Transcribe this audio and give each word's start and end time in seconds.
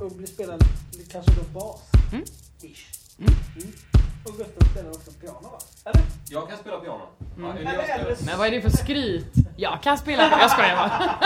Mm. 0.00 0.16
blir 0.16 0.26
spelad 0.26 0.62
kanske 1.12 1.32
då 1.32 1.60
bas. 1.60 1.80
Mm. 2.12 2.24
Ish. 2.62 2.86
Mm. 3.18 3.34
Mm. 3.56 3.72
Och 4.24 4.32
Gustav 4.36 4.68
spelar 4.72 4.90
också 4.90 5.10
piano 5.10 5.40
va? 5.42 5.58
Eller? 5.84 6.02
Jag 6.30 6.48
kan 6.48 6.58
spela 6.58 6.80
piano. 6.80 7.02
Ja, 7.38 7.52
eller 7.52 7.60
Eller, 7.60 7.98
eller, 7.98 8.16
Men 8.26 8.38
vad 8.38 8.46
är 8.46 8.50
det 8.50 8.60
för 8.60 8.70
skryt? 8.70 9.34
Jag 9.56 9.82
kan 9.82 9.98
spela. 9.98 10.40
Jag 10.40 10.50
skojar 10.50 10.76
bara. 10.76 11.20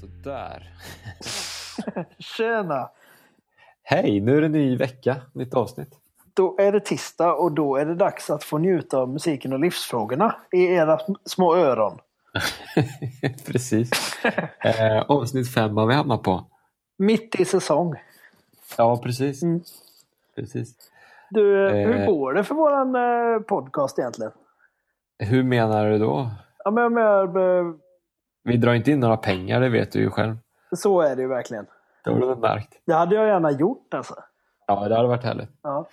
Sådär. 0.00 0.74
Tjena! 2.18 2.90
Hej, 3.84 4.20
nu 4.20 4.36
är 4.36 4.40
det 4.40 4.48
ny 4.48 4.76
vecka, 4.76 5.16
nytt 5.32 5.54
avsnitt. 5.54 5.88
Då 6.34 6.56
är 6.58 6.72
det 6.72 6.80
tisdag 6.80 7.32
och 7.34 7.52
då 7.52 7.76
är 7.76 7.86
det 7.86 7.94
dags 7.94 8.30
att 8.30 8.44
få 8.44 8.58
njuta 8.58 8.98
av 8.98 9.08
musiken 9.08 9.52
och 9.52 9.60
livsfrågorna 9.60 10.36
i 10.52 10.64
era 10.64 10.96
sm- 10.96 11.16
små 11.24 11.56
öron. 11.56 11.98
Precis. 13.46 13.90
Eh, 14.60 15.02
avsnitt 15.08 15.54
fem 15.54 15.76
har 15.76 15.86
vi 15.86 15.94
hamnat 15.94 16.22
på. 16.22 16.44
Mitt 16.98 17.40
i 17.40 17.44
säsong. 17.44 17.94
Ja, 18.78 18.96
precis. 19.02 19.42
Mm. 19.42 19.60
precis. 20.36 20.74
Du, 21.30 21.68
Eh. 21.68 21.88
hur 21.88 22.06
går 22.06 22.32
det 22.34 22.44
för 22.44 22.54
våran 22.54 22.94
eh, 22.94 23.40
podcast 23.40 23.98
egentligen? 23.98 24.32
Hur 25.18 25.42
menar 25.42 25.90
du 25.90 25.98
då? 25.98 26.30
Ja, 26.64 26.70
men, 26.70 26.94
menar, 26.94 27.58
eh, 27.58 27.74
Vi 28.44 28.56
drar 28.56 28.74
inte 28.74 28.90
in 28.90 29.00
några 29.00 29.16
pengar, 29.16 29.60
det 29.60 29.68
vet 29.68 29.92
du 29.92 29.98
ju 30.00 30.10
själv. 30.10 30.36
så 30.76 31.00
är 31.00 31.16
det 31.16 31.22
ju 31.22 31.28
verkligen. 31.28 31.66
Det 32.04 32.20
du 32.20 32.26
väl 32.26 32.38
märkt? 32.38 32.80
Det 32.86 32.92
hade 32.94 33.14
jag 33.14 33.26
gärna 33.26 33.50
gjort 33.50 33.94
alltså. 33.94 34.14
Ja, 34.66 34.88
det 34.88 34.96
hade 34.96 35.08
varit 35.08 35.24
härligt. 35.24 35.50
Ja. 35.62 35.86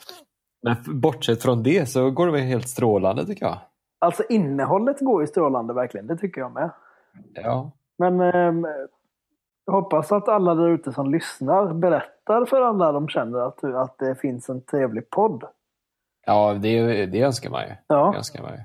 Men 0.63 0.75
bortsett 1.01 1.43
från 1.43 1.63
det 1.63 1.89
så 1.89 2.11
går 2.11 2.25
det 2.25 2.31
väl 2.31 2.41
helt 2.41 2.69
strålande 2.69 3.25
tycker 3.25 3.45
jag. 3.45 3.57
Alltså 3.99 4.23
innehållet 4.29 4.99
går 4.99 5.21
ju 5.21 5.27
strålande 5.27 5.73
verkligen, 5.73 6.07
det 6.07 6.17
tycker 6.17 6.41
jag 6.41 6.51
med. 6.53 6.69
Ja, 7.33 7.71
Men 7.97 8.21
ehm, 8.21 8.65
jag 9.65 9.73
hoppas 9.73 10.11
att 10.11 10.27
alla 10.29 10.55
där 10.55 10.69
ute 10.69 10.91
som 10.93 11.11
lyssnar 11.11 11.73
berättar 11.73 12.45
för 12.45 12.61
alla 12.61 12.91
de 12.91 13.07
känner 13.07 13.39
att, 13.39 13.63
att 13.63 13.97
det 13.97 14.15
finns 14.15 14.49
en 14.49 14.61
trevlig 14.61 15.09
podd. 15.09 15.43
ja 16.25 16.53
det, 16.53 17.05
det 17.05 17.21
önskar 17.21 17.49
man 17.49 17.61
ju. 17.61 17.67
Det 17.69 17.75
Ja. 17.87 18.15
önskar 18.15 18.41
man 18.43 18.51
ju. 18.51 18.59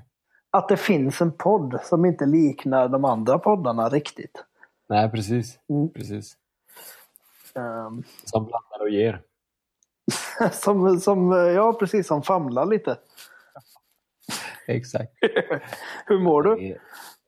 Att 0.51 0.69
det 0.69 0.77
finns 0.77 1.21
en 1.21 1.31
podd 1.31 1.79
som 1.83 2.05
inte 2.05 2.25
liknar 2.25 2.87
de 2.87 3.05
andra 3.05 3.39
poddarna 3.39 3.89
riktigt. 3.89 4.43
Nej, 4.89 5.11
precis. 5.11 5.59
Mm. 5.69 5.89
precis. 5.93 6.37
Ehm, 7.57 8.03
Som 8.23 8.45
blandar 8.45 8.81
och 8.81 8.89
ger. 8.89 9.21
som, 10.51 10.99
som, 10.99 11.31
ja, 11.31 11.73
precis 11.73 12.07
som 12.07 12.23
famlar 12.23 12.65
lite. 12.65 12.97
Exakt. 14.67 15.13
Hur 16.05 16.19
mår 16.19 16.43
du? 16.43 16.77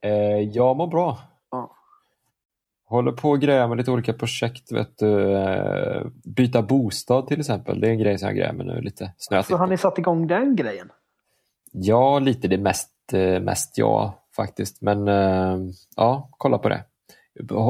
Eh, 0.00 0.40
jag 0.40 0.76
mår 0.76 0.86
bra. 0.86 1.18
Ja. 1.50 1.76
Håller 2.86 3.12
på 3.12 3.32
att 3.32 3.40
greja 3.40 3.68
med 3.68 3.78
lite 3.78 3.90
olika 3.90 4.12
projekt. 4.12 4.72
Vet 4.72 4.98
du. 4.98 5.32
Eh, 5.36 6.02
byta 6.24 6.62
bostad 6.62 7.26
till 7.26 7.40
exempel. 7.40 7.80
Det 7.80 7.86
är 7.88 7.90
en 7.90 7.98
grej 7.98 8.18
som 8.18 8.26
jag 8.28 8.36
grejar 8.36 8.52
med 8.52 8.66
nu. 8.66 8.80
Lite 8.80 9.12
snöat 9.18 9.46
Så 9.46 9.56
har 9.56 9.66
ni 9.66 9.76
satt 9.76 9.98
igång 9.98 10.26
den 10.26 10.56
grejen? 10.56 10.92
Ja, 11.72 12.18
lite. 12.18 12.48
Det 12.48 12.56
är 12.56 12.60
mest, 12.60 13.12
eh, 13.12 13.40
mest 13.40 13.78
jag 13.78 14.12
faktiskt. 14.36 14.80
Men 14.82 15.06
ja, 15.96 16.28
kolla 16.30 16.58
på 16.58 16.68
det. 16.68 16.84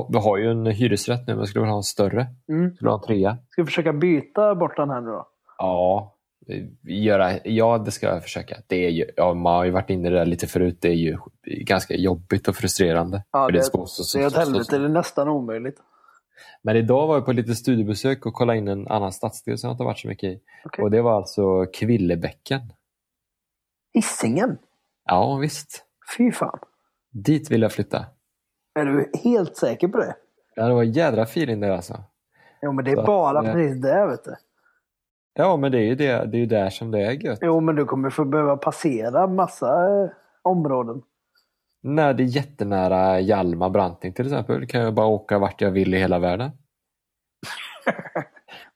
Vi 0.09 0.19
har 0.19 0.37
ju 0.39 0.51
en 0.51 0.67
hyresrätt 0.67 1.27
nu 1.27 1.37
men 1.37 1.47
skulle 1.47 1.61
vilja 1.63 1.73
ha 1.73 1.79
en 1.79 1.83
större. 1.83 2.27
Mm. 2.49 2.75
Skulle 2.75 2.91
ha 2.91 2.99
en 2.99 3.03
trea. 3.07 3.39
Ska 3.49 3.63
vi 3.63 3.67
försöka 3.67 3.93
byta 3.93 4.55
bort 4.55 4.77
den 4.77 4.91
här 4.91 5.01
nu 5.01 5.07
då? 5.11 5.27
Ja, 5.59 6.17
göra, 6.89 7.33
ja, 7.45 7.79
det 7.79 7.91
ska 7.91 8.07
jag 8.07 8.23
försöka. 8.23 8.57
Det 8.67 8.87
är 8.87 8.91
ju, 8.91 9.07
ja, 9.17 9.35
man 9.35 9.55
har 9.55 9.65
ju 9.65 9.71
varit 9.71 9.91
inne 9.91 10.09
i 10.09 10.11
det 10.11 10.19
där 10.19 10.27
lite 10.27 10.47
förut. 10.47 10.79
Det 10.81 10.89
är 10.89 10.95
ju 10.95 11.19
ganska 11.45 11.95
jobbigt 11.95 12.49
och 12.49 12.57
frustrerande. 12.57 13.25
Ja, 13.33 13.49
det, 13.51 13.63
ska 13.63 13.79
så- 13.87 14.05
så- 14.05 14.19
det 14.19 14.25
är 14.25 14.29
ett 14.29 14.37
helvete, 14.37 14.79
det 14.79 14.85
är 14.85 14.89
nästan 14.89 15.29
omöjligt. 15.29 15.77
Men 16.63 16.77
idag 16.77 17.07
var 17.07 17.15
jag 17.15 17.25
på 17.25 17.33
lite 17.33 17.55
studiebesök 17.55 18.27
och 18.27 18.35
kollade 18.35 18.59
in 18.59 18.69
en 18.69 18.89
annan 18.89 19.13
stadsdel 19.13 19.59
som 19.59 19.69
jag 19.69 19.75
inte 19.75 19.85
varit 19.85 19.99
så 19.99 20.09
mycket 20.09 20.25
i. 20.33 20.41
Okej. 20.65 20.83
Och 20.83 20.91
det 20.91 21.03
var 21.03 21.17
alltså 21.17 21.67
Kvillebäcken. 21.75 22.61
Hisingen? 23.95 24.59
Ja, 25.05 25.37
visst. 25.37 25.85
Fy 26.17 26.33
fan. 26.33 26.59
Dit 27.13 27.51
vill 27.51 27.63
jag 27.63 27.73
flytta. 27.73 28.07
Är 28.75 28.85
du 28.85 29.11
helt 29.25 29.57
säker 29.57 29.89
på 29.89 29.99
det? 29.99 30.15
Ja, 30.55 30.69
det 30.69 30.75
var 30.75 30.83
en 30.83 30.93
jädra 30.93 31.23
feeling 31.23 31.61
där 31.61 31.71
alltså. 31.71 32.05
Jo, 32.63 32.73
men 32.73 32.85
det 32.85 32.91
är 32.91 32.95
Så 32.95 33.01
att, 33.01 33.07
bara 33.07 33.47
eh, 33.47 33.53
precis 33.53 33.83
det, 33.83 34.07
vet 34.07 34.25
du. 34.25 34.35
Ja, 35.35 35.57
men 35.57 35.73
det 35.73 35.79
är 35.79 35.83
ju, 35.83 35.95
det, 35.95 36.25
det 36.25 36.39
är 36.43 36.47
där 36.47 36.71
som 36.71 36.91
det 36.91 36.99
är 36.99 37.11
gött. 37.11 37.39
Jo, 37.43 37.61
men 37.61 37.77
du 37.77 37.85
kommer 37.85 38.11
få 38.11 38.25
behöva 38.25 38.57
passera 38.57 39.27
massa 39.27 40.03
eh, 40.03 40.11
områden. 40.43 41.03
När 41.83 42.15
det 42.15 42.23
är 42.23 42.25
jättenära 42.25 43.21
Hjalmar 43.21 43.71
Branting 43.71 44.13
till 44.13 44.27
exempel 44.27 44.67
kan 44.67 44.81
jag 44.81 44.95
bara 44.95 45.07
åka 45.07 45.39
vart 45.39 45.61
jag 45.61 45.71
vill 45.71 45.95
i 45.95 45.99
hela 45.99 46.19
världen. 46.19 46.51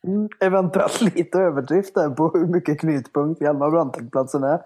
Mm, 0.07 0.29
eventuellt 0.41 1.01
lite 1.01 1.39
överdrift 1.39 1.95
där 1.95 2.11
på 2.11 2.31
hur 2.35 2.47
mycket 2.47 2.81
knutpunkt 2.81 3.41
Hjalmar 3.41 3.71
Branting-platsen 3.71 4.45
är. 4.45 4.61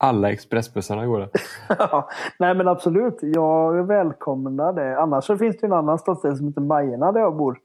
Alla 0.00 0.30
expressbussarna 0.32 1.06
går 1.06 1.20
det. 1.20 1.30
Ja, 1.78 2.08
Nej, 2.38 2.54
men 2.54 2.68
absolut. 2.68 3.18
Jag 3.20 3.86
välkomnar 3.86 4.72
det. 4.72 4.98
Annars 5.00 5.24
så 5.24 5.38
finns 5.38 5.56
det 5.60 5.66
en 5.66 5.72
annan 5.72 5.98
stadsdel 5.98 6.36
som 6.36 6.46
heter 6.48 6.60
Majorna 6.60 7.12
där 7.12 7.20
jag 7.20 7.36
bor. 7.36 7.58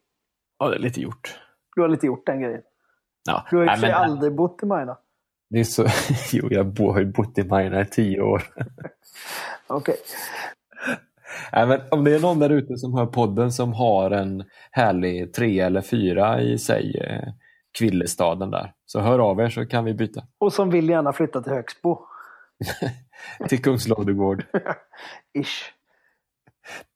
Ja, 0.60 0.70
det 0.70 0.76
är 0.76 0.80
lite 0.80 1.02
gjort. 1.02 1.40
Du 1.76 1.82
har 1.82 1.90
lite 1.90 2.06
gjort 2.06 2.26
den 2.26 2.42
grejen. 2.42 2.62
Ja. 3.28 3.44
Du 3.50 3.58
har 3.58 3.64
ju 3.64 3.82
men- 3.82 3.94
aldrig 3.94 4.36
bott 4.36 4.64
i 4.64 4.66
Majorna. 4.66 4.98
Det 5.50 5.60
är 5.60 5.64
så... 5.64 5.86
Jo, 6.34 6.48
jag 6.52 6.80
har 6.80 7.00
ju 7.00 7.06
bott 7.12 7.38
i 7.38 7.44
Majorna 7.44 7.82
i 7.82 7.86
tio 7.86 8.22
år. 8.22 8.44
Okej. 9.68 9.96
Nej, 11.54 11.68
men 11.68 11.80
om 11.92 12.04
det 12.04 12.16
är 12.16 12.20
någon 12.20 12.40
där 12.40 12.50
ute 12.50 12.78
som 12.78 12.94
hör 12.94 13.06
podden 13.06 13.52
som 13.52 13.74
har 13.74 14.12
en 14.12 14.44
härlig 14.72 15.34
tre 15.34 15.60
eller 15.60 15.82
fyra 15.82 16.42
i 16.42 16.58
sig, 16.58 16.98
eh, 17.08 17.34
Kvillestaden 17.78 18.52
där, 18.52 18.74
så 18.86 19.00
hör 19.00 19.20
av 19.20 19.40
er 19.40 19.50
så 19.50 19.66
kan 19.66 19.86
vi 19.86 19.94
byta. 19.94 20.22
Och 20.40 20.54
som 20.54 20.70
vill 20.70 20.90
gärna 20.90 21.14
flytta 21.14 21.42
till 21.42 21.54
Högsbo. 21.54 22.00
Till 23.50 23.62
Kungsladugård. 23.64 24.46
Ish. 25.40 25.74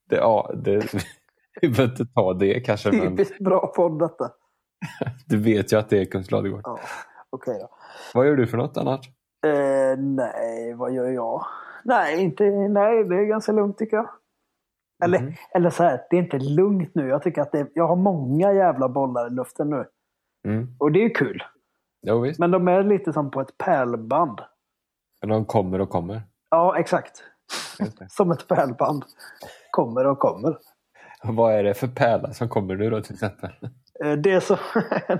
Det, 0.09 0.16
ja, 0.16 0.51
det, 0.56 0.94
vi 1.62 1.69
behöver 1.69 1.91
inte 1.91 2.06
ta 2.13 2.34
det 2.34 2.59
kanske, 2.59 2.91
men 2.91 3.01
Typiskt 3.18 3.40
bra 3.40 3.68
podd 3.68 4.00
detta. 4.00 4.31
du 5.25 5.38
vet 5.38 5.73
ju 5.73 5.79
att 5.79 5.90
det 5.90 6.01
är 6.01 6.06
Kungsladugård. 6.06 6.62
Ja, 6.63 6.79
Okej 7.29 7.57
då. 7.62 7.69
Vad 8.13 8.28
gör 8.28 8.35
du 8.35 8.47
för 8.47 8.57
något 8.57 8.78
annars? 8.78 9.07
Eh, 9.45 9.97
nej, 9.97 10.73
vad 10.73 10.94
gör 10.94 11.07
jag? 11.09 11.45
Nej, 11.84 12.19
inte, 12.24 12.44
nej, 12.50 13.03
det 13.03 13.16
är 13.16 13.24
ganska 13.25 13.51
lugnt 13.51 13.78
tycker 13.78 13.97
jag. 13.97 14.09
Eller, 15.03 15.19
Mhm. 15.19 15.34
eller 15.56 15.69
så 15.69 15.84
här, 15.84 16.01
det 16.09 16.16
är 16.16 16.19
inte 16.24 16.39
lugnt 16.39 16.95
nu. 16.95 17.07
Jag 17.07 17.24
tycker 17.24 17.41
att 17.41 17.51
det, 17.51 17.68
jag 17.74 17.88
har 17.88 17.95
många 17.95 18.53
jävla 18.53 18.89
bollar 18.89 19.28
i 19.28 19.29
luften 19.29 19.69
nu. 19.69 19.85
Mm. 20.47 20.68
Och 20.79 20.91
det 20.91 21.06
är 21.06 21.16
kul. 21.16 21.44
Jo. 22.01 22.31
Men 22.39 22.51
de 22.51 22.68
är 22.68 22.84
lite 22.84 23.13
som 23.13 23.31
på 23.31 23.41
ett 23.41 23.57
pärlband. 23.57 24.39
De 25.22 25.45
kommer 25.45 25.81
och 25.81 25.89
kommer. 25.89 26.22
Ja, 26.50 26.78
exakt. 26.79 27.23
Som 28.09 28.31
ett 28.31 28.47
pärlband. 28.47 29.03
Kommer 29.72 30.05
och 30.07 30.19
kommer. 30.19 30.57
Vad 31.24 31.53
är 31.53 31.63
det 31.63 31.74
för 31.74 31.88
pärla 31.88 32.33
som 32.33 32.50
kommer 32.50 32.75
nu 32.75 32.89
då 32.89 33.01
till 33.01 33.13
exempel? 33.13 33.50
Eh, 34.03 34.12
Det 34.12 34.42
som 34.42 34.57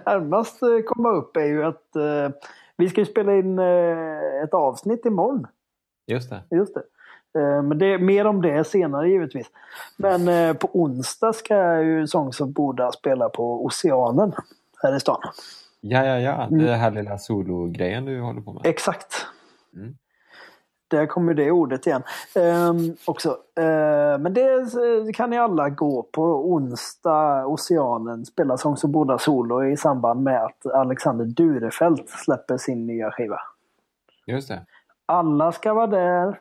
närmast 0.06 0.62
eh, 0.62 0.70
kommer 0.86 1.10
upp 1.10 1.38
är 1.38 1.46
ju 1.46 1.64
att 1.64 1.96
eh, 1.96 2.30
vi 2.78 2.90
ska 2.90 3.02
ju 3.02 3.06
spela 3.06 3.36
in 3.36 3.60
eh, 3.60 4.44
ett 4.44 4.54
avsnitt 4.54 5.06
imorgon. 5.06 5.48
Just 6.08 6.30
det. 6.30 6.42
Just 6.56 6.74
det. 6.74 6.84
Eh, 7.40 7.62
Men 7.62 7.78
det 7.78 7.98
mer 7.98 8.26
om 8.28 8.42
det 8.42 8.64
senare 8.64 9.10
givetvis. 9.10 9.48
Men 9.98 10.56
på 10.56 10.70
onsdag 10.74 11.34
ska 11.34 11.82
ju 11.82 12.08
Songs 12.08 12.42
of 12.42 12.50
Boda 12.50 12.92
spela 12.92 13.30
på 13.30 13.66
Oceanen 13.66 14.34
här 14.84 14.96
i 14.96 15.00
stan. 15.00 15.20
Ja, 15.82 16.06
ja, 16.06 16.20
ja. 16.20 16.44
Mm. 16.44 16.66
Det 16.66 16.76
här 16.76 16.92
lilla 16.92 17.18
sologrejen 17.18 18.06
du 18.06 18.22
håller 18.22 18.42
på 18.42 18.54
med. 18.54 18.66
Exakt. 18.66 19.26
Mm. 19.78 19.96
Där 20.90 21.06
kommer 21.06 21.34
det 21.34 21.52
ordet 21.52 21.88
igen. 21.88 22.04
Ehm, 22.36 22.96
också. 23.06 23.30
Eh, 23.56 24.18
men 24.20 24.34
det 24.34 25.14
kan 25.14 25.30
ni 25.30 25.38
alla 25.38 25.70
gå 25.70 26.04
på 26.04 26.52
onsdag, 26.52 27.46
Oceanen, 27.46 28.26
spela 28.26 28.58
Songs 28.58 28.84
of 28.84 28.92
Boda 28.92 29.18
solo 29.18 29.66
i 29.66 29.78
samband 29.78 30.24
med 30.24 30.44
att 30.46 30.66
Alexander 30.66 31.26
Durefelt 31.26 32.10
släpper 32.10 32.58
sin 32.58 32.88
nya 32.88 33.12
skiva. 33.12 33.40
Just 34.26 34.48
det. 34.48 34.66
Alla 35.06 35.52
ska 35.52 35.74
vara 35.74 35.88
där. 35.88 36.40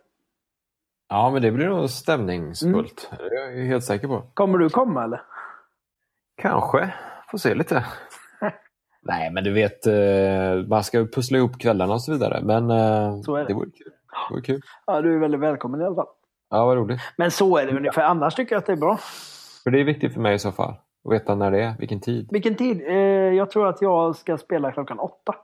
Ja, 1.08 1.30
men 1.30 1.42
det 1.42 1.50
blir 1.50 1.68
nog 1.68 1.90
stämningsfullt. 1.90 3.10
Det 3.18 3.24
är 3.24 3.56
jag 3.56 3.66
helt 3.66 3.84
säker 3.84 4.08
på. 4.08 4.22
Kommer 4.34 4.58
du 4.58 4.70
komma 4.70 5.04
eller? 5.04 5.22
Kanske. 6.36 6.94
Får 7.30 7.38
se 7.38 7.54
lite. 7.54 7.84
Nej, 9.08 9.30
men 9.30 9.44
du 9.44 9.52
vet, 9.52 9.86
eh, 9.86 10.68
man 10.68 10.84
ska 10.84 10.98
ju 10.98 11.08
pussla 11.08 11.38
ihop 11.38 11.58
kvällarna 11.58 11.92
och 11.94 12.02
så 12.02 12.12
vidare. 12.12 12.40
Men 12.42 12.70
eh, 12.70 13.20
Så 13.20 13.36
det. 13.36 13.44
det 13.44 13.54
vore 13.54 13.70
kul. 13.70 13.92
Det 14.28 14.34
vore 14.34 14.42
kul. 14.42 14.60
Ja, 14.86 15.02
du 15.02 15.14
är 15.14 15.18
väldigt 15.18 15.40
välkommen 15.40 15.80
i 15.80 15.84
alla 15.84 15.94
fall. 15.94 16.06
Ja, 16.50 16.66
vad 16.66 16.76
roligt. 16.76 17.00
Men 17.16 17.30
så 17.30 17.56
är 17.56 17.66
det 17.66 17.76
ungefär. 17.76 18.02
Annars 18.02 18.34
tycker 18.34 18.54
jag 18.54 18.60
att 18.60 18.66
det 18.66 18.72
är 18.72 18.76
bra. 18.76 18.98
För 19.64 19.70
det 19.70 19.80
är 19.80 19.84
viktigt 19.84 20.14
för 20.14 20.20
mig 20.20 20.34
i 20.34 20.38
så 20.38 20.52
fall. 20.52 20.74
Och 21.04 21.12
veta 21.12 21.34
när 21.34 21.50
det 21.50 21.62
är, 21.62 21.74
vilken 21.78 22.00
tid? 22.00 22.28
Vilken 22.30 22.54
tid? 22.54 22.82
Eh, 22.86 22.94
jag 23.34 23.50
tror 23.50 23.68
att 23.68 23.82
jag 23.82 24.16
ska 24.16 24.38
spela 24.38 24.72
klockan 24.72 24.98
åtta. 24.98 25.34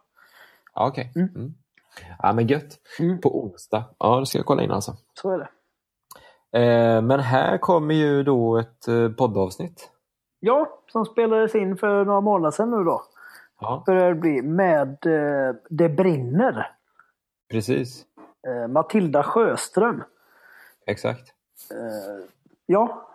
Ja, 0.75 0.87
Okej. 0.89 1.13
Mm. 1.17 1.55
Ja, 2.19 2.33
men 2.33 2.47
gött. 2.47 2.79
Mm. 3.01 3.21
På 3.21 3.45
onsdag. 3.45 3.85
Ja, 3.99 4.21
det 4.21 4.27
ska 4.27 4.39
jag 4.39 4.47
kolla 4.47 4.63
in 4.63 4.71
alltså. 4.71 4.93
Så 5.15 5.31
är 5.31 5.39
det. 5.39 5.49
Men 7.03 7.21
här 7.21 7.59
kommer 7.59 7.95
ju 7.95 8.23
då 8.23 8.59
ett 8.59 9.17
poddavsnitt. 9.19 9.91
Ja, 10.41 10.69
som 10.93 11.05
spelades 11.05 11.55
in 11.55 11.77
för 11.77 12.05
några 12.05 12.21
månader 12.21 12.51
sedan 12.51 12.71
nu 12.71 12.85
då. 12.85 13.03
Ja, 13.63 13.83
Börjar 13.87 14.09
det 14.09 14.15
bli 14.21 14.43
med 14.43 14.89
eh, 15.07 15.55
Det 15.71 15.89
brinner. 15.89 16.67
precis. 17.51 18.05
Eh, 18.49 18.69
Matilda 18.69 19.23
Sjöström. 19.23 20.03
Exakt. 20.87 21.33
Eh, 21.71 22.25
ja. 22.67 23.09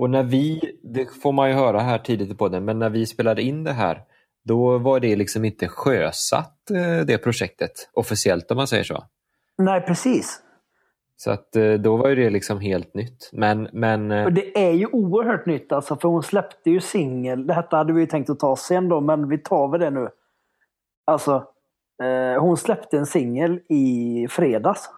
Och 0.00 0.10
när 0.10 0.22
vi, 0.22 0.78
det 0.82 1.06
får 1.22 1.32
man 1.32 1.48
ju 1.48 1.54
höra 1.54 1.80
här 1.80 1.98
tidigt 1.98 2.30
i 2.30 2.34
podden, 2.34 2.64
men 2.64 2.78
när 2.78 2.90
vi 2.90 3.06
spelade 3.06 3.42
in 3.42 3.64
det 3.64 3.72
här, 3.72 4.02
då 4.44 4.78
var 4.78 5.00
det 5.00 5.16
liksom 5.16 5.44
inte 5.44 5.68
sjösatt 5.68 6.58
det 7.06 7.18
projektet 7.18 7.72
officiellt 7.92 8.50
om 8.50 8.56
man 8.56 8.66
säger 8.66 8.84
så. 8.84 9.04
nej, 9.58 9.80
precis. 9.80 10.42
Så 11.16 11.30
att 11.30 11.56
eh, 11.56 11.72
då 11.72 11.96
var 11.96 12.08
ju 12.08 12.14
det 12.14 12.30
liksom 12.30 12.60
helt 12.60 12.94
nytt. 12.94 13.30
Men, 13.32 13.68
men 13.72 14.10
eh, 14.10 14.24
Och 14.24 14.32
det 14.32 14.66
är 14.68 14.72
ju 14.72 14.86
oerhört 14.86 15.46
nytt 15.46 15.72
alltså, 15.72 15.96
för 15.96 16.08
hon 16.08 16.22
släppte 16.22 16.70
ju 16.70 16.80
singel. 16.80 17.46
Detta 17.46 17.76
hade 17.76 17.92
vi 17.92 18.00
ju 18.00 18.06
tänkt 18.06 18.30
att 18.30 18.38
ta 18.38 18.56
sen 18.56 18.88
då, 18.88 19.00
men 19.00 19.28
vi 19.28 19.38
tar 19.38 19.68
väl 19.68 19.80
det 19.80 19.90
nu. 19.90 20.08
Alltså, 21.06 21.44
eh, 22.02 22.40
hon 22.42 22.56
släppte 22.56 22.98
en 22.98 23.06
singel 23.06 23.60
i 23.68 24.26
fredags. 24.30 24.90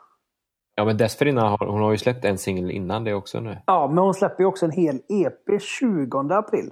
ja, 0.75 0.85
men 0.85 0.97
dessförinnan 0.97 1.49
har 1.49 1.67
hon 1.67 1.82
har 1.82 1.91
ju 1.91 1.99
släppt 1.99 2.25
en 2.25 2.38
singel 2.38 2.70
innan 2.70 3.05
det 3.05 3.15
också 3.15 3.41
nu. 3.41 3.59
Ja, 3.67 3.87
men 3.87 3.99
hon 3.99 4.15
släpper 4.15 4.43
ju 4.43 4.47
också 4.47 4.65
en 4.67 4.73
hel 4.73 5.00
EP 5.09 5.62
20 5.62 6.19
april. 6.35 6.70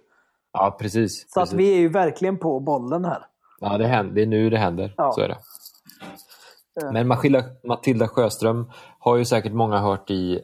Ja, 0.52 0.76
precis. 0.80 1.30
Så 1.30 1.40
precis. 1.40 1.52
att 1.52 1.58
vi 1.58 1.74
är 1.74 1.78
ju 1.78 1.88
verkligen 1.88 2.38
på 2.38 2.60
bollen 2.60 3.04
här. 3.04 3.18
Ja, 3.60 3.78
det, 3.78 3.86
händer, 3.86 4.14
det 4.14 4.22
är 4.22 4.26
nu 4.26 4.50
det 4.50 4.58
händer. 4.58 4.94
Ja. 4.96 5.12
Så 5.12 5.20
är 5.20 5.28
det. 5.28 5.38
Men 6.92 7.08
Matilda, 7.08 7.42
Matilda 7.64 8.08
Sjöström 8.08 8.70
har 8.98 9.16
ju 9.16 9.24
säkert 9.24 9.52
många 9.52 9.78
hört 9.78 10.10
i 10.10 10.40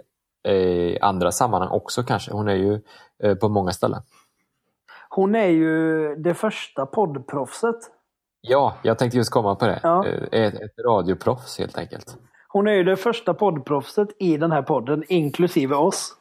eh, 0.48 1.06
andra 1.06 1.32
sammanhang 1.32 1.70
också 1.70 2.02
kanske. 2.02 2.32
Hon 2.32 2.48
är 2.48 2.54
ju 2.54 2.80
eh, 3.22 3.34
på 3.34 3.48
många 3.48 3.70
ställen. 3.70 4.02
Hon 5.08 5.34
är 5.34 5.48
ju 5.48 6.14
det 6.16 6.34
första 6.34 6.86
poddproffset. 6.86 7.76
Ja, 8.40 8.74
jag 8.82 8.98
tänkte 8.98 9.18
just 9.18 9.30
komma 9.30 9.54
på 9.54 9.66
det. 9.66 9.80
Ja. 9.82 10.06
Eh, 10.06 10.42
Ett, 10.42 10.54
ett 10.54 10.78
radioproffs 10.86 11.58
helt 11.58 11.78
enkelt. 11.78 12.16
Hon 12.48 12.68
är 12.68 12.72
ju 12.72 12.84
det 12.84 12.96
första 12.96 13.34
poddproffset 13.34 14.08
i 14.18 14.36
den 14.36 14.52
här 14.52 14.62
podden, 14.62 15.04
inklusive 15.08 15.74
oss. 15.74 16.12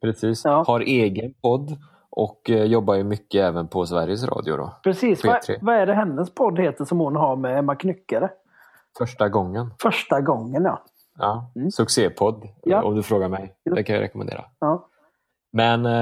Precis. 0.00 0.44
Ja. 0.44 0.64
Har 0.66 0.80
egen 0.80 1.34
podd 1.42 1.76
och 2.10 2.50
eh, 2.50 2.64
jobbar 2.64 2.94
ju 2.94 3.04
mycket 3.04 3.40
även 3.44 3.68
på 3.68 3.86
Sveriges 3.86 4.24
Radio 4.24 4.56
då. 4.56 4.72
Precis. 4.82 5.24
Vad, 5.24 5.36
P3. 5.36 5.58
vad 5.60 5.74
är 5.74 5.86
det 5.86 5.94
hennes 5.94 6.34
podd 6.34 6.58
heter 6.58 6.84
som 6.84 6.98
hon 6.98 7.16
har 7.16 7.36
med 7.36 7.58
Emma 7.58 7.74
Knyckare? 7.74 8.30
Första 8.98 9.28
gången. 9.28 9.70
Första 9.82 10.20
gången 10.20 10.64
ja. 10.64 10.82
Ja. 11.18 11.50
Succépodd 11.72 12.34
Mm. 12.36 12.48
Ja. 12.62 12.82
om 12.82 12.94
du 12.96 13.02
frågar 13.02 13.28
mig. 13.28 13.54
Det 13.74 13.82
kan 13.82 13.94
jag 13.96 14.02
rekommendera. 14.02 14.44
ja. 14.60 14.88
Men 15.52 15.86
eh, 15.86 15.92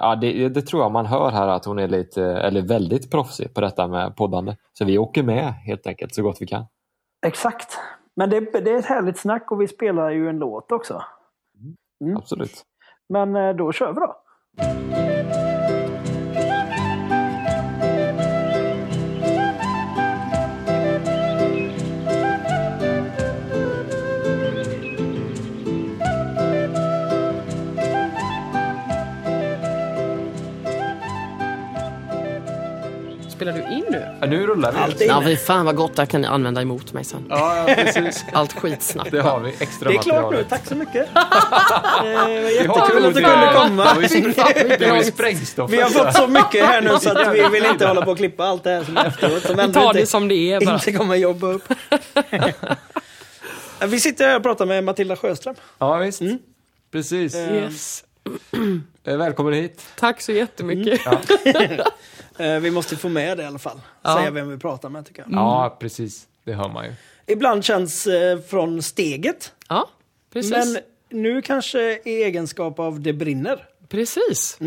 ja, 0.00 0.16
det, 0.16 0.48
det 0.48 0.62
tror 0.62 0.82
jag 0.82 0.92
man 0.92 1.06
hör 1.06 1.30
här 1.30 1.48
att 1.48 1.64
hon 1.64 1.78
är 1.78 1.88
lite, 1.88 2.24
eller 2.24 2.62
väldigt 2.62 3.10
proffsig 3.10 3.54
på 3.54 3.60
detta 3.60 3.88
med 3.88 4.16
poddande. 4.16 4.56
Så 4.72 4.84
vi 4.84 4.98
åker 4.98 5.22
med 5.22 5.44
helt 5.52 5.86
enkelt 5.86 6.14
så 6.14 6.22
gott 6.22 6.36
vi 6.40 6.46
kan. 6.46 6.64
Exakt. 7.26 7.78
Men 8.16 8.30
det, 8.30 8.40
det 8.40 8.70
är 8.70 8.78
ett 8.78 8.84
härligt 8.86 9.18
snack 9.18 9.50
och 9.50 9.60
vi 9.60 9.68
spelar 9.68 10.10
ju 10.10 10.28
en 10.28 10.38
låt 10.38 10.72
också. 10.72 11.02
Mm. 12.04 12.16
Absolut. 12.16 12.62
Men 13.08 13.36
eh, 13.36 13.56
då 13.56 13.72
kör 13.72 13.92
vi 13.92 14.00
då. 14.00 14.16
Nu? 33.90 34.06
Ja, 34.20 34.26
nu 34.26 34.46
rullar 34.46 34.72
vi. 34.72 34.78
Allt 34.78 35.00
är 35.00 35.06
Ja, 35.06 35.22
fy 35.24 35.36
fan 35.36 35.66
vad 35.66 35.76
gott 35.76 35.96
det 35.96 36.06
kan 36.06 36.20
ni 36.20 36.26
använda 36.26 36.62
emot 36.62 36.92
mig 36.92 37.04
sen. 37.04 37.26
Ja, 37.28 37.68
ja, 37.68 37.74
precis. 37.74 38.24
Allt 38.32 38.52
skitsnack. 38.52 39.08
Det 39.10 39.20
har 39.20 39.40
vi. 39.40 39.54
Extra 39.58 39.88
Det 39.88 39.94
är 39.96 40.02
klart 40.02 40.32
nu. 40.32 40.44
Tack 40.48 40.66
så 40.66 40.74
mycket. 40.74 41.08
Eh, 42.04 42.50
jättekul 42.54 43.04
att 43.06 43.14
du 43.14 43.20
det. 43.20 43.28
kunde 43.28 43.52
komma. 43.54 43.94
Det 44.78 44.90
var 44.90 44.96
ju- 45.04 45.04
sprängstoff. 45.04 45.70
Vi 45.70 45.80
har 45.80 45.90
fått 45.90 46.14
så 46.14 46.26
mycket 46.26 46.64
här 46.66 46.80
nu 46.82 46.98
så 46.98 47.10
att 47.18 47.34
vi 47.34 47.48
vill 47.48 47.64
inte 47.66 47.86
hålla 47.86 48.02
på 48.04 48.10
och 48.10 48.16
klippa 48.16 48.44
allt 48.44 48.64
det 48.64 48.70
här 48.70 48.84
som 48.84 48.96
är 48.96 49.06
efteråt. 49.06 49.42
Som 49.42 49.56
Vi 49.66 49.72
tar 49.72 49.92
det 49.94 50.06
som 50.06 50.28
det 50.28 50.34
är 50.34 50.60
bara. 50.66 50.74
inte 50.74 50.92
kommer 50.92 51.14
jobba 51.16 51.46
upp. 51.46 51.68
vi 53.86 54.00
sitter 54.00 54.28
här 54.28 54.36
och 54.36 54.42
pratar 54.42 54.66
med 54.66 54.84
Matilda 54.84 55.16
Sjöström. 55.16 55.54
Ja, 55.78 55.96
visst. 55.96 56.22
Precis. 56.92 57.34
Yes. 57.36 58.04
Eh, 59.06 59.16
Välkommen 59.16 59.52
hit. 59.54 59.82
Tack 59.98 60.20
så 60.20 60.32
jättemycket. 60.32 61.06
Eh, 61.06 61.12
Vi 62.38 62.70
måste 62.70 62.96
få 62.96 63.08
med 63.08 63.36
det 63.36 63.42
i 63.42 63.46
alla 63.46 63.58
fall. 63.58 63.80
Ja. 64.02 64.16
Säga 64.16 64.30
vem 64.30 64.50
vi 64.50 64.58
pratar 64.58 64.88
med 64.88 65.06
tycker 65.06 65.22
jag. 65.22 65.32
Ja, 65.32 65.76
precis. 65.80 66.28
Det 66.44 66.52
hör 66.52 66.68
man 66.68 66.84
ju. 66.84 66.92
Ibland 67.26 67.64
känns 67.64 68.06
eh, 68.06 68.40
från 68.40 68.82
steget. 68.82 69.52
Ja, 69.68 69.88
precis. 70.32 70.50
Men 70.52 70.78
nu 71.08 71.42
kanske 71.42 72.00
i 72.04 72.22
egenskap 72.22 72.78
av 72.78 73.00
Det 73.00 73.12
brinner. 73.12 73.66
Precis. 73.88 74.58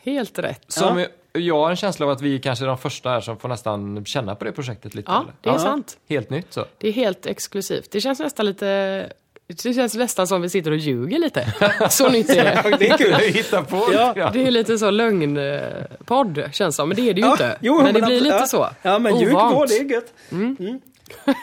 Helt 0.00 0.38
rätt. 0.38 0.64
Som 0.68 1.06
Jag 1.32 1.58
har 1.58 1.70
en 1.70 1.76
känsla 1.76 2.06
av 2.06 2.12
att 2.12 2.20
vi 2.20 2.38
kanske 2.38 2.64
är 2.64 2.66
de 2.66 2.78
första 2.78 3.10
här 3.10 3.20
som 3.20 3.38
får 3.38 3.48
nästan 3.48 4.04
känna 4.04 4.34
på 4.34 4.44
det 4.44 4.52
projektet 4.52 4.94
lite. 4.94 5.10
Ja, 5.12 5.20
eller? 5.22 5.32
det 5.40 5.50
är 5.50 5.58
sant. 5.58 5.98
Helt 6.08 6.30
nytt 6.30 6.52
så. 6.52 6.64
Det 6.78 6.88
är 6.88 6.92
helt 6.92 7.26
exklusivt. 7.26 7.90
Det 7.90 8.00
känns 8.00 8.18
nästan 8.18 8.46
lite... 8.46 9.12
Det 9.46 9.74
känns 9.74 9.94
nästan 9.94 10.26
som 10.26 10.42
vi 10.42 10.48
sitter 10.48 10.70
och 10.70 10.76
ljuger 10.76 11.18
lite. 11.18 11.54
Så 11.90 12.08
nytt 12.10 12.30
är 12.30 12.44
det. 12.44 12.76
Det 12.78 12.88
är 12.88 12.98
kul. 12.98 13.14
Hitta 13.14 13.62
på 13.62 13.88
Ja. 13.92 14.30
Det 14.32 14.46
är 14.46 14.50
lite 14.50 14.78
så 14.78 14.90
lögnpodd 14.90 16.42
känns 16.52 16.76
som, 16.76 16.88
men 16.88 16.96
det 16.96 17.10
är 17.10 17.14
det 17.14 17.20
ju 17.20 17.26
Ja, 17.26 17.32
inte. 17.32 17.58
jo, 17.60 17.82
men 17.82 17.94
det 17.94 18.02
blir 18.02 18.20
lite 18.20 18.36
Ja. 18.36 18.46
så. 18.46 18.68
Ja, 18.82 18.98
men 18.98 19.20
ljug 19.20 19.32
på, 19.32 19.66
det 19.68 19.76
är 19.78 19.84
gött. 19.84 20.12
Mm. 20.32 20.80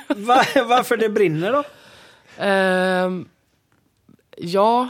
Va- 0.07 0.45
varför 0.65 0.97
det 0.97 1.09
brinner 1.09 1.51
då? 1.51 1.63
Ehm, 2.37 3.27
ja, 4.37 4.89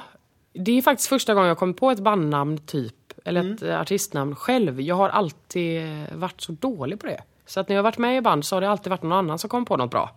det 0.54 0.78
är 0.78 0.82
faktiskt 0.82 1.10
första 1.10 1.34
gången 1.34 1.48
jag 1.48 1.58
kommer 1.58 1.74
på 1.74 1.92
ett 1.92 2.00
bandnamn 2.00 2.58
typ, 2.58 2.96
eller 3.26 3.54
ett 3.54 3.62
eh, 3.64 3.82
artistnamn 3.82 4.36
själv. 4.36 4.82
Jag 4.82 4.96
har 4.96 5.10
alltid 5.10 5.82
varit 6.16 6.42
så 6.42 6.52
dålig 6.52 7.00
på 7.00 7.06
det. 7.08 7.22
Så 7.46 7.60
att 7.60 7.70
när 7.70 7.76
jag 7.76 7.80
har 7.80 7.84
varit 7.84 7.98
med 7.98 8.18
i 8.18 8.22
band 8.22 8.46
så 8.46 8.56
har 8.56 8.62
det 8.62 8.70
alltid 8.70 8.90
varit 8.90 9.04
någon 9.04 9.12
annan 9.12 9.40
som 9.40 9.50
kom 9.50 9.66
på 9.66 9.78
något 9.78 9.92
bra. 9.92 10.12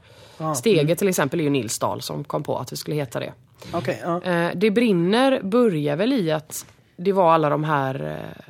Steget 0.57 0.99
till 0.99 1.09
exempel 1.09 1.41
är 1.41 1.45
ju 1.45 1.51
Nils 1.51 1.79
Dahl 1.79 2.03
som 2.03 2.25
kom 2.25 2.43
på 2.43 2.59
att 2.59 2.69
det 2.69 2.77
skulle 2.77 2.97
heta 2.97 3.21
det. 3.21 3.33
Okej, 3.73 4.01
ja. 4.05 4.23
Eh, 4.23 4.51
det 4.55 4.71
brinner 4.71 5.43
börjar 5.43 5.97
väl 5.97 6.13
i 6.13 6.33
att 6.33 6.67
det 6.97 7.13
var 7.13 7.33
alla 7.33 7.49
de 7.49 7.65
här 7.65 8.19
eh, 8.23 8.45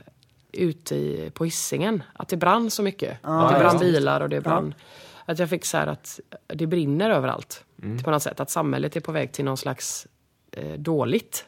ute 0.52 0.94
i, 0.94 1.30
på 1.34 1.44
Hisingen. 1.44 2.02
Att 2.12 2.28
det 2.28 2.36
brann 2.36 2.70
så 2.70 2.82
mycket. 2.82 3.18
att 3.22 3.52
det 3.52 3.58
brann 3.58 3.78
bilar 3.78 4.20
och 4.20 4.28
det 4.28 4.40
brann. 4.40 4.74
Att 5.24 5.38
jag 5.38 5.50
fick 5.50 5.64
så 5.64 5.76
här 5.76 5.86
att 5.86 6.20
det 6.46 6.66
brinner 6.66 7.10
överallt. 7.10 7.64
På 8.04 8.10
något 8.10 8.22
sätt. 8.22 8.40
Att 8.40 8.50
samhället 8.50 8.96
är 8.96 9.00
på 9.00 9.12
väg 9.12 9.32
till 9.32 9.44
någon 9.44 9.56
slags 9.56 10.06
eh, 10.52 10.72
dåligt. 10.78 11.44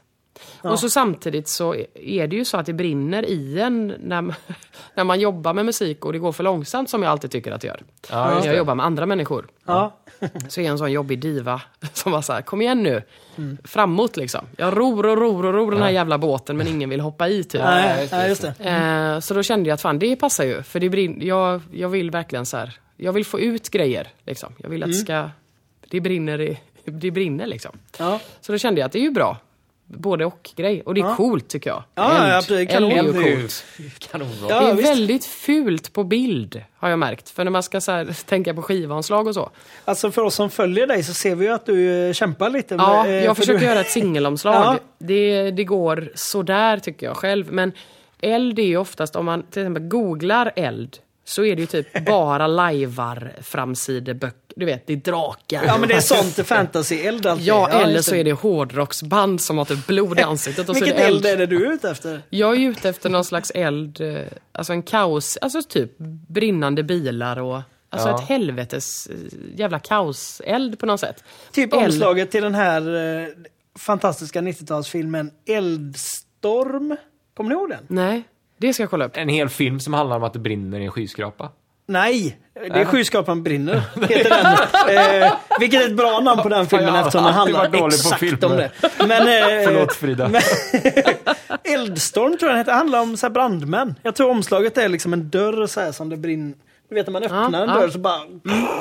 Och 0.62 0.78
så 0.80 0.90
samtidigt 0.90 1.48
så 1.48 1.74
är 1.94 2.26
det 2.26 2.36
ju 2.36 2.44
så 2.44 2.56
att 2.56 2.66
det 2.66 2.72
brinner 2.72 3.22
i 3.28 3.60
en 3.60 3.94
när, 4.00 4.22
man- 4.22 4.34
när 4.94 5.04
man 5.04 5.20
jobbar 5.20 5.52
med 5.54 5.64
musik 5.66 6.04
och 6.04 6.12
det 6.12 6.18
går 6.18 6.32
för 6.32 6.44
långsamt 6.44 6.90
som 6.90 7.02
jag 7.02 7.10
alltid 7.10 7.30
tycker 7.30 7.52
att 7.52 7.60
det 7.60 7.66
gör. 7.66 7.82
Ja, 8.10 8.24
när 8.34 8.46
jag 8.46 8.56
jobbar 8.56 8.74
med 8.74 8.86
andra 8.86 9.06
människor 9.06 9.48
ja. 9.66 9.96
så 10.48 10.60
är 10.60 10.64
jag 10.64 10.72
en 10.72 10.78
sån 10.78 10.92
jobbig 10.92 11.18
diva 11.20 11.62
som 11.92 12.12
var 12.12 12.22
så 12.22 12.32
här, 12.32 12.42
kom 12.42 12.62
igen 12.62 12.82
nu. 12.82 13.02
Framåt 13.64 14.16
liksom. 14.16 14.44
Jag 14.56 14.76
ror 14.78 15.06
och 15.06 15.16
ror 15.18 15.46
och 15.46 15.54
ror 15.54 15.70
den 15.70 15.82
här 15.82 15.90
jävla 15.90 16.18
båten 16.18 16.56
men 16.56 16.66
ingen 16.68 16.90
vill 16.90 17.00
hoppa 17.00 17.28
i 17.28 17.44
typ. 17.44 17.60
Nej, 18.12 18.28
just 18.28 18.42
det. 18.58 18.70
Eh, 19.14 19.20
så 19.20 19.34
då 19.34 19.42
kände 19.42 19.68
jag 19.68 19.74
att 19.74 19.80
fan 19.82 19.98
det 19.98 20.16
passar 20.16 20.44
ju. 20.44 20.62
För 20.62 20.80
det 20.80 20.88
brin- 20.88 21.18
jag, 21.26 21.60
jag 21.72 21.88
vill 21.88 22.10
verkligen 22.10 22.46
så 22.46 22.56
här, 22.56 22.78
jag 22.96 23.12
vill 23.12 23.24
få 23.24 23.40
ut 23.40 23.68
grejer. 23.70 24.08
Liksom. 24.26 24.52
Jag 24.58 24.68
vill 24.68 24.82
att 24.82 24.88
det 24.88 24.94
ska, 24.94 25.30
det 25.88 26.00
brinner, 26.00 26.40
i- 26.40 26.60
det 26.84 27.10
brinner 27.10 27.46
liksom. 27.46 27.72
Ja. 27.98 28.20
Så 28.40 28.52
då 28.52 28.58
kände 28.58 28.80
jag 28.80 28.86
att 28.86 28.92
det 28.92 28.98
är 28.98 29.02
ju 29.02 29.10
bra. 29.10 29.36
Både 29.90 30.24
och 30.24 30.50
grej. 30.56 30.82
Och 30.82 30.94
det 30.94 31.00
är 31.00 31.14
coolt 31.16 31.48
tycker 31.48 31.70
jag. 31.70 31.82
Ja, 31.94 32.28
ja. 32.28 32.36
Eld 32.36 32.50
är 32.50 32.64
Kanon. 32.64 32.90
Det 32.90 32.96
är 32.96 33.02
ju 33.28 33.36
coolt. 33.40 33.64
kanonbra. 33.98 34.48
Ja, 34.48 34.60
Det 34.60 34.70
är 34.70 34.74
visst. 34.74 34.90
väldigt 34.90 35.24
fult 35.24 35.92
på 35.92 36.04
bild 36.04 36.62
har 36.76 36.88
jag 36.88 36.98
märkt. 36.98 37.30
För 37.30 37.44
när 37.44 37.50
man 37.50 37.62
ska 37.62 37.80
så 37.80 37.92
här, 37.92 38.24
tänka 38.26 38.54
på 38.54 38.62
skivomslag 38.62 39.26
och 39.26 39.34
så. 39.34 39.50
Alltså 39.84 40.10
för 40.10 40.22
oss 40.22 40.34
som 40.34 40.50
följer 40.50 40.86
dig 40.86 41.02
så 41.02 41.14
ser 41.14 41.34
vi 41.34 41.46
ju 41.46 41.52
att 41.52 41.66
du 41.66 42.06
eh, 42.08 42.12
kämpar 42.12 42.50
lite. 42.50 42.74
Ja, 42.74 43.02
med, 43.02 43.18
eh, 43.18 43.24
jag 43.24 43.36
för 43.36 43.42
försöker 43.42 43.60
du... 43.60 43.66
göra 43.66 43.80
ett 43.80 43.90
singelomslag. 43.90 44.54
Ja. 44.64 44.78
Det, 44.98 45.50
det 45.50 45.64
går 45.64 46.10
sådär 46.14 46.78
tycker 46.78 47.06
jag 47.06 47.16
själv. 47.16 47.52
Men 47.52 47.72
eld 48.20 48.58
är 48.58 48.62
ju 48.62 48.76
oftast, 48.76 49.16
om 49.16 49.24
man 49.26 49.42
till 49.42 49.62
exempel 49.62 49.82
googlar 49.82 50.52
eld, 50.56 50.96
så 51.28 51.44
är 51.44 51.56
det 51.56 51.60
ju 51.60 51.66
typ 51.66 52.04
bara 52.06 52.46
lajvar 52.46 53.32
framsideböcker. 53.42 54.38
Du 54.56 54.64
vet, 54.66 54.86
det 54.86 54.92
är 54.92 54.96
drakar. 54.96 55.62
Ja 55.66 55.78
men 55.78 55.88
det 55.88 55.94
är 55.94 56.00
sånt 56.00 56.46
fantasy-eld 56.46 57.26
alltid. 57.26 57.46
Ja, 57.46 57.68
eller 57.68 57.94
just 57.94 58.08
så 58.08 58.14
är 58.14 58.24
det 58.24 58.32
hårdrocksband 58.32 59.40
som 59.40 59.58
har 59.58 59.64
typ 59.64 59.86
blod 59.86 60.18
i 60.18 60.22
ansiktet. 60.32 60.68
Och 60.68 60.76
så 60.76 60.84
är 60.84 60.94
det 60.94 61.02
eld 61.02 61.26
är 61.26 61.36
det 61.36 61.46
du 61.46 61.66
är 61.66 61.72
ute 61.72 61.90
efter? 61.90 62.22
Jag 62.30 62.56
är 62.56 62.68
ute 62.70 62.88
efter 62.88 63.10
någon 63.10 63.24
slags 63.24 63.50
eld, 63.54 64.00
eh, 64.00 64.16
alltså 64.52 64.72
en 64.72 64.82
kaos, 64.82 65.36
alltså 65.36 65.62
typ 65.62 65.98
brinnande 66.28 66.82
bilar 66.82 67.36
och 67.38 67.60
alltså 67.90 68.08
Ja. 68.08 68.14
ett 68.22 68.28
helvetes 68.28 69.06
eh, 69.06 69.16
jävla 69.56 69.78
kaoseld 69.78 70.78
på 70.78 70.86
något 70.86 71.00
sätt. 71.00 71.24
Typ 71.52 71.72
Eld. 71.74 71.82
omslaget 71.84 72.30
till 72.30 72.42
den 72.42 72.54
här 72.54 72.94
eh, 73.22 73.28
fantastiska 73.78 74.40
90-talsfilmen 74.40 75.30
Eldstorm. 75.46 76.96
Kommer 77.36 77.50
ni 77.50 77.54
ihåg 77.54 77.68
den? 77.70 77.84
Nej, 77.88 78.22
det 78.58 78.72
ska 78.72 78.82
jag 78.82 78.90
kolla 78.90 79.04
upp. 79.04 79.16
En 79.16 79.28
hel 79.28 79.48
film 79.48 79.80
som 79.80 79.94
handlar 79.94 80.16
om 80.16 80.22
att 80.24 80.32
det 80.32 80.38
brinner 80.38 80.80
i 80.80 80.84
en 80.84 80.90
skyskrapa. 80.90 81.48
Nej, 81.90 82.38
det 82.54 82.80
är 82.80 82.84
Skyskrapan 82.84 83.42
brinner. 83.42 83.82
Heter 84.08 84.30
den. 84.30 85.22
Eh, 85.22 85.32
vilket 85.60 85.82
är 85.82 85.86
ett 85.86 85.96
bra 85.96 86.20
namn 86.20 86.42
på 86.42 86.48
den 86.48 86.66
filmen 86.66 86.88
har 86.88 86.98
eftersom 86.98 87.24
den 87.24 87.34
handlar 87.34 87.86
exakt 87.86 88.44
om 88.44 88.56
det. 88.56 88.70
Men, 88.98 89.10
eh, 89.10 89.64
Förlåt 89.64 89.94
Frida. 89.94 90.28
Men, 90.28 90.42
Eldstorm 91.74 92.36
tror 92.38 92.42
jag 92.42 92.50
den 92.50 92.58
heter. 92.58 92.72
handlar 92.72 93.00
om 93.00 93.16
så 93.16 93.26
här 93.26 93.30
brandmän. 93.32 93.94
Jag 94.02 94.14
tror 94.14 94.30
omslaget 94.30 94.78
är 94.78 94.88
liksom 94.88 95.12
en 95.12 95.30
dörr 95.30 95.66
så 95.66 95.80
här 95.80 95.92
som 95.92 96.08
det 96.08 96.16
brinner. 96.16 96.54
Du 96.88 96.94
vet 96.94 97.06
när 97.06 97.12
man 97.12 97.22
öppnar 97.22 97.50
Ja, 97.52 97.62
en 97.62 97.68
ja. 97.68 97.74
dörr 97.80 97.88
så 97.88 97.98
bara... 97.98 98.20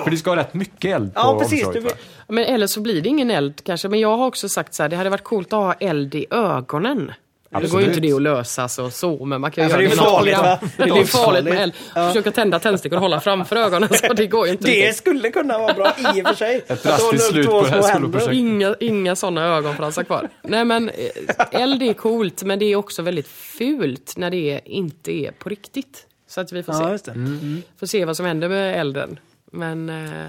För 0.04 0.12
det 0.12 0.18
ska 0.18 0.30
ha 0.32 0.38
rätt 0.38 0.54
mycket 0.54 0.96
eld 0.96 1.14
på 1.14 1.20
Ja 1.20 1.40
precis. 1.40 1.66
Omslaget? 1.66 1.98
Men 2.28 2.44
eller 2.44 2.68
så 2.68 2.82
blir 2.82 3.02
det 3.02 3.10
ingen 3.10 3.32
eld 3.32 3.64
kanske. 3.64 3.90
Men 3.90 4.00
jag 4.00 4.18
har 4.18 4.26
också 4.26 4.50
sagt 4.50 4.74
så 4.74 4.84
här, 4.84 4.90
det 4.90 4.96
hade 4.96 5.10
varit 5.10 5.24
coolt 5.24 5.54
att 5.54 5.60
ha 5.60 5.74
eld 5.74 6.16
i 6.16 6.26
ögonen. 6.32 7.12
Det 7.50 7.54
går 7.56 7.62
ju 7.62 7.66
Absolut. 7.66 7.88
inte 7.88 8.00
det 8.00 8.14
att 8.14 8.22
lösa 8.22 8.68
så, 8.68 8.90
så 8.90 9.26
men 9.26 9.42
man 9.42 9.52
kan 9.52 9.64
ju 9.64 9.70
Ja, 9.70 9.76
för 9.76 9.84
göra 9.84 9.96
det 9.96 10.02
är 10.02 10.36
farligt? 10.38 10.60
Det 10.78 10.84
är 11.02 11.06
farligt 11.06 11.44
med 11.44 11.62
eld. 11.64 11.74
Ja. 11.96 12.08
Försöka 12.08 12.32
tända 12.32 12.60
tändstickor 12.60 12.96
och 12.96 13.02
hålla 13.02 13.20
framför 13.20 13.56
ögonen 13.56 13.90
så 14.08 14.14
det 14.14 14.28
går 14.28 14.46
ju 14.46 14.52
inte 14.52 14.66
Det 14.68 14.72
riktigt. 14.72 14.96
skulle 14.98 15.32
kunna 15.32 15.58
vara 15.58 15.74
bra 15.74 15.94
i 16.16 16.22
och 16.22 16.28
för 16.28 16.36
sig. 16.36 16.64
Ett 16.68 16.84
drastiskt 16.84 17.24
slut 17.30 17.48
på 17.48 17.62
det 17.62 17.70
här 17.70 17.88
händer. 17.94 18.32
Inga, 18.32 18.76
inga 18.80 19.16
sådana 19.16 19.46
ögonfransar 19.46 20.04
kvar. 20.04 20.30
Nej 20.42 20.66
men 20.66 20.90
eh, 20.90 21.62
eld 21.62 21.84
är 21.84 21.94
coolt 21.94 22.44
men 22.44 22.60
det 22.60 22.66
är 22.66 22.76
också 22.76 23.02
väldigt 23.02 23.28
fult 23.28 24.14
när 24.18 24.30
det 24.30 24.60
inte 24.66 25.12
är 25.12 25.32
på 25.32 25.50
riktigt. 25.50 26.06
Så 26.30 26.42
att 26.42 26.52
vi 26.52 26.64
får 26.64 26.76
Ja, 26.76 26.86
se. 26.86 26.92
just 26.92 27.06
det. 27.06 27.12
Mm. 27.12 27.62
Får 27.80 27.88
se 27.88 28.06
vad 28.06 28.18
som 28.18 28.26
händer 28.26 28.50
med 28.50 28.80
elden. 28.80 29.20
Men, 29.52 29.90
eh, 29.90 30.26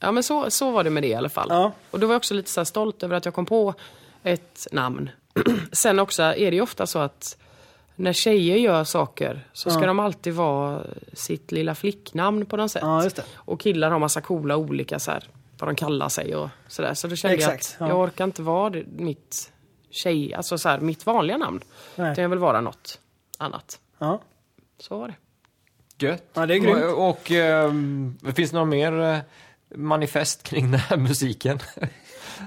ja, 0.00 0.12
men 0.12 0.22
så, 0.22 0.50
så 0.50 0.70
var 0.70 0.84
det 0.84 0.90
med 0.90 1.02
det 1.02 1.08
i 1.08 1.14
alla 1.14 1.28
fall. 1.28 1.46
Ja. 1.50 1.72
Och 1.90 2.00
då 2.00 2.06
var 2.06 2.14
jag 2.14 2.18
också 2.20 2.34
lite 2.34 2.50
så 2.50 2.60
här 2.60 2.64
stolt 2.64 3.02
över 3.02 3.16
att 3.16 3.24
jag 3.24 3.34
kom 3.34 3.46
på 3.46 3.74
ett 4.22 4.68
namn. 4.72 5.10
Sen 5.72 5.98
också 5.98 6.22
är 6.22 6.50
det 6.50 6.56
ju 6.56 6.60
ofta 6.62 6.86
så 6.86 6.98
att 6.98 7.36
när 7.96 8.12
tjejer 8.12 8.56
gör 8.56 8.84
saker 8.84 9.48
så 9.52 9.70
ska 9.70 9.80
Ja. 9.80 9.86
de 9.86 10.00
alltid 10.00 10.34
vara 10.34 10.86
sitt 11.12 11.52
lilla 11.52 11.74
flicknamn 11.74 12.46
på 12.46 12.56
något 12.56 12.70
sätt. 12.70 12.82
Ja, 12.82 13.04
just 13.04 13.16
det. 13.16 13.24
Och 13.34 13.60
killar 13.60 13.90
har 13.90 13.98
massa 13.98 14.20
coola 14.20 14.56
olika 14.56 14.98
så 14.98 15.10
här, 15.10 15.28
vad 15.58 15.68
de 15.68 15.76
kallar 15.76 16.08
sig 16.08 16.36
och 16.36 16.48
sådär. 16.68 16.94
Så 16.94 17.08
då 17.08 17.16
kände 17.16 17.36
jag 17.36 17.54
Exakt, 17.54 17.74
att 17.74 17.80
ja. 17.80 17.88
jag 17.88 18.00
orkar 18.00 18.24
inte 18.24 18.42
vara 18.42 18.70
det, 18.70 18.84
mitt 18.96 19.52
tjej, 19.90 20.34
alltså 20.34 20.58
så 20.58 20.68
här, 20.68 20.80
mitt 20.80 21.06
vanliga 21.06 21.36
namn. 21.36 21.60
Nej. 21.96 22.12
Utan 22.12 22.22
jag 22.22 22.28
vill 22.28 22.38
vara 22.38 22.60
något 22.60 23.00
annat. 23.38 23.78
Ja. 23.98 24.20
Så 24.80 24.98
var 24.98 25.08
det. 25.08 25.14
Gött. 26.06 26.22
Ja, 26.34 26.46
det 26.46 26.54
är 26.54 26.58
grymt. 26.58 26.82
Och, 26.84 27.08
och 27.08 27.30
ehm, 27.30 28.18
finns 28.34 28.50
det 28.50 28.56
något 28.56 28.68
mer 28.68 29.00
eh, 29.00 29.18
manifest 29.74 30.42
kring 30.42 30.70
den 30.70 30.80
här 30.80 30.96
musiken? 31.08 31.58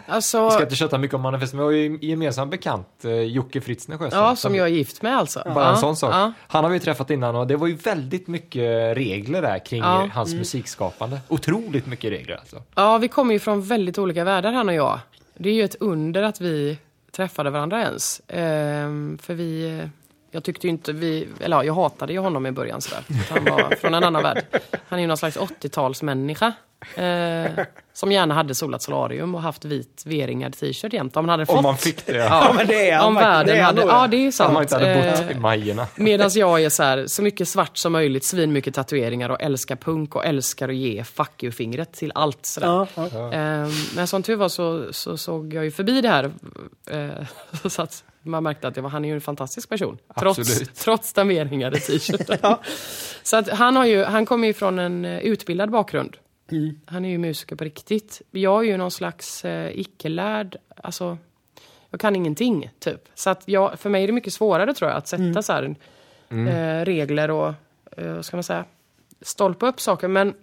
Alltså, 0.08 0.46
Vi 0.46 0.52
ska 0.52 0.64
inte 0.64 0.76
köta 0.76 0.98
mycket 0.98 1.16
om 1.16 1.22
manifest, 1.22 1.54
men 1.54 1.60
vi 1.60 1.64
har 1.66 1.72
ju 1.72 1.86
en 1.86 2.00
gemensam 2.02 2.50
bekant, 2.50 3.06
eh, 3.06 3.12
Jocke 3.12 3.62
Fritzner 3.62 3.98
Sjöström. 3.98 4.24
ja, 4.24 4.36
som 4.36 4.56
jag 4.56 4.68
är 4.68 4.72
gift 4.72 5.02
med 5.02 5.18
alltså. 5.18 5.42
Bara 5.56 5.66
ja, 5.66 5.72
en 5.72 5.78
sån 5.78 5.96
sak. 5.96 6.14
Ja. 6.14 6.34
Han 6.48 6.64
har 6.64 6.72
vi 6.72 6.80
träffat 6.80 7.10
innan 7.10 7.36
och 7.36 7.48
det 7.48 7.56
var 7.56 7.68
ju 7.68 7.76
väldigt 7.76 8.28
mycket 8.28 8.98
regler 8.98 9.42
där 9.42 9.66
kring 9.66 9.80
Ja. 9.82 10.10
hans 10.14 10.34
musikskapande. 10.34 11.20
Otroligt 11.28 11.86
mycket 11.86 12.12
regler 12.12 12.36
alltså. 12.36 12.64
Ja, 12.76 12.98
vi 12.98 13.08
kommer 13.08 13.34
ju 13.34 13.40
från 13.40 13.62
väldigt 13.62 13.98
olika 13.98 14.24
världar 14.24 14.52
han 14.54 14.70
och 14.70 14.76
jag. 14.76 15.00
Det 15.38 15.50
är 15.50 15.54
ju 15.54 15.64
ett 15.64 15.76
under 15.80 16.24
att 16.24 16.42
vi 16.42 16.78
träffade 17.16 17.50
varandra 17.50 17.82
ens. 17.82 18.22
Ehm, 18.28 19.18
för 19.22 19.34
vi... 19.34 19.82
Jag 20.38 20.44
tyckte 20.44 20.68
ju 20.68 20.72
inte 20.72 20.94
vi... 20.94 21.28
Eller 21.40 21.58
ja, 21.58 21.64
jag 21.64 21.74
hatade 21.74 22.14
ju 22.14 22.20
honom 22.20 22.46
i 22.46 22.52
början 22.52 22.82
sådär. 22.82 23.04
Han 23.30 23.46
var 23.46 23.76
från 23.76 23.94
en 23.94 24.04
annan 24.04 24.24
värld. 24.24 24.44
Han 24.88 25.00
är 25.00 25.04
ju 25.04 25.08
någon 25.08 25.18
slags 25.18 25.38
80-talsmänniska. 25.38 26.54
Eh, 26.96 27.66
som 27.94 28.12
gärna 28.12 28.34
hade 28.34 28.56
solat 28.56 28.82
solarium 28.82 29.36
och 29.36 29.42
haft 29.42 29.66
vit 29.66 30.04
V-ringad 30.06 30.54
t-shirt 30.54 30.94
jämt. 30.94 31.18
Om 31.18 31.26
han 31.26 31.30
hade 31.30 31.46
fått. 31.46 31.58
Om 31.58 31.64
man 31.64 31.78
fick 31.78 32.06
det. 32.06 32.18
Ja, 32.18 32.54
men 32.56 32.68
det 32.68 32.90
är 32.90 32.98
han 32.98 33.08
Om 33.08 33.16
världen 33.16 33.56
Det 33.56 33.62
är 33.62 33.64
hade... 33.64 33.82
Ja, 33.82 34.08
det 34.08 34.28
är 34.28 34.32
sant. 34.32 34.48
Om 34.48 34.54
man 34.54 34.64
inte 34.64 34.76
hade 34.76 34.96
bott 34.96 35.30
Eh, 35.30 35.38
i 35.38 35.40
Majerna. 35.40 35.88
Medan 35.96 36.30
jag 36.34 36.64
är 36.64 36.70
så 36.70 36.84
här, 36.84 37.08
så 37.08 37.22
mycket 37.22 37.48
svart 37.48 37.78
som 37.78 37.92
möjligt, 37.92 38.26
svin 38.26 38.54
mycket 38.54 38.76
tatueringar 38.76 39.30
och 39.30 39.42
älskar 39.42 39.76
punk 39.76 40.16
och 40.16 40.26
älskar 40.26 40.70
att 40.70 40.76
ge 40.76 41.04
fuck 41.04 41.44
you-fingret 41.44 41.92
till 41.92 42.12
allt 42.16 42.46
sådär. 42.46 42.68
Ja, 42.68 42.88
ja. 42.96 43.34
Ehm, 43.34 43.72
men 43.96 44.08
som 44.08 44.24
tur 44.24 44.36
var 44.36 44.50
så, 44.50 44.94
så 44.94 45.18
såg 45.18 45.54
jag 45.54 45.64
ju 45.64 45.72
förbi 45.72 46.02
det 46.02 46.10
här. 46.10 46.32
Eh, 46.90 47.10
så 47.70 47.82
att 47.82 48.04
man 48.28 48.44
märkte 48.44 48.68
att 48.68 48.76
det 48.76 48.82
var, 48.82 48.90
han 48.90 49.06
är 49.06 49.10
ju 49.10 49.16
en 49.16 49.22
fantastisk 49.22 49.70
person. 49.70 49.98
Trots, 50.20 50.40
Absolut. 50.40 50.76
trots 50.76 51.14
den 51.14 51.28
V-ringade 51.28 51.80
t-shirten. 51.80 52.38
Så 53.24 53.38
att 53.38 53.50
han, 53.50 53.76
har 53.76 53.86
ju, 53.86 54.04
han 54.04 54.26
kommer 54.26 54.48
ju 54.48 54.54
från 54.54 54.80
en 54.80 55.06
eh, 55.06 55.20
utbildad 55.20 55.72
bakgrund. 55.72 56.18
Han 56.86 57.06
är 57.06 57.10
ju 57.10 57.18
musiker 57.18 57.56
på 57.56 57.64
riktigt. 57.64 58.22
Jag 58.32 58.64
är 58.64 58.68
ju 58.68 58.78
någon 58.78 58.92
slags 58.92 59.46
eh, 59.46 59.80
icke-lärd, 59.80 60.58
alltså 60.84 61.18
jag 61.90 62.00
kan 62.00 62.16
ingenting 62.16 62.70
typ. 62.80 63.10
Så 63.16 63.30
att 63.30 63.44
jag, 63.46 63.80
för 63.80 63.90
mig 63.90 64.04
är 64.04 64.08
det 64.08 64.14
mycket 64.14 64.34
svårare 64.34 64.74
tror 64.74 64.90
jag 64.90 64.98
att 64.98 65.08
sätta 65.08 65.42
så 65.42 65.54
här, 65.54 65.76
eh, 66.30 66.86
regler 66.86 67.32
och, 67.32 67.54
eh, 67.98 68.22
ska 68.22 68.38
man 68.38 68.44
säga, 68.44 68.66
stolpa 69.22 69.68
upp 69.68 69.82
saker. 69.82 70.08
Men 70.08 70.34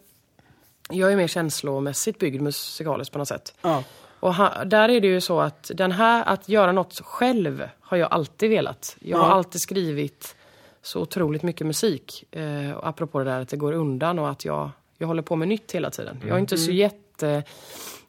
jag 0.91 1.13
är 1.13 1.17
mer 1.17 1.27
känslomässigt 1.27 2.19
byggd 2.19 2.43
musikaliskt 2.43 3.13
på 3.13 3.19
något 3.19 3.29
sätt. 3.29 3.55
Ja. 3.63 3.85
Och 4.25 4.35
ha, 4.35 4.65
där 4.65 4.89
är 4.89 5.01
det 5.01 5.07
ju 5.07 5.21
så 5.21 5.41
att 5.41 5.71
den 5.75 5.93
här, 5.93 6.25
att 6.27 6.49
göra 6.49 6.73
något 6.73 7.01
själv 7.05 7.69
har 7.81 7.97
jag 7.97 8.13
alltid 8.13 8.51
velat. 8.51 8.97
Jag 9.01 9.19
har 9.19 9.29
Ja. 9.29 9.33
alltid 9.35 9.61
skrivit 9.61 10.37
så 10.83 11.01
otroligt 11.01 11.43
mycket 11.43 11.67
musik. 11.67 12.25
Eh, 12.31 12.77
apropå 12.83 13.19
det 13.19 13.25
där 13.25 13.41
att 13.41 13.49
det 13.49 13.57
går 13.57 13.73
undan 13.73 14.19
och 14.19 14.31
att 14.31 14.45
jag, 14.45 14.71
jag 14.99 15.07
håller 15.07 15.23
på 15.23 15.37
med 15.37 15.49
nytt 15.49 15.73
hela 15.73 15.91
tiden. 15.91 16.21
Jag 16.27 16.35
är 16.37 16.39
inte 16.41 16.57
så 16.57 16.71
jätte... 16.73 17.43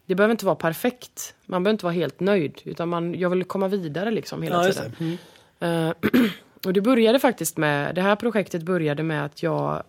Det 0.06 0.14
behöver 0.14 0.32
inte 0.32 0.46
vara 0.46 0.56
perfekt. 0.56 1.34
Man 1.46 1.62
behöver 1.62 1.74
inte 1.74 1.84
vara 1.84 1.94
helt 1.94 2.20
nöjd. 2.20 2.60
Utan 2.64 2.88
man, 2.88 3.14
jag 3.14 3.30
vill 3.30 3.44
komma 3.44 3.68
vidare 3.68 4.10
liksom 4.10 4.42
hela 4.42 4.66
Ja, 4.66 4.72
tiden. 4.72 4.92
Mm. 5.60 5.88
Eh, 5.88 5.94
och 6.66 6.72
det 6.72 6.80
började 6.80 7.18
faktiskt 7.18 7.56
med, 7.56 7.94
det 7.94 8.00
här 8.02 8.16
projektet 8.16 8.62
började 8.62 9.02
med 9.02 9.24
att 9.24 9.42
jag 9.42 9.82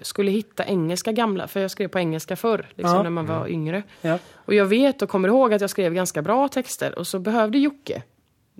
skulle 0.00 0.30
hitta 0.30 0.64
engelska 0.64 1.12
gamla, 1.12 1.48
för 1.48 1.60
jag 1.60 1.70
skrev 1.70 1.88
på 1.88 1.98
engelska 1.98 2.36
förr, 2.36 2.66
liksom 2.74 2.96
Ja. 2.96 3.02
när 3.02 3.10
man 3.10 3.26
var 3.26 3.48
yngre. 3.48 3.82
Ja. 4.00 4.18
Och 4.34 4.54
jag 4.54 4.66
vet 4.66 5.02
och 5.02 5.08
kommer 5.08 5.28
ihåg 5.28 5.54
att 5.54 5.60
jag 5.60 5.70
skrev 5.70 5.94
ganska 5.94 6.22
bra 6.22 6.48
texter 6.48 6.98
och 6.98 7.06
så 7.06 7.18
behövde 7.18 7.58
Jocke 7.58 8.02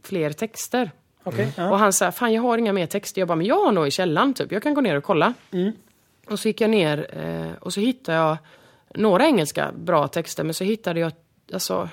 fler 0.03 0.33
texter. 0.33 0.91
Okej. 1.25 1.53
Ja. 1.57 1.71
Och 1.71 1.79
han 1.79 1.93
sa, 1.93 2.13
fan 2.13 2.33
jag 2.33 2.43
har 2.43 2.59
inga 2.59 2.73
mer 2.73 2.87
texter. 2.87 3.21
Jag 3.21 3.29
bara, 3.29 3.37
men 3.37 3.47
jag 3.47 3.65
har 3.65 3.73
nog 3.73 3.87
i 3.87 3.91
källaren 3.91 4.35
typ, 4.35 4.53
jag 4.53 4.63
kan 4.63 4.75
gå 4.75 4.81
ner 4.81 4.97
och 4.97 5.05
kolla. 5.05 5.35
Mm. 5.51 5.73
Och 6.29 6.39
så 6.39 6.49
gick 6.49 6.61
jag 6.61 6.71
ner 6.71 7.07
eh, 7.19 7.53
och 7.61 7.73
så 7.73 7.81
hittade 7.81 8.19
jag 8.19 8.37
några 8.95 9.27
engelska 9.27 9.73
bra 9.77 10.09
texter, 10.09 10.45
men 10.45 10.55
så 10.55 10.65
hittade 10.65 11.01
jag, 11.01 11.13
alltså, 11.53 11.89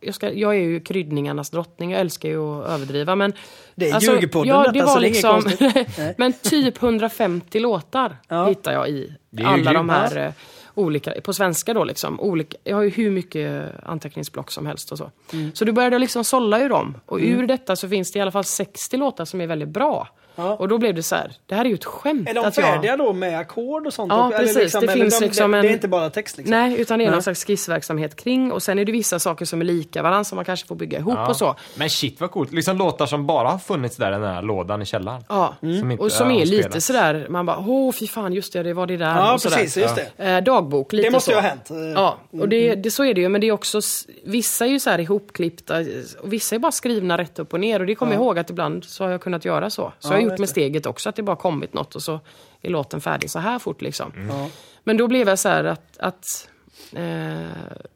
jag, 0.00 0.14
ska, 0.14 0.32
jag 0.32 0.54
är 0.54 0.60
ju 0.60 0.80
kryddningarnas 0.80 1.50
drottning, 1.50 1.90
jag 1.90 2.00
älskar 2.00 2.28
ju 2.28 2.38
att 2.38 2.68
överdriva 2.68 3.16
men... 3.16 3.32
Det 3.74 3.90
är 3.90 3.94
alltså, 3.94 4.20
Ljugpodden 4.20 4.48
ja, 4.48 4.70
det 4.72 4.80
så 4.80 4.86
var 4.86 5.00
liksom. 5.00 5.42
Men 6.16 6.32
typ 6.32 6.82
150 6.82 7.60
låtar 7.60 8.16
Ja. 8.28 8.46
hittar 8.46 8.72
jag 8.72 8.88
i 8.88 9.16
alla 9.44 9.72
de 9.72 9.88
här 9.88 10.16
eh, 10.16 10.32
olika, 10.74 11.12
på 11.20 11.32
svenska 11.32 11.74
då 11.74 11.84
liksom. 11.84 12.20
Olika, 12.20 12.56
jag 12.64 12.76
har 12.76 12.82
ju 12.82 12.90
hur 12.90 13.10
mycket 13.10 13.72
anteckningsblock 13.82 14.50
som 14.50 14.66
helst 14.66 14.92
och 14.92 14.98
så. 14.98 15.10
Mm. 15.32 15.50
Så 15.54 15.64
då 15.64 15.72
började 15.72 15.98
liksom 15.98 16.24
sålla 16.24 16.60
ur 16.60 16.68
dem. 16.68 16.94
Och 17.06 17.18
ur 17.18 17.46
detta 17.46 17.76
så 17.76 17.88
finns 17.88 18.12
det 18.12 18.18
i 18.18 18.22
alla 18.22 18.32
fall 18.32 18.44
60 18.44 18.96
låtar 18.96 19.24
som 19.24 19.40
är 19.40 19.46
väldigt 19.46 19.68
bra. 19.68 20.08
Ja. 20.36 20.54
Och 20.56 20.68
då 20.68 20.78
blev 20.78 20.94
det 20.94 21.02
så 21.02 21.14
här, 21.14 21.32
det 21.46 21.54
här 21.54 21.64
är 21.64 21.68
ju 21.68 21.74
ett 21.74 21.84
skämt. 21.84 22.28
Är 22.28 22.34
de 22.34 22.40
att 22.44 22.56
jag... 22.56 22.66
färdiga 22.66 22.96
då 22.96 23.12
med 23.12 23.38
ackord 23.38 23.86
och 23.86 23.92
sånt? 23.94 24.12
Ja, 24.12 24.26
Eller 24.26 24.38
precis. 24.38 24.72
Det 24.72 24.78
eller 24.78 24.92
finns 24.92 25.18
de, 25.18 25.24
liksom 25.24 25.50
det, 25.50 25.58
en- 25.58 25.62
det 25.64 25.68
är 25.70 25.72
inte 25.72 25.88
bara 25.88 26.10
text 26.10 26.36
liksom? 26.36 26.50
Nej, 26.58 26.80
utan 26.80 26.98
det 26.98 27.04
är 27.04 27.06
Nej. 27.06 27.12
någon 27.14 27.22
slags 27.22 27.44
skissverksamhet 27.44 28.16
kring. 28.16 28.52
Och 28.52 28.62
sen 28.62 28.78
är 28.78 28.84
det 28.84 28.92
vissa 28.92 29.18
saker 29.18 29.44
som 29.44 29.60
är 29.60 29.64
lika 29.64 30.02
varandra 30.02 30.24
som 30.24 30.36
man 30.36 30.44
kanske 30.44 30.66
får 30.66 30.74
bygga 30.76 30.98
ihop 30.98 31.14
Ja. 31.16 31.28
och 31.28 31.36
så. 31.36 31.56
Men 31.74 31.90
shit 31.90 32.20
vad 32.20 32.30
coolt. 32.30 32.52
Liksom 32.52 32.78
låtar 32.78 33.06
som 33.06 33.26
bara 33.26 33.48
har 33.48 33.58
funnits 33.58 33.96
där 33.96 34.08
i 34.08 34.10
den 34.14 34.22
här 34.24 34.42
lådan 34.42 34.82
i 34.82 34.84
källaren. 34.84 35.24
Ja, 35.28 35.54
Som 35.60 35.90
inte 35.90 36.04
och 36.04 36.12
som 36.12 36.30
är 36.30 36.46
lite 36.46 36.62
spelats. 36.62 36.86
sådär, 36.86 37.26
man 37.30 37.46
bara 37.46 37.58
åh 37.58 37.92
fy 37.92 38.06
fan 38.06 38.32
just 38.32 38.52
det, 38.52 38.62
det 38.62 38.72
var 38.74 38.86
det 38.86 38.96
där. 38.96 39.14
Ja, 39.16 39.34
och 39.34 39.40
sådär. 39.40 39.56
precis. 39.56 39.76
Just 39.82 39.96
det. 40.16 40.24
Eh, 40.30 40.40
dagbok, 40.42 40.92
lite 40.92 41.08
Det 41.08 41.12
måste 41.12 41.24
så. 41.30 41.30
ju 41.30 41.34
ha 41.36 41.48
hänt. 41.48 41.70
Eh, 41.70 41.76
Ja, 41.76 42.16
och 42.32 42.48
det, 42.48 42.74
det, 42.74 42.90
så 42.90 43.04
är 43.04 43.14
det 43.14 43.20
ju. 43.20 43.28
Men 43.28 43.40
det 43.40 43.46
är 43.48 43.52
också, 43.52 43.80
vissa 44.24 44.64
är 44.66 44.68
ju 44.68 44.80
så 44.80 44.90
här 44.90 44.98
ihopklippta 45.00 45.76
och 46.22 46.32
vissa 46.32 46.54
är 46.54 46.58
bara 46.58 46.72
skrivna 46.72 47.18
rätt 47.18 47.38
upp 47.38 47.52
och 47.52 47.60
ner. 47.60 47.80
Och 47.80 47.86
det 47.86 47.94
kommer 47.94 48.12
jag 48.12 48.20
ihåg 48.22 48.38
att 48.38 48.50
ibland 48.50 48.84
så 48.84 49.04
har 49.04 49.10
jag 49.10 49.20
kunnat 49.20 49.44
göra 49.44 49.70
så. 49.70 49.92
Så 49.98 50.12
Ja, 50.12 50.18
gjort 50.24 50.38
med 50.38 50.48
steget 50.48 50.86
också, 50.86 51.08
att 51.08 51.16
det 51.16 51.22
bara 51.22 51.36
kommit 51.36 51.74
något 51.74 51.94
och 51.94 52.02
så 52.02 52.20
är 52.62 52.70
låten 52.70 53.00
färdig 53.00 53.30
så 53.30 53.38
här 53.38 53.58
fort 53.58 53.82
liksom. 53.82 54.12
Ja. 54.28 54.48
Men 54.84 54.96
då 54.96 55.08
blev 55.08 55.28
jag 55.28 55.38
så 55.38 55.48
här 55.48 55.64
att, 55.64 55.98
att 55.98 56.48
eh, 56.92 57.46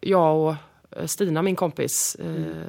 jag 0.00 0.36
och 0.36 0.54
Stina, 1.10 1.42
min 1.42 1.56
kompis, 1.56 2.14
eh, 2.20 2.62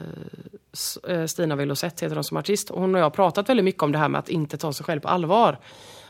S- 0.73 0.97
eh, 1.07 1.25
Stina 1.25 1.55
Velocet 1.55 1.99
heter 2.03 2.15
hon 2.15 2.23
som 2.23 2.37
artist, 2.37 2.69
och 2.69 2.81
hon 2.81 2.95
och 2.95 2.99
jag 2.99 3.05
har 3.05 3.09
pratat 3.09 3.49
väldigt 3.49 3.63
mycket 3.63 3.83
om 3.83 3.91
det 3.91 3.97
här 3.97 4.09
med 4.09 4.19
att 4.19 4.29
inte 4.29 4.57
ta 4.57 4.73
sig 4.73 4.85
själv 4.85 4.99
på 4.99 5.07
allvar. 5.07 5.57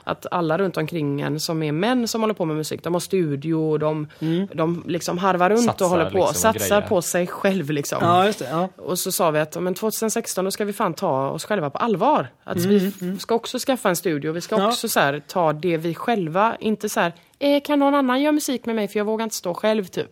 Att 0.10 0.26
alla 0.32 0.58
runt 0.58 0.78
omkring 0.78 1.22
en 1.22 1.40
som 1.40 1.64
är 1.64 1.72
män 1.72 2.08
som 2.08 2.22
håller 2.22 2.34
på 2.34 2.46
med 2.46 2.56
musik, 2.56 2.84
de 2.84 2.94
har 2.94 3.00
studio, 3.00 3.78
de, 3.78 4.08
de 4.54 4.84
liksom 4.88 5.18
harvar 5.18 5.50
runt 5.50 5.64
Satsar 5.66 5.86
och 5.86 5.90
håller 5.92 6.06
på, 6.12 6.18
liksom 6.18 6.30
och 6.30 6.36
satsar 6.36 6.82
på 6.82 7.02
sig 7.02 7.28
själv 7.28 7.70
liksom. 7.72 7.98
Ja, 8.02 8.26
just 8.26 8.40
det. 8.40 8.50
Ja. 8.50 8.70
Och 8.78 9.00
så 9.00 9.12
sa 9.12 9.32
vi 9.32 9.40
att 9.40 9.62
men 9.62 9.74
2016 9.74 10.46
då 10.46 10.52
ska 10.52 10.66
vi 10.66 10.74
fan 10.74 10.94
ta 10.94 11.30
oss 11.30 11.46
själva 11.46 11.70
på 11.70 11.78
allvar. 11.78 12.28
Att 12.44 12.58
vi 12.58 12.88
f- 12.88 13.22
ska 13.22 13.36
också 13.36 13.60
skaffa 13.60 13.90
en 13.90 13.96
studio. 13.96 14.32
Vi 14.32 14.42
ska 14.42 14.58
Ja. 14.58 14.68
också 14.68 14.90
så 14.90 15.00
här, 15.00 15.22
ta 15.28 15.54
det 15.54 15.78
vi 15.78 15.96
själva, 15.96 16.56
inte 16.60 16.90
så 16.90 17.00
här, 17.00 17.14
eh, 17.40 17.62
kan 17.62 17.80
någon 17.80 17.96
annan 17.96 18.22
göra 18.22 18.32
musik 18.32 18.66
med 18.66 18.76
mig 18.76 18.88
för 18.88 19.00
jag 19.00 19.06
vågar 19.06 19.24
inte 19.24 19.36
stå 19.36 19.54
själv 19.54 19.86
typ. 19.86 20.10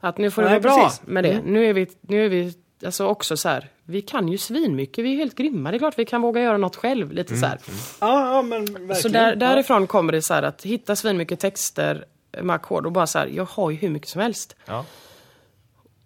Att 0.00 0.18
nu 0.18 0.30
får 0.30 0.42
det 0.42 0.48
Nej, 0.50 0.60
vara 0.60 0.74
bra 0.74 0.84
precis. 0.84 1.00
med 1.06 1.24
det. 1.24 1.40
Nu 1.44 1.66
är 1.66 1.72
vi, 1.72 1.86
nu 2.00 2.24
är 2.24 2.28
vi 2.28 2.52
alltså 2.84 3.06
också 3.06 3.36
så 3.36 3.48
här, 3.48 3.68
vi 3.84 4.02
kan 4.02 4.28
ju 4.28 4.38
svinmycket, 4.38 5.04
vi 5.04 5.12
är 5.12 5.16
helt 5.16 5.34
grymma. 5.34 5.70
Det 5.70 5.76
är 5.76 5.78
klart 5.78 5.98
vi 5.98 6.04
kan 6.04 6.22
våga 6.22 6.42
göra 6.42 6.56
något 6.56 6.76
själv. 6.76 7.12
Lite 7.12 7.36
så 7.36 7.46
här. 7.46 7.58
Ja, 8.00 8.34
ja, 8.34 8.42
men 8.42 8.64
verkligen. 8.64 8.94
Så 8.94 9.08
där, 9.08 9.36
därifrån 9.36 9.86
kommer 9.86 10.12
det 10.12 10.22
så 10.22 10.34
här 10.34 10.42
att 10.42 10.62
hitta 10.62 10.96
svinmycket 10.96 11.40
texter 11.40 12.04
med 12.42 12.54
ackord 12.56 12.86
och 12.86 12.92
bara 12.92 13.06
så 13.06 13.18
här, 13.18 13.26
jag 13.26 13.44
har 13.44 13.70
ju 13.70 13.76
hur 13.76 13.90
mycket 13.90 14.08
som 14.08 14.20
helst. 14.20 14.56
Ja. 14.66 14.84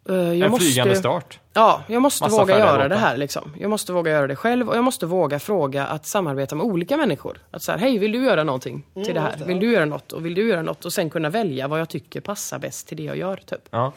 Eh, 0.09 0.15
jag 0.15 0.35
En 0.41 0.51
måste- 0.51 0.65
flygande 0.67 0.97
start. 0.97 1.39
Ja, 1.53 1.83
jag 1.89 2.03
måste 2.03 2.25
Massa 2.25 2.37
våga 2.37 2.59
göra 2.59 2.89
det 2.89 2.97
här 2.97 3.17
liksom. 3.17 3.53
Jag 3.61 3.71
måste 3.71 3.93
våga 3.93 4.11
göra 4.11 4.27
det 4.27 4.37
själv 4.37 4.69
och 4.69 4.77
jag 4.77 4.85
måste 4.85 5.07
våga 5.07 5.39
fråga 5.39 5.87
att 5.87 6.07
samarbeta 6.07 6.55
med 6.55 6.67
olika 6.67 6.97
människor. 6.97 7.39
Att 7.51 7.63
så 7.63 7.73
här, 7.73 7.79
hej 7.79 7.99
vill 7.99 8.13
du 8.13 8.25
göra 8.25 8.45
någonting 8.45 8.87
till 9.05 9.15
det 9.15 9.21
här? 9.21 9.45
Vill 9.47 9.61
du 9.61 9.73
göra 9.73 9.85
något? 9.85 10.13
Och 10.13 10.27
vill 10.27 10.35
du 10.35 10.49
göra 10.49 10.63
något? 10.63 10.85
Och 10.85 10.93
sen 10.93 11.11
kunna 11.11 11.31
välja 11.31 11.69
vad 11.69 11.81
jag 11.81 11.89
tycker 11.89 12.21
passar 12.21 12.59
bäst 12.59 12.87
till 12.89 12.97
det 12.97 13.03
jag 13.03 13.17
gör 13.17 13.37
typ. 13.37 13.61
Ja. 13.71 13.93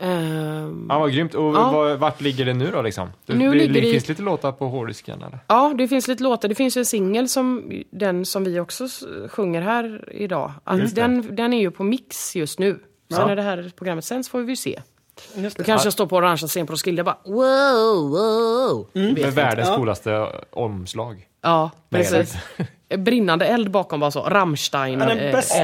Ehm, 0.00 0.86
ja, 0.88 0.98
vad 0.98 1.12
grymt. 1.12 1.34
Och 1.34 1.54
Ja. 1.54 1.70
var, 1.72 1.94
vart 1.96 2.20
ligger 2.20 2.44
det 2.44 2.54
nu 2.54 2.70
då 2.70 2.82
liksom? 2.82 3.08
Du, 3.26 3.34
Nu 3.34 3.48
det, 3.50 3.54
ligger 3.58 3.80
det- 3.80 3.90
Finns 3.90 4.04
det 4.04 4.08
lite 4.12 4.22
låtar 4.22 4.52
på 4.52 4.68
hårddisken 4.68 5.22
eller? 5.22 5.38
Ja, 5.46 5.74
det 5.78 5.88
finns 5.88 6.08
lite 6.08 6.22
låtar. 6.22 6.48
Det 6.48 6.54
finns 6.54 6.76
en 6.76 6.84
singel 6.84 7.28
som 7.28 7.72
den 7.90 8.24
som 8.26 8.44
vi 8.44 8.60
också 8.60 8.86
sjunger 9.28 9.62
här 9.62 10.08
idag. 10.12 10.52
Att 10.64 10.94
den, 10.94 11.36
den 11.36 11.52
är 11.52 11.60
ju 11.60 11.70
på 11.70 11.84
mix 11.84 12.36
just 12.36 12.58
nu. 12.58 12.72
Sen 13.10 13.18
Ja. 13.20 13.26
när 13.26 13.36
det 13.36 13.42
här 13.42 13.72
programmet 13.76 14.04
sänds 14.04 14.28
får 14.28 14.40
vi 14.40 14.56
se. 14.56 14.80
Just 15.34 15.56
Då 15.56 15.60
det. 15.62 15.66
kanske 15.66 15.86
jag 15.86 15.92
står 15.92 16.06
på 16.06 16.16
orangea 16.16 16.48
scen 16.48 16.66
på 16.66 16.72
Roskilde 16.72 17.02
och 17.02 17.06
bara 17.06 17.18
wow, 17.24 18.10
wow. 18.10 18.86
Vet 18.92 19.18
Med 19.24 19.32
världens 19.34 19.68
Ja. 19.68 19.76
coolaste 19.76 20.26
omslag. 20.50 21.26
Ja, 21.42 21.70
precis. 21.90 22.34
Brinnande 22.96 23.46
eld 23.46 23.70
bakom 23.70 24.00
bara 24.00 24.10
så. 24.10 24.18
Ja, 24.18 24.24
den 24.24 24.32
Rammstein-elden. 24.32 25.32
bästa, 25.32 25.56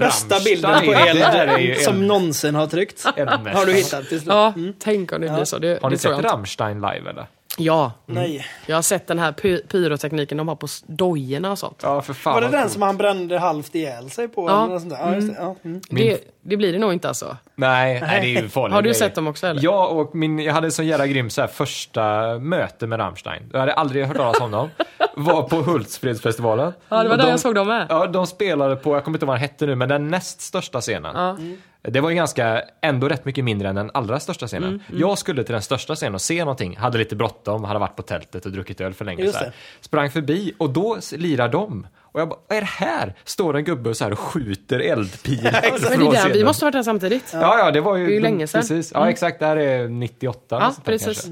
bästa 0.00 0.34
Rammstein, 0.34 0.44
bilden 0.44 0.84
på 0.84 0.92
eld 0.92 1.78
som 1.78 2.06
någonsin 2.06 2.54
har. 2.54 2.64
Eldmästaren. 2.64 3.46
Har 3.56 3.66
du 3.66 3.72
hittat 3.72 4.08
till 4.08 4.20
slut? 4.20 4.32
Ja, 4.34 4.52
tänk 4.78 5.12
om 5.12 5.20
det 5.20 5.28
blir 5.34 5.44
så. 5.44 5.58
Det, 5.58 5.82
Har 5.82 5.90
ni 5.90 5.98
sett. 5.98 6.24
Rammstein 6.24 6.76
live 6.76 7.10
eller? 7.10 7.26
Ja, 7.58 7.92
Nej. 8.06 8.46
jag 8.66 8.76
har 8.76 8.82
sett 8.82 9.06
den 9.06 9.18
här 9.18 9.32
py 9.32 9.58
pyrotekniken 9.58 10.38
de 10.38 10.48
har 10.48 10.56
på 10.56 10.66
dojorna 10.86 11.50
och 11.50 11.58
sånt. 11.58 11.80
Ja, 11.82 12.02
för 12.02 12.14
fan 12.14 12.34
Var 12.34 12.40
det 12.40 12.48
den 12.48 12.60
coolt. 12.60 12.72
som 12.72 12.82
han 12.82 12.96
brände 12.96 13.38
halvt 13.38 13.74
ihjäl 13.74 14.10
sig 14.10 14.28
på? 14.28 14.48
Ja. 14.48 14.64
Eller 14.66 14.78
sånt 14.78 14.90
där? 14.90 14.98
Ja, 15.00 15.14
just 15.14 15.28
det. 15.28 15.34
Ja. 15.38 15.56
Mm. 15.64 15.80
Det, 15.90 16.20
det 16.42 16.56
blir 16.56 16.72
det 16.72 16.78
nog 16.78 16.92
inte 16.92 17.08
alltså. 17.08 17.36
Nej, 17.54 18.00
nej, 18.00 18.20
det 18.20 18.38
är 18.38 18.42
ju 18.42 18.48
farligt. 18.48 18.74
Har 18.74 18.82
du 18.82 18.94
sett 18.94 19.14
dem 19.14 19.26
också 19.26 19.46
eller? 19.46 19.62
Ja, 19.62 19.86
och 19.86 20.14
min, 20.14 20.38
jag 20.38 20.54
hade 20.54 20.66
en 20.66 20.72
sån 20.72 20.86
jävla 20.86 21.06
grym 21.06 21.30
så 21.30 21.40
här, 21.40 21.48
första 21.48 22.38
möte 22.38 22.86
med 22.86 22.98
Rammstein. 22.98 23.42
Jag 23.52 23.60
hade 23.60 23.72
aldrig 23.72 24.04
hört 24.06 24.16
talas 24.16 24.40
om 24.40 24.50
dem. 24.50 24.70
Var 25.16 25.42
på 25.42 25.56
Hultsfredsfestivalen. 25.56 26.72
Ja, 26.88 27.02
det 27.02 27.08
var 27.08 27.16
där 27.16 27.24
de- 27.24 27.30
jag 27.30 27.40
såg 27.40 27.54
dem 27.54 27.66
med. 27.68 27.86
Ja, 27.90 28.06
de 28.06 28.26
spelade 28.26 28.76
på, 28.76 28.94
jag 28.96 29.04
kommer 29.04 29.16
inte 29.18 29.24
ihåg 29.24 29.28
vad 29.28 29.36
den 29.36 29.40
hette 29.48 29.66
nu, 29.66 29.74
men 29.74 29.88
den 29.88 30.08
näst 30.08 30.40
största 30.40 30.80
scenen. 30.80 31.16
Ja. 31.16 31.36
Det 31.90 32.00
var 32.00 32.10
ju 32.10 32.16
ganska, 32.16 32.62
ändå 32.80 33.08
rätt 33.08 33.24
mycket 33.24 33.44
mindre 33.44 33.68
än 33.68 33.74
den 33.74 33.90
allra 33.94 34.20
största 34.20 34.46
scenen. 34.46 34.68
Mm, 34.68 34.80
Jag 35.00 35.18
skulle 35.18 35.44
till 35.44 35.52
den 35.52 35.62
största 35.62 35.94
scenen 35.94 36.14
och 36.14 36.20
se 36.20 36.38
någonting, 36.40 36.76
hade 36.76 36.98
lite 36.98 37.16
bråttom, 37.16 37.64
hade 37.64 37.78
varit 37.80 37.96
på 37.96 38.02
tältet 38.02 38.46
och 38.46 38.52
druckit 38.52 38.80
öl 38.80 38.94
för 38.94 39.04
länge. 39.04 39.22
Just 39.22 39.34
Så 39.34 39.38
här. 39.38 39.46
det. 39.46 39.52
Sprang 39.84 40.10
förbi 40.10 40.52
och 40.58 40.70
då 40.70 40.98
lirar 41.16 41.48
de. 41.48 41.86
Och 42.14 42.20
jag 42.20 42.28
bara, 42.28 42.38
vad 42.48 42.56
är 42.56 42.60
det 42.60 42.66
här? 42.66 43.14
Står 43.24 43.56
en 43.56 43.64
gubbe 43.64 43.90
och 43.90 43.96
så 43.96 44.04
här 44.04 44.12
och 44.12 44.18
skjuter 44.18 44.78
eldpilar 44.80 45.52
Men 45.90 45.98
det 46.00 46.16
är 46.18 46.24
där, 46.28 46.32
vi 46.34 46.44
måste 46.44 46.64
ha 46.64 46.66
varit 46.66 46.72
där 46.72 46.82
samtidigt. 46.82 47.30
Ja, 47.32 47.58
ja, 47.58 47.70
det 47.70 47.80
var 47.80 47.96
ju, 47.96 48.06
Det 48.06 48.12
är 48.12 48.14
ju 48.14 48.20
länge 48.20 48.46
sedan. 48.46 48.60
Precis. 48.60 48.90
Ja, 48.94 49.10
exakt. 49.10 49.38
Det 49.40 49.46
här 49.46 49.56
är 49.56 49.88
98. 49.88 50.56
eller 50.56 50.66
Ja, 50.66 50.74
precis. 50.84 51.28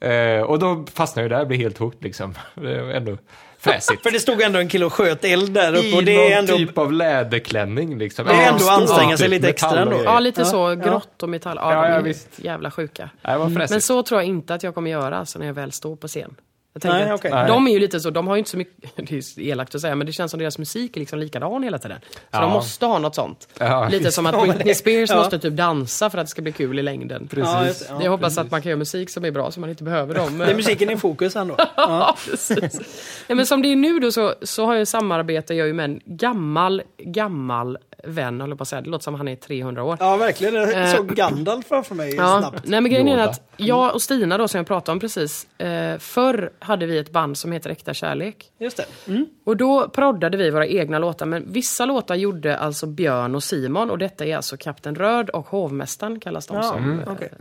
Ja. 0.00 0.08
Eh, 0.08 0.42
och 0.42 0.58
då 0.58 0.84
fastnade 0.94 1.28
jag 1.28 1.40
där, 1.40 1.46
blev 1.46 1.60
helt 1.60 1.78
hooked 1.78 2.02
liksom. 2.04 2.34
Det 2.54 2.82
var 2.82 2.90
ändå 2.92 3.16
fräsigt. 3.58 4.02
För 4.02 4.10
det 4.10 4.20
stod 4.20 4.42
ändå 4.42 4.58
en 4.58 4.68
kille 4.68 4.84
och 4.84 4.92
sköt 4.92 5.24
eld 5.24 5.52
där 5.52 5.72
uppe. 5.74 5.86
I 5.86 5.96
Och 5.96 6.04
det 6.04 6.16
någon 6.16 6.32
är 6.32 6.38
ändå... 6.38 6.56
typ 6.56 6.78
av 6.78 6.92
läderklänning 6.92 7.98
liksom. 7.98 8.26
Det 8.26 8.32
är 8.32 8.36
Ja, 8.42 8.46
ändå 8.48 8.58
stor 8.58 8.72
anstränga 8.72 9.16
sig 9.16 9.24
typ, 9.26 9.30
lite 9.30 9.48
extra 9.48 9.70
och 9.70 9.76
ändå. 9.78 10.00
Ja, 10.04 10.20
lite 10.20 10.40
Ja, 10.40 10.44
så 10.44 10.56
ja. 10.56 10.74
grått 10.74 11.22
och 11.22 11.28
metall. 11.28 11.56
Ja, 11.60 11.72
Ja, 11.74 11.88
ja, 11.88 11.94
är 11.94 12.02
visst. 12.02 12.28
jävla 12.36 12.70
sjuka. 12.70 13.10
Det 13.22 13.36
var 13.38 13.50
fräsigt. 13.50 13.70
Men 13.70 13.80
så 13.80 14.02
tror 14.02 14.20
jag 14.20 14.28
inte 14.28 14.54
att 14.54 14.62
jag 14.62 14.74
kommer 14.74 14.90
göra 14.90 15.16
alltså, 15.18 15.38
när 15.38 15.46
jag 15.46 15.54
väl 15.54 15.72
står 15.72 15.96
på 15.96 16.08
scen. 16.08 16.34
Jag 16.72 16.82
tänker 16.82 16.98
Nej, 17.04 17.12
okej. 17.14 17.30
De 17.48 17.66
är 17.66 17.72
ju 17.72 17.78
lite 17.78 18.00
så, 18.00 18.10
de 18.10 18.26
har 18.26 18.34
ju 18.34 18.38
inte 18.38 18.50
så 18.50 18.56
mycket, 18.56 18.96
det 18.96 19.12
är 19.12 19.40
elakt 19.40 19.74
att 19.74 19.80
säga, 19.80 19.94
men 19.94 20.06
det 20.06 20.12
känns 20.12 20.30
som 20.30 20.40
deras 20.40 20.58
musik 20.58 20.96
är 20.96 21.00
liksom 21.00 21.18
likadan 21.18 21.62
hela 21.62 21.78
tiden. 21.78 21.98
Så 22.12 22.18
Ja. 22.30 22.40
de 22.40 22.50
måste 22.52 22.86
ha 22.86 22.98
något 22.98 23.14
sånt. 23.14 23.48
Ja, 23.58 23.88
lite 23.88 24.12
som 24.12 24.26
att 24.26 24.42
Britney 24.42 24.62
det- 24.64 24.74
Spears 24.74 25.10
ja. 25.10 25.16
måste 25.16 25.38
typ 25.38 25.52
dansa 25.54 26.10
för 26.10 26.18
att 26.18 26.26
det 26.26 26.30
ska 26.30 26.42
bli 26.42 26.52
kul 26.52 26.78
i 26.78 26.82
längden. 26.82 27.28
Ja, 27.36 27.66
jag 28.00 28.10
hoppas 28.10 28.24
precis. 28.24 28.38
att 28.38 28.50
man 28.50 28.62
kan 28.62 28.70
göra 28.70 28.78
musik 28.78 29.10
som 29.10 29.24
är 29.24 29.30
bra 29.30 29.50
så 29.50 29.60
man 29.60 29.70
inte 29.70 29.84
behöver 29.84 30.14
dem. 30.14 30.38
Det 30.38 30.44
är 30.50 30.54
musiken 30.54 30.90
i 30.90 30.96
fokus 30.96 31.36
ändå. 31.36 31.54
Ja. 31.58 31.68
Ja, 31.76 32.16
precis. 32.30 32.80
Ja, 33.26 33.34
men 33.34 33.46
som 33.46 33.62
det 33.62 33.68
är 33.72 33.76
nu 33.76 33.98
då 33.98 34.12
så, 34.12 34.34
så 34.42 34.66
har 34.66 34.74
jag 34.74 34.88
samarbete 34.88 35.54
jag 35.54 35.66
ju 35.66 35.72
med 35.72 35.84
en 35.84 36.00
gammal, 36.04 36.82
gammal 36.98 37.78
vän, 38.04 38.40
håller 38.40 38.56
på 38.56 38.62
att 38.62 38.68
säga. 38.68 38.82
Det 38.82 38.90
låter 38.90 39.02
som 39.04 39.14
han 39.14 39.28
är 39.28 39.36
300 39.36 39.82
år. 39.84 39.96
ja, 40.00 40.16
verkligen. 40.16 40.54
Jag 40.54 40.72
Eh, 40.82 40.96
såg 40.96 41.14
Gandalf 41.14 41.66
framför 41.66 41.94
mig 41.94 42.14
Ja, 42.14 42.38
snabbt. 42.40 42.60
nej 42.66 42.80
men 42.80 42.90
grejen 42.90 43.08
är 43.08 43.18
att 43.18 43.52
jag 43.56 43.94
och 43.94 44.02
Stina 44.02 44.38
då 44.38 44.48
som 44.48 44.58
jag 44.58 44.66
pratade 44.66 44.92
om 44.92 45.00
precis, 45.00 45.46
eh, 45.58 45.98
förr 45.98 46.52
hade 46.58 46.86
vi 46.86 46.98
ett 46.98 47.10
band 47.12 47.38
som 47.38 47.52
heter 47.52 47.70
Äkta 47.70 47.94
Kärlek. 47.94 48.50
Just 48.58 48.76
det. 48.76 48.84
Mm. 49.12 49.26
Och 49.44 49.56
då 49.56 49.88
proddade 49.88 50.36
vi 50.36 50.50
våra 50.50 50.66
egna 50.66 50.98
låtar, 50.98 51.26
men 51.26 51.52
vissa 51.52 51.84
låtar 51.84 52.14
gjorde 52.14 52.58
alltså 52.58 52.86
Björn 52.86 53.34
och 53.34 53.42
Simon 53.44 53.90
och 53.90 53.98
detta 53.98 54.24
är 54.26 54.36
alltså 54.36 54.56
Kapten 54.56 54.94
Röd 54.94 55.30
och 55.30 55.46
Hovmästaren 55.46 56.20
kallas 56.20 56.46
de 56.46 56.56
Ja, 56.56 56.62
som. 56.62 56.78
mm, 56.84 57.00
eh, 57.00 57.12
okej. 57.12 57.32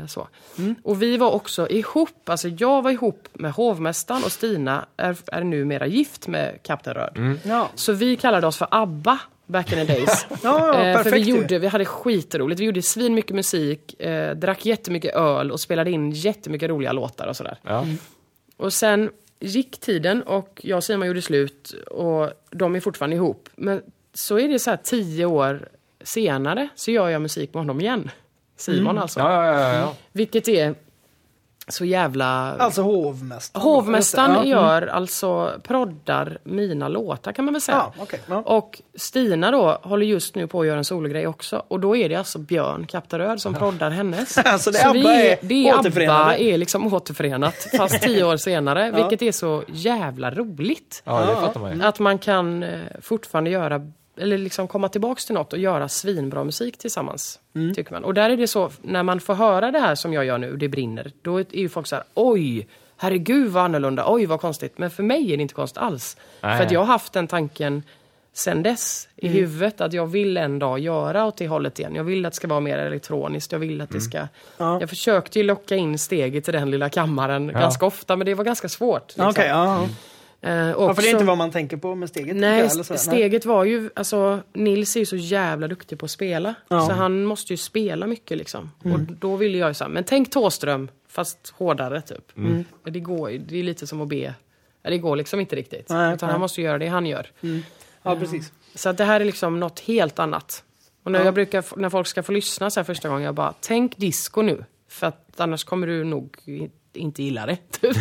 eh, 0.00 0.06
så. 0.06 0.28
Och 0.82 1.02
vi 1.02 1.16
var 1.16 1.30
också 1.30 1.68
ihop, 1.68 2.28
alltså 2.28 2.48
jag 2.48 2.82
var 2.82 2.90
ihop 2.90 3.28
med 3.32 3.52
Hovmästaren 3.52 4.24
och 4.24 4.32
Stina 4.32 4.84
är, 4.96 5.16
är 5.26 5.44
numera 5.44 5.86
gift 5.86 6.28
med 6.28 6.58
Kapten 6.62 6.94
Röd. 6.94 7.38
Ja. 7.42 7.68
Så 7.74 7.92
vi 7.92 8.16
kallade 8.16 8.46
oss 8.46 8.56
för 8.56 8.68
ABBA 8.70 9.18
back 9.50 9.72
in 9.72 9.86
the 9.86 9.92
days. 9.94 10.26
Ja, 10.42 10.74
ja, 10.74 10.84
Eh, 10.84 11.02
för 11.02 11.10
vi, 11.10 11.20
gjorde, 11.20 11.58
vi 11.58 11.66
hade 11.66 11.84
skitroligt. 11.84 12.60
Vi 12.60 12.64
gjorde 12.64 12.82
svin 12.82 13.14
mycket 13.14 13.36
musik, 13.36 14.00
eh, 14.00 14.34
drack 14.36 14.66
jättemycket 14.66 15.14
öl 15.14 15.50
och 15.50 15.60
spelade 15.60 15.90
in 15.90 16.10
jättemycket 16.10 16.70
roliga 16.70 16.92
låtar 16.92 17.26
och 17.26 17.36
sådär. 17.36 17.58
Ja. 17.62 17.86
Och 18.56 18.72
sen 18.72 19.10
gick 19.40 19.80
tiden 19.80 20.22
och 20.22 20.60
jag 20.62 20.76
och 20.76 20.84
Simon 20.84 21.06
gjorde 21.06 21.22
slut 21.22 21.70
och 21.90 22.30
de 22.50 22.76
är 22.76 22.80
fortfarande 22.80 23.16
ihop. 23.16 23.48
Men 23.56 23.82
så 24.14 24.38
är 24.38 24.48
det 24.48 24.58
så 24.58 24.70
här 24.70 24.78
tio 24.82 25.26
år 25.26 25.68
senare 26.02 26.68
så 26.74 26.90
gör 26.90 27.08
jag 27.08 27.22
musik 27.22 27.54
med 27.54 27.60
honom 27.60 27.80
igen. 27.80 28.10
Simon 28.56 28.98
alltså. 28.98 29.20
Ja, 29.20 29.46
ja, 29.46 29.60
ja, 29.60 29.74
ja. 29.74 29.94
Vilket 30.12 30.48
är 30.48 30.74
så 31.70 31.84
jävla... 31.84 32.26
Alltså 32.58 32.82
hovmästaren. 32.82 33.62
Hovmästaren 33.64 34.34
Ja. 34.34 34.44
gör 34.44 34.86
alltså, 34.86 35.52
proddar 35.62 36.38
mina 36.44 36.88
låtar 36.88 37.32
kan 37.32 37.44
man 37.44 37.54
väl 37.54 37.60
säga. 37.60 37.76
Ja, 37.96 38.02
okej. 38.02 38.20
Ja. 38.26 38.36
Och 38.46 38.82
Stina 38.94 39.50
då 39.50 39.78
håller 39.82 40.06
just 40.06 40.34
nu 40.34 40.46
på 40.46 40.60
att 40.60 40.66
göra 40.66 40.78
en 40.78 40.84
sologrej 40.84 41.26
också. 41.26 41.62
Och 41.68 41.80
då 41.80 41.96
är 41.96 42.08
det 42.08 42.14
alltså 42.14 42.38
Björn 42.38 42.86
Kaptaröd 42.86 43.40
som 43.40 43.54
proddar 43.54 43.90
hennes. 43.90 44.38
Alltså, 44.44 44.70
det 44.70 44.78
Så 44.78 44.88
ABBA 44.88 44.98
vi 44.98 45.28
är 45.30 45.38
det 45.42 45.68
är 45.68 45.78
återförenade. 45.78 46.20
ABBA 46.24 46.36
är 46.36 46.58
liksom 46.58 46.94
återförenat, 46.94 47.54
fast 47.76 48.02
tio 48.02 48.24
år 48.24 48.36
senare. 48.36 48.90
Vilket 48.90 49.22
är 49.22 49.32
så 49.32 49.62
jävla 49.66 50.30
roligt. 50.30 51.02
ja, 51.04 51.20
det 51.20 51.32
Ja. 51.32 51.40
fattar 51.40 51.60
man 51.60 51.76
ju. 51.76 51.82
Att 51.84 51.98
man 51.98 52.18
kan 52.18 52.62
eh, 52.62 52.78
fortfarande 53.02 53.50
göra, 53.50 53.80
eller 54.20 54.38
liksom 54.38 54.68
komma 54.68 54.88
tillbaks 54.88 55.24
till 55.26 55.34
något 55.34 55.52
och 55.52 55.58
göra 55.58 55.88
svinbra 55.88 56.44
musik 56.44 56.78
tillsammans. 56.78 57.38
Mm. 57.54 57.74
Tycker 57.74 57.92
man. 57.92 58.04
Och 58.04 58.14
där 58.14 58.30
är 58.30 58.36
det 58.36 58.46
så, 58.48 58.70
när 58.82 59.02
man 59.02 59.20
får 59.20 59.34
höra 59.34 59.70
det 59.70 59.78
här 59.78 59.94
som 59.94 60.12
jag 60.12 60.24
gör 60.24 60.38
nu, 60.38 60.56
det 60.56 60.68
brinner, 60.68 61.12
då 61.22 61.38
är 61.40 61.46
ju 61.56 61.68
folk 61.68 61.86
så 61.86 61.96
här: 61.96 62.04
oj, 62.14 62.68
herregud 62.96 63.48
vad 63.50 63.64
annorlunda, 63.64 64.04
oj 64.06 64.26
vad 64.26 64.40
konstigt. 64.40 64.78
Men 64.78 64.90
för 64.90 65.02
mig 65.02 65.32
är 65.32 65.36
det 65.36 65.42
inte 65.42 65.54
konstigt 65.54 65.78
alls. 65.78 66.16
Nej. 66.40 66.56
För 66.58 66.64
att 66.66 66.72
jag 66.72 66.80
har 66.80 66.86
haft 66.86 67.12
den 67.12 67.26
tanken 67.26 67.82
sen 68.32 68.62
dess 68.62 69.08
i 69.16 69.26
Mm. 69.26 69.38
huvudet 69.38 69.80
att 69.80 69.92
jag 69.92 70.06
vill 70.06 70.36
en 70.36 70.58
dag 70.58 70.78
göra 70.78 71.26
åt 71.26 71.36
det 71.36 71.48
hållet 71.48 71.78
igen. 71.78 71.94
Jag 71.94 72.04
vill 72.04 72.26
att 72.26 72.32
det 72.32 72.36
ska 72.36 72.48
vara 72.48 72.60
mer 72.60 72.78
elektroniskt. 72.78 73.52
Jag 73.52 73.58
vill 73.58 73.80
att 73.80 73.90
det 73.90 74.00
ska... 74.00 74.18
Mm. 74.18 74.28
Ja. 74.56 74.80
Jag 74.80 74.88
försökte 74.88 75.38
ju 75.38 75.44
locka 75.44 75.76
in 75.76 75.98
steget 75.98 76.44
till 76.44 76.52
den 76.54 76.70
lilla 76.70 76.88
kammaren 76.88 77.48
ganska 77.52 77.86
ofta 77.86 78.16
men 78.16 78.24
det 78.26 78.34
var 78.34 78.44
ganska 78.44 78.68
svårt. 78.68 79.08
liksom. 79.08 79.28
Okej, 79.28 79.46
ja. 79.48 79.88
Eh, 80.42 80.52
ja. 80.52 80.94
För 80.94 81.02
det 81.02 81.08
är 81.08 81.12
inte 81.12 81.24
vad 81.24 81.38
man 81.38 81.50
tänker 81.50 81.76
på 81.76 81.94
med 81.94 82.08
steget? 82.08 82.36
Nej, 82.36 82.60
jag, 82.60 82.72
sådär. 82.72 82.96
steget 82.96 83.44
var 83.44 83.64
ju, 83.64 83.90
alltså 83.94 84.40
Nils 84.52 84.96
är 84.96 85.00
ju 85.00 85.06
så 85.06 85.16
jävla 85.16 85.68
duktig 85.68 85.98
på 85.98 86.04
att 86.04 86.10
spela. 86.10 86.54
Ja. 86.68 86.76
Mm. 86.76 86.88
Så 86.88 86.92
han 86.94 87.24
måste 87.24 87.52
ju 87.52 87.56
spela 87.56 88.06
mycket 88.06 88.38
liksom. 88.38 88.70
Och 88.84 89.00
då 89.00 89.36
ville 89.36 89.58
jag 89.58 89.68
ju 89.70 89.74
så 89.74 89.84
här, 89.84 89.90
men 89.90 90.04
tänk 90.04 90.30
Tåström 90.30 90.88
fast 91.08 91.54
hårdare 91.56 92.00
typ. 92.02 92.36
Mm. 92.36 92.64
Men 92.82 92.92
Det, 92.92 93.00
går, 93.00 93.30
ju- 93.30 93.38
det 93.38 93.58
är 93.58 93.62
lite 93.62 93.86
som 93.86 94.00
att 94.00 94.08
be. 94.08 94.34
Ja, 94.82 94.90
Det 94.90 94.98
går 94.98 95.16
liksom 95.16 95.40
inte 95.40 95.56
riktigt. 95.56 95.88
Nej, 95.88 96.14
utan 96.14 96.26
nej. 96.26 96.32
han 96.32 96.40
måste 96.40 96.62
göra 96.62 96.78
det 96.78 96.86
han 96.88 97.06
gör. 97.06 97.26
Ja, 98.02 98.16
precis. 98.16 98.52
Så 98.74 98.88
att 98.88 98.96
det 98.98 99.04
här 99.04 99.20
är 99.20 99.24
liksom 99.24 99.60
något 99.60 99.80
helt 99.80 100.18
annat. 100.18 100.64
Och 101.02 101.12
när, 101.12 101.24
jag 101.24 101.34
brukar, 101.34 101.64
när 101.78 101.90
folk 101.90 102.06
ska 102.06 102.22
få 102.22 102.32
lyssna 102.32 102.70
så 102.70 102.84
första 102.84 103.08
gången, 103.08 103.22
jag 103.24 103.34
bara, 103.34 103.54
tänk 103.60 103.96
disco 103.96 104.42
nu. 104.42 104.64
För 104.88 105.06
att 105.06 105.40
annars 105.40 105.64
kommer 105.64 105.86
du 105.86 106.04
nog 106.04 106.36
inte 106.96 107.22
gillar 107.22 107.46
det. 107.46 107.56
Typ. 107.80 107.96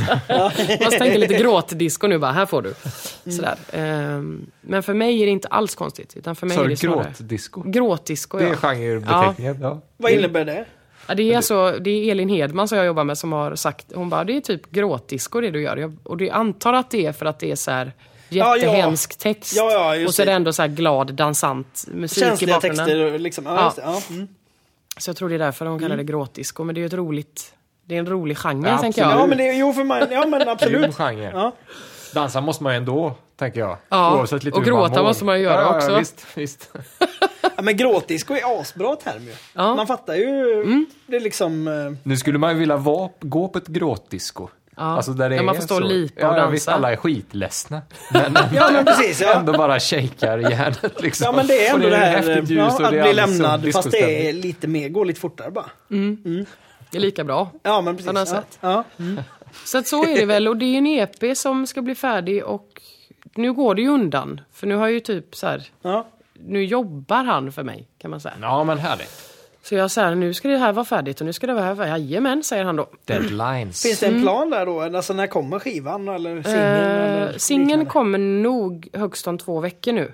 Man 0.82 0.92
tänker 0.92 1.18
lite 1.18 1.34
gråtdisco 1.34 2.08
nu 2.08 2.18
bara, 2.18 2.32
här 2.32 2.46
får 2.46 2.62
du. 2.62 2.74
Mm. 3.26 3.36
Sådär. 3.36 3.56
Ehm, 3.74 4.46
Men 4.62 4.84
för 4.84 4.94
mig 4.94 5.22
är 5.22 5.26
det 5.26 5.32
inte 5.32 5.48
alls 5.48 5.76
konstigt. 5.76 6.18
Utan 6.18 6.36
för 6.36 6.48
mig 6.48 6.58
Sa 6.58 6.64
är 6.64 6.68
det 6.68 6.78
snarare... 6.78 7.04
gråtdisco? 7.04 7.62
Gråtdisco, 7.66 8.38
Det 8.38 8.44
är 8.44 8.50
ja. 8.50 8.56
genrebeteckningen. 8.56 9.58
Ja. 9.62 9.82
Vad 9.98 10.12
innebär 10.12 10.46
det? 10.46 10.66
ja. 11.08 11.16
Det 11.16 11.34
är, 11.34 11.36
alltså, 11.38 11.72
det 11.82 11.90
är 11.92 12.12
Elin 12.12 12.30
Hedman 12.30 12.68
som 12.68 12.78
jag 12.78 12.88
jobbar 12.88 13.04
med 13.04 13.18
som 13.18 13.32
har 13.32 13.56
sagt, 13.56 13.86
hon 13.96 14.10
bara, 14.10 14.24
det 14.24 14.38
är 14.38 14.42
typ 14.42 14.72
gråtdisco 14.72 15.42
det 15.42 15.52
du 15.52 15.62
gör. 15.62 15.78
Jag, 15.78 15.98
och 16.04 16.18
det 16.18 16.30
antar 16.32 16.74
att 16.74 16.92
det 16.92 17.06
är 17.06 17.12
för 17.12 17.26
att 17.26 17.40
det 17.40 17.52
är 17.52 17.56
så 17.56 17.72
här 17.72 17.94
ja. 18.30 18.58
jättehemsk 18.58 19.18
text. 19.18 19.54
Ja, 19.56 19.96
ja, 19.96 20.08
och 20.08 20.14
så 20.14 20.22
är 20.22 20.26
det 20.26 20.32
ändå 20.32 20.54
så 20.54 20.62
här 20.62 20.70
glad, 20.70 21.14
dansant 21.14 21.86
musik 21.88 22.18
i 22.18 22.22
Känsliga 22.22 22.56
bakgrunden. 22.56 22.86
texter 22.86 23.20
liksom. 23.20 23.46
Ja, 23.46 23.56
Ja. 23.56 23.64
just 23.66 23.76
det. 23.76 23.82
Ja. 23.82 24.02
Mm. 24.16 24.28
Så 24.98 25.10
jag 25.10 25.18
tror 25.18 25.30
det 25.30 25.36
är 25.36 25.40
därför 25.40 25.66
de 25.66 25.80
kallar 25.80 25.98
det 25.98 26.04
gråtdisco. 26.04 26.64
Men 26.64 26.76
det 26.76 26.80
är 26.80 26.82
ju 26.82 26.86
ett 26.88 26.94
roligt, 26.94 27.54
det 27.90 27.96
är 27.96 28.00
en 28.00 28.06
rolig 28.06 28.38
genre 28.38 28.70
Ja, 28.70 28.78
tänker 28.78 29.02
jag. 29.02 29.12
ja, 29.12 29.26
men 29.26 29.38
det, 29.38 29.54
jo, 29.58 29.74
för 29.74 29.84
man, 29.84 30.08
ja 30.12 30.26
men 30.28 30.32
Det 30.40 30.46
är 30.46 30.50
absolut. 30.50 30.96
genre. 30.96 31.32
Ja. 31.34 31.52
Dansa 32.14 32.42
måste 32.42 32.64
man 32.64 32.74
ju 32.74 32.78
ändå, 32.78 33.16
tänker 33.38 33.60
jag. 33.60 33.78
Ja, 33.90 34.16
Oavsett 34.18 34.44
lite 34.44 34.58
och 34.58 34.62
man 34.64 34.70
gråta 34.70 35.02
mår. 35.02 35.08
måste 35.08 35.26
man 35.26 35.38
ju 35.38 35.44
göra 35.44 35.62
ja, 35.62 35.62
ja, 35.72 35.76
också. 35.76 35.92
Ja, 35.92 36.00
visst, 36.00 36.26
visst. 36.36 36.72
Ja, 37.56 37.62
men 37.64 37.78
gråtdisco 37.78 38.34
är 38.34 38.62
asbra 38.62 38.96
term 38.96 39.24
ju. 39.24 39.34
Ja. 39.56 39.64
Mm. 39.64 39.76
Man 39.76 39.88
fattar 39.88 40.16
ju. 40.16 40.86
Det 41.08 41.16
är 41.16 41.20
liksom... 41.20 41.68
eh, 41.68 41.74
Nu 42.04 42.18
skulle 42.18 42.38
man 42.38 42.54
ju 42.54 42.60
vilja 42.60 42.78
vara, 42.78 43.10
gå 43.20 43.48
på 43.48 43.58
ett 43.58 43.68
gråtdisco. 43.68 44.48
Ja. 44.78 44.84
Alltså 44.84 45.12
där 45.12 45.30
det 45.30 45.36
Där 45.36 45.44
man 45.44 45.56
är 45.56 45.60
får 45.60 45.66
stå 45.66 45.76
så. 45.76 45.84
och 45.84 45.90
lipa 45.90 46.22
ja, 46.22 46.28
och 46.28 46.34
ja, 46.34 46.38
dansa. 46.38 46.52
visst, 46.52 46.68
alla 46.70 46.92
är 46.92 46.96
skitledsna. 46.96 47.82
Men 48.12 48.38
Ja, 48.54 48.70
men 48.74 48.86
precis. 48.86 49.22
Ja. 49.22 49.34
ändå 49.34 49.54
bara 49.54 49.80
shakar 49.80 50.38
hjärnet 50.38 51.02
liksom. 51.02 51.26
Ja 51.26 51.32
men 51.32 51.48
det 51.48 51.68
är 51.68 51.74
Och 51.74 51.80
ändå 51.80 51.90
det, 51.90 51.96
här 51.96 52.12
häftigt 52.18 52.50
ljus 52.50 52.58
ja, 52.58 52.76
och 52.76 52.82
att 52.86 52.92
det 52.92 53.00
är 53.00 53.04
bli 53.04 53.14
lämnad 53.14 53.74
fast 53.74 53.92
det 53.92 54.30
är 54.30 54.34
lite 54.34 54.68
mer, 54.68 54.90
går 54.90 55.06
lite 55.06 55.20
fortare 55.20 55.52
bara. 55.52 55.66
Det 56.92 56.98
är 56.98 57.02
lika 57.02 57.24
bra. 57.24 57.50
Ja 57.64 57.82
men 57.82 57.96
precis. 57.96 58.08
På 58.08 58.14
något 58.14 58.30
Ja. 58.30 58.36
sätt. 58.36 58.58
Ja. 58.62 58.84
Så 59.66 59.78
att 59.78 59.88
så 59.88 60.04
är 60.06 60.16
det 60.16 60.26
väl. 60.26 60.48
Och 60.48 60.58
det 60.58 60.66
är 60.66 60.78
en 60.78 60.88
EP 60.88 61.36
som 61.38 61.68
ska 61.68 61.82
bli 61.82 61.96
färdig 61.96 62.46
och 62.46 62.82
nu 63.36 63.54
går 63.54 63.76
det 63.76 63.82
ju 63.82 63.88
undan. 63.90 64.42
För 64.54 64.68
nu 64.68 64.76
har 64.76 64.88
ju 64.88 65.00
typ 65.00 65.36
så 65.36 65.48
här, 65.48 65.64
Ja. 65.82 66.08
nu 66.34 66.66
jobbar 66.66 67.24
han 67.24 67.52
för 67.52 67.64
mig 67.64 67.88
kan 67.98 68.12
man 68.12 68.20
säga. 68.22 68.34
Ja 68.42 68.64
men 68.64 68.78
härligt. 68.78 69.26
Så 69.64 69.76
jag 69.76 69.92
säger 69.92 70.16
nu 70.16 70.34
ska 70.34 70.48
det 70.48 70.58
här 70.58 70.72
vara 70.74 70.86
färdigt 70.86 71.20
och 71.22 71.26
nu 71.26 71.34
ska 71.34 71.48
det 71.48 71.54
vara 71.54 71.64
här. 71.76 71.86
Jajamän, 71.88 72.44
säger 72.44 72.64
han 72.64 72.76
då. 72.76 72.90
Deadlines. 73.06 73.84
Finns 73.84 74.00
det 74.00 74.06
Mm. 74.08 74.18
en 74.20 74.24
plan 74.24 74.50
där 74.50 74.66
då? 74.66 74.82
Alltså 74.82 75.14
när 75.14 75.28
kommer 75.28 75.60
skivan 75.60 76.08
eller 76.08 76.44
singeln? 76.44 76.62
eller 76.64 77.28
Eh, 77.32 77.36
Singeln 77.38 77.86
kommer 77.86 78.18
nog 78.18 78.88
högst 78.94 79.28
om 79.28 79.38
två 79.38 79.60
veckor 79.60 79.92
nu. 79.94 80.14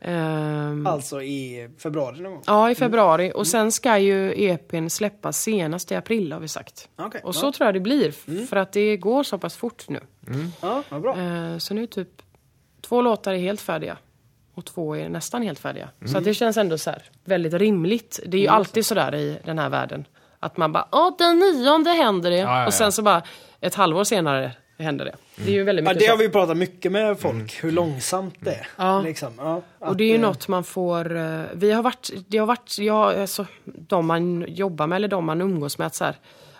Ehm, 0.00 0.86
Alltså 0.86 1.22
i 1.22 1.68
februari 1.78 2.20
någon 2.20 2.32
gång? 2.32 2.42
Ja, 2.46 2.70
i 2.70 2.74
februari. 2.74 3.32
Och 3.34 3.46
sen 3.46 3.72
ska 3.72 3.98
ju 3.98 4.32
EPn 4.50 4.88
släppas 4.88 5.42
senast 5.42 5.92
i 5.92 5.94
april 5.94 6.32
har 6.32 6.40
vi 6.40 6.48
sagt. 6.48 6.88
Okej, 6.96 7.20
Och 7.24 7.28
ja. 7.28 7.32
så 7.32 7.52
tror 7.52 7.66
jag 7.66 7.74
det 7.74 7.80
blir. 7.80 8.46
För 8.46 8.56
att 8.56 8.72
det 8.72 8.96
går 8.96 9.22
så 9.22 9.38
pass 9.38 9.56
fort 9.56 9.88
nu. 9.88 10.00
Ja, 10.62 10.82
vad 10.88 11.02
bra. 11.02 11.16
Eh, 11.18 11.58
Så 11.58 11.74
nu 11.74 11.82
är 11.82 11.86
typ 11.86 12.22
två 12.80 13.02
låtar 13.02 13.32
är 13.32 13.38
helt 13.38 13.60
färdiga. 13.60 13.96
Och 14.54 14.64
två 14.64 14.96
är 14.96 15.08
nästan 15.08 15.42
helt 15.42 15.58
färdiga. 15.58 15.88
Så 16.06 16.18
att 16.18 16.24
det 16.24 16.34
känns 16.34 16.56
ändå 16.56 16.78
så 16.78 16.90
här 16.90 17.02
väldigt 17.24 17.54
rimligt. 17.54 18.20
Det 18.26 18.36
är 18.36 18.40
ju 18.40 18.48
alltid 18.48 18.86
så 18.86 18.94
där 18.94 19.14
i 19.14 19.38
den 19.44 19.58
här 19.58 19.68
världen. 19.68 20.04
Att 20.40 20.56
man 20.56 20.72
bara, 20.72 20.88
åh 20.92 21.10
den 21.18 21.38
nionde 21.38 21.90
händer 21.90 22.30
det. 22.30 22.36
ja, 22.36 22.60
ja. 22.60 22.66
Och 22.66 22.74
sen 22.74 22.92
så 22.92 23.02
bara 23.02 23.22
ett 23.60 23.74
halvår 23.74 24.04
senare 24.04 24.52
händer 24.82 25.04
det. 25.04 25.14
Det 25.36 25.50
är 25.50 25.54
ju 25.54 25.64
väldigt 25.64 25.84
Ja, 25.84 25.90
mycket 25.90 26.00
det 26.00 26.04
så. 26.06 26.12
har 26.12 26.18
vi 26.18 26.28
pratat 26.28 26.56
mycket 26.56 26.92
med 26.92 27.18
folk, 27.20 27.64
hur 27.64 27.70
långsamt 27.72 28.34
det 28.40 28.50
är. 28.54 28.68
Ja. 28.76 29.00
Liksom. 29.02 29.32
Ja, 29.38 29.62
Och 29.78 29.96
det 29.96 30.04
är 30.04 30.08
ju 30.08 30.14
eh, 30.14 30.20
något 30.20 30.48
man 30.48 30.64
får... 30.64 31.16
eh, 31.16 31.40
Vi 31.52 31.72
har 31.72 31.82
varit... 31.82 32.10
Det 32.28 32.38
har 32.38 32.46
varit 32.46 32.76
ja, 32.78 33.20
alltså, 33.20 33.46
de 33.64 34.06
man 34.06 34.44
jobbar 34.48 34.86
med 34.86 34.96
eller 34.96 35.08
de 35.08 35.24
man 35.24 35.40
umgås 35.40 35.78
med. 35.78 35.86
Att 35.86 35.94
så 35.94 36.04
här, 36.04 36.14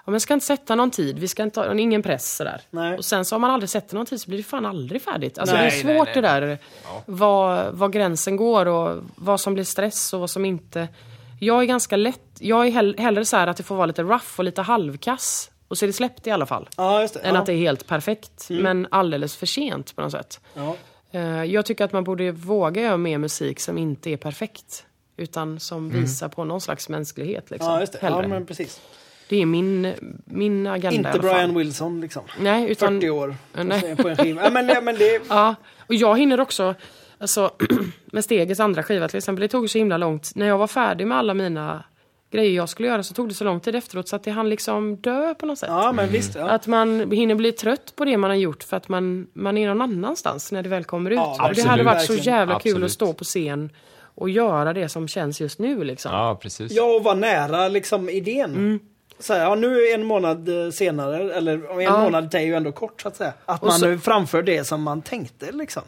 ja, 0.04 0.11
men 0.11 0.20
ska 0.20 0.35
inte 0.35 0.46
sätta 0.46 0.74
någon 0.74 0.90
tid, 0.90 1.18
vi 1.18 1.28
ska 1.28 1.42
inte 1.42 1.61
ha 1.61 1.74
ingen 1.78 2.02
press 2.02 2.37
sådär. 2.37 2.61
Nej. 2.70 2.98
Och 2.98 3.04
sen 3.04 3.24
så 3.24 3.35
har 3.35 3.40
man 3.40 3.50
aldrig 3.50 3.70
sett 3.70 3.92
någon 3.92 4.06
tid 4.06 4.20
så 4.20 4.28
blir 4.28 4.38
det 4.38 4.44
fan 4.44 4.66
aldrig 4.66 5.02
färdigt. 5.02 5.38
Alltså 5.38 5.54
Nej, 5.56 5.70
det 5.70 5.90
är 5.90 5.96
svårt 5.96 6.06
nej. 6.06 6.14
det 6.14 6.20
där. 6.20 6.59
Var, 7.06 7.70
var 7.70 7.88
gränsen 7.88 8.37
går 8.37 8.66
och 8.66 9.02
vad 9.16 9.40
som 9.40 9.54
blir 9.54 9.64
stress 9.64 10.12
och 10.12 10.20
vad 10.20 10.30
som 10.30 10.44
inte. 10.44 10.88
Jag 11.42 11.61
är 11.62 11.64
ganska 11.66 11.96
lätt... 11.96 12.20
Jag 12.38 12.66
är 12.66 12.70
hell, 12.70 12.96
hellre 12.98 13.24
så 13.24 13.37
här 13.37 13.46
att 13.46 13.56
det 13.56 13.62
får 13.62 13.74
vara 13.76 13.87
lite 13.87 14.02
rough 14.02 14.26
och 14.38 14.44
lite 14.44 14.62
halvkass. 14.62 15.49
Och 15.70 15.78
så 15.78 15.85
är 15.85 15.87
det 15.87 15.92
släppt 15.92 16.26
i 16.26 16.30
alla 16.30 16.46
fall. 16.46 16.68
Ja, 16.76 17.09
det. 17.12 17.18
Än 17.18 17.35
ja. 17.35 17.40
att 17.40 17.46
det 17.46 17.52
är 17.52 17.56
helt 17.56 17.87
perfekt. 17.87 18.46
Men 18.50 18.87
alldeles 18.90 19.37
för 19.37 19.46
sent 19.46 19.96
på 19.96 20.02
något 20.02 20.12
sätt. 20.12 20.40
Ja. 20.54 20.76
Eh, 21.11 21.44
Jag 21.44 21.66
tycker 21.66 21.85
att 21.85 21.92
man 21.92 22.04
borde 22.04 22.33
våga 22.33 22.83
göra 22.83 22.96
mer 22.96 23.18
musik 23.18 23.61
som 23.61 23.78
inte 23.78 24.11
är 24.11 24.16
perfekt. 24.16 24.87
Utan 25.16 25.61
som 25.61 25.90
visar 25.90 26.28
på 26.28 26.44
någon 26.44 26.61
slags 26.61 26.88
mänsklighet. 26.88 27.50
Liksom. 27.50 27.72
ja, 27.72 27.80
just 27.80 27.92
det. 27.92 27.98
Ja, 28.02 28.28
men 28.28 28.46
precis. 28.46 28.80
Det 29.28 29.42
är 29.42 29.46
min, 29.46 29.94
min 30.24 30.66
agenda 30.66 31.09
Inte. 31.09 31.18
Brian 31.20 31.54
Wilson 31.59 32.00
liksom. 32.00 32.22
Nej, 32.40 32.70
utan... 32.70 33.00
40 33.00 33.11
år 33.11 33.37
Nej. 33.52 33.96
på 33.96 34.09
en 34.09 34.16
skiva. 34.16 34.44
Ja, 34.44 34.50
men, 34.50 34.68
ja, 34.68 34.80
men 34.80 34.94
det... 34.94 35.22
Ja, 35.28 35.54
och 35.87 35.94
jag 35.94 36.18
hinner 36.18 36.40
också, 36.40 36.74
alltså 37.18 37.50
med 38.04 38.24
Stegets 38.24 38.61
andra 38.61 38.83
skiva 38.83 39.09
till 39.09 39.18
exempel, 39.18 39.40
det 39.40 39.48
tog 39.48 39.70
så 39.70 39.78
himla 39.78 39.96
långt. 39.96 40.33
När 40.35 40.46
jag 40.46 40.59
var 40.59 40.66
färdig 40.66 41.06
med 41.06 41.18
alla 41.18 41.35
mina 41.35 41.85
grejer 42.30 42.56
jag 42.56 42.68
skulle 42.68 42.88
göra 42.88 43.02
så 43.02 43.14
tog 43.14 43.28
det 43.28 43.34
så 43.34 43.44
lång 43.44 43.60
tid 43.60 43.74
efteråt 43.74 44.08
så 44.08 44.16
att 44.16 44.24
det 44.24 44.30
hann 44.30 44.48
liksom 44.48 44.96
dö 44.96 45.34
på 45.34 45.46
något 45.46 45.58
sätt. 45.58 45.68
Ja, 45.72 45.92
men 45.92 46.08
visst. 46.08 46.34
Ja. 46.34 46.48
Att 46.48 46.66
man 46.66 47.10
hinner 47.10 47.34
bli 47.34 47.52
trött 47.52 47.92
på 47.96 48.04
det 48.04 48.16
man 48.16 48.30
har 48.30 48.36
gjort 48.36 48.62
för 48.62 48.76
att 48.76 48.88
man, 48.88 49.26
man 49.32 49.58
är 49.58 49.68
någon 49.68 49.80
annanstans 49.80 50.52
när 50.52 50.62
det 50.62 50.68
väl 50.68 50.84
kommer 50.84 51.10
ut. 51.10 51.16
Ja, 51.16 51.48
och 51.48 51.54
det 51.54 51.62
hade 51.62 51.82
varit 51.82 52.02
så 52.02 52.14
jävla 52.14 52.60
kul 52.60 52.70
Absolut. 52.70 52.86
att 52.86 52.92
stå 52.92 53.12
på 53.12 53.24
scen 53.24 53.70
och 54.14 54.30
göra 54.30 54.72
det 54.72 54.88
som 54.88 55.08
känns 55.08 55.40
just 55.40 55.58
nu 55.58 55.84
liksom. 55.84 56.12
Ja, 56.12 56.38
precis. 56.42 56.72
Ja, 56.72 56.96
och 56.96 57.04
vara 57.04 57.14
nära 57.14 57.68
liksom 57.68 58.08
idén. 58.08 58.50
Mm. 58.50 58.80
Så 59.20 59.35
här, 59.35 59.40
ja, 59.40 59.54
nu 59.54 59.88
en 59.94 60.04
månad 60.04 60.48
eh, 60.66 60.70
senare, 60.70 61.35
eller 61.35 61.70
en 61.78 61.80
Ja. 61.80 62.02
månad 62.04 62.35
är 62.35 62.40
ju 62.40 62.54
ändå 62.54 62.72
kort 62.72 63.00
så 63.00 63.09
att 63.09 63.16
säga. 63.16 63.33
Att 63.46 63.61
Och 63.62 63.68
man 63.68 63.78
så- 63.78 63.87
nu 63.87 63.98
framför 63.98 64.42
det 64.42 64.64
som 64.64 64.83
man 64.83 65.02
tänkte 65.02 65.52
liksom. 65.52 65.83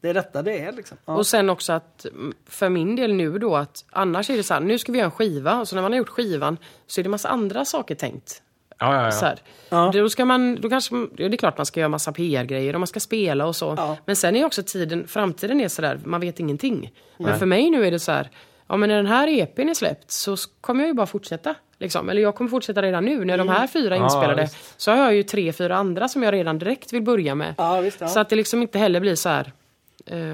Det 0.00 0.08
är 0.08 0.14
detta 0.14 0.42
det 0.42 0.58
är 0.58 0.72
liksom. 0.72 0.96
Ja. 1.04 1.12
Och 1.16 1.26
sen 1.26 1.50
också 1.50 1.72
att 1.72 2.04
mm, 2.04 2.34
för 2.48 2.68
min 2.68 2.96
del 2.96 3.12
nu 3.14 3.38
då 3.38 3.56
att 3.56 3.84
annars 3.90 4.30
är 4.30 4.36
det 4.36 4.42
så 4.42 4.54
här, 4.54 4.60
nu 4.60 4.78
ska 4.78 4.92
vi 4.92 4.98
göra 4.98 5.04
en 5.06 5.10
skiva 5.10 5.60
och 5.60 5.68
så 5.68 5.74
när 5.74 5.82
man 5.82 5.92
har 5.92 5.98
gjort 5.98 6.08
skivan 6.08 6.56
så 6.86 7.00
är 7.00 7.02
det 7.02 7.08
massa 7.08 7.28
andra 7.28 7.64
saker 7.64 7.94
tänkt. 7.94 8.42
Ja, 8.80 9.04
ja, 9.04 9.10
Så 9.10 9.24
ja. 9.24 9.28
här. 9.28 9.38
Ja. 9.68 9.90
Då 9.94 10.08
ska 10.08 10.24
man, 10.24 10.60
då 10.60 10.68
kanske, 10.70 10.94
ja, 10.96 11.06
det 11.28 11.34
är 11.34 11.36
klart 11.36 11.56
man 11.56 11.66
ska 11.66 11.80
göra 11.80 11.88
massa 11.88 12.12
PR-grejer 12.12 12.74
och 12.74 12.80
man 12.80 12.86
ska 12.86 13.00
spela 13.00 13.46
och 13.46 13.56
så. 13.56 13.74
Ja. 13.76 13.96
Men 14.04 14.16
sen 14.16 14.36
är 14.36 14.44
också 14.44 14.62
tiden, 14.62 15.06
framtiden 15.08 15.60
är 15.60 15.68
sådär, 15.68 16.00
man 16.04 16.20
vet 16.20 16.40
ingenting. 16.40 16.92
Men 17.16 17.30
Nej. 17.30 17.38
för 17.38 17.46
mig 17.46 17.70
nu 17.70 17.86
är 17.86 17.90
det 17.90 17.98
så 17.98 18.12
här, 18.12 18.30
ja 18.68 18.76
men 18.76 18.88
när 18.88 18.96
den 18.96 19.06
här 19.06 19.28
EPn 19.28 19.68
är 19.68 19.74
släppt 19.74 20.10
så 20.10 20.36
kommer 20.60 20.80
jag 20.80 20.88
ju 20.88 20.94
bara 20.94 21.06
fortsätta. 21.06 21.54
Liksom. 21.78 22.08
Eller 22.08 22.22
jag 22.22 22.34
kommer 22.34 22.50
fortsätta 22.50 22.82
redan 22.82 23.04
nu. 23.04 23.24
När 23.24 23.38
de 23.38 23.48
här 23.48 23.66
fyra 23.66 23.94
är 23.94 23.98
Ja, 23.98 24.04
inspelade 24.04 24.42
visst. 24.42 24.80
så 24.80 24.90
har 24.90 24.98
jag 24.98 25.14
ju 25.14 25.22
tre, 25.22 25.52
fyra 25.52 25.76
andra 25.76 26.08
som 26.08 26.22
jag 26.22 26.32
redan 26.32 26.58
direkt 26.58 26.92
vill 26.92 27.02
börja 27.02 27.34
med. 27.34 27.54
Ja, 27.58 27.80
visst, 27.80 28.00
ja. 28.00 28.08
Så 28.08 28.20
att 28.20 28.28
det 28.28 28.36
liksom 28.36 28.62
inte 28.62 28.78
heller 28.78 29.00
blir 29.00 29.14
så 29.14 29.28
här, 29.28 29.52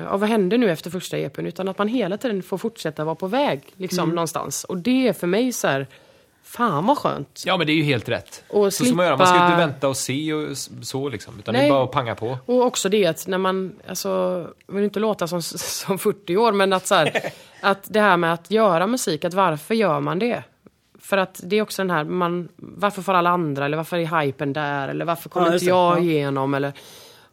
ja, 0.04 0.16
vad 0.16 0.28
hände 0.28 0.58
nu 0.58 0.70
efter 0.70 0.90
första 0.90 1.16
EPn? 1.18 1.46
Utan 1.46 1.68
att 1.68 1.78
man 1.78 1.88
hela 1.88 2.16
tiden 2.16 2.42
får 2.42 2.58
fortsätta 2.58 3.04
vara 3.04 3.14
på 3.14 3.26
väg 3.26 3.60
liksom, 3.76 4.08
någonstans. 4.08 4.64
Och 4.64 4.76
det 4.76 5.08
är 5.08 5.12
för 5.12 5.26
mig 5.26 5.52
så 5.52 5.66
här, 5.68 5.86
fan 6.56 6.86
vad 6.86 6.98
skönt. 6.98 7.42
Ja, 7.46 7.56
men 7.56 7.66
det 7.66 7.72
är 7.72 7.74
ju 7.74 7.82
helt 7.82 8.08
rätt. 8.08 8.44
Och 8.48 8.72
så 8.72 8.84
ska 8.84 8.94
man 8.94 9.06
göra. 9.06 9.16
Man 9.16 9.26
ska 9.26 9.36
slippa- 9.36 9.46
inte 9.46 9.66
vänta 9.66 9.88
och 9.88 9.96
se 9.96 10.32
och 10.34 10.56
så 10.82 11.08
liksom. 11.08 11.38
Utan 11.38 11.54
det 11.54 11.58
Nej. 11.60 11.68
är 11.68 11.72
bara 11.72 11.84
att 11.84 11.90
panga 11.92 12.14
på. 12.14 12.38
Och 12.46 12.62
också 12.62 12.88
det 12.88 13.06
att 13.06 13.26
när 13.26 13.38
man, 13.38 13.72
alltså, 13.88 14.08
jag 14.66 14.74
vill 14.74 14.84
inte 14.84 15.00
låta 15.00 15.26
som, 15.28 15.42
som 15.82 15.98
40 15.98 16.36
år, 16.36 16.52
men 16.52 16.72
att 16.72 16.86
så 16.86 16.94
här, 16.94 17.20
att 17.62 17.86
det 17.88 18.00
här 18.00 18.16
med 18.16 18.32
att 18.32 18.50
göra 18.50 18.86
musik, 18.86 19.24
att 19.24 19.34
varför 19.34 19.74
gör 19.74 20.00
man 20.00 20.18
det? 20.18 20.42
För 20.98 21.16
att 21.16 21.40
det 21.44 21.56
är 21.56 21.62
också 21.62 21.82
den 21.82 21.90
här, 21.90 22.04
man, 22.04 22.48
varför 22.56 23.02
får 23.02 23.14
alla 23.14 23.30
andra, 23.30 23.64
eller 23.64 23.76
varför 23.76 23.96
är 23.96 24.20
hypen 24.22 24.52
där, 24.52 24.88
eller 24.88 25.04
varför 25.04 25.28
kommer 25.28 25.46
Ja, 25.46 25.52
inte 25.52 25.64
det. 25.64 25.68
jag 25.68 25.98
Ja. 25.98 26.02
igenom, 26.02 26.54
eller 26.54 26.72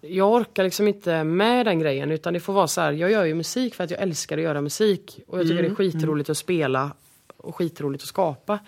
jag 0.02 0.32
orkar 0.34 0.64
liksom 0.64 0.88
inte 0.88 1.24
med 1.24 1.66
den 1.66 1.80
grejen, 1.80 2.12
utan 2.12 2.34
det 2.34 2.40
får 2.40 2.54
vara 2.54 2.68
så 2.68 2.82
här, 2.82 2.92
jag 2.92 3.12
gör 3.12 3.24
ju 3.26 3.34
musik 3.36 3.76
för 3.76 3.84
att 3.84 3.92
jag 3.92 4.02
älskar 4.02 4.38
att 4.38 4.44
göra 4.44 4.62
musik. 4.62 5.20
Och 5.28 5.40
jag 5.40 5.46
tycker 5.46 5.60
Mm, 5.60 5.76
det 5.78 5.84
är 5.84 5.92
skitroligt 5.92 6.30
att 6.30 6.38
spela 6.38 6.92
och 7.38 7.56
skitroligt 7.56 8.04
att 8.04 8.08
skapa. 8.08 8.60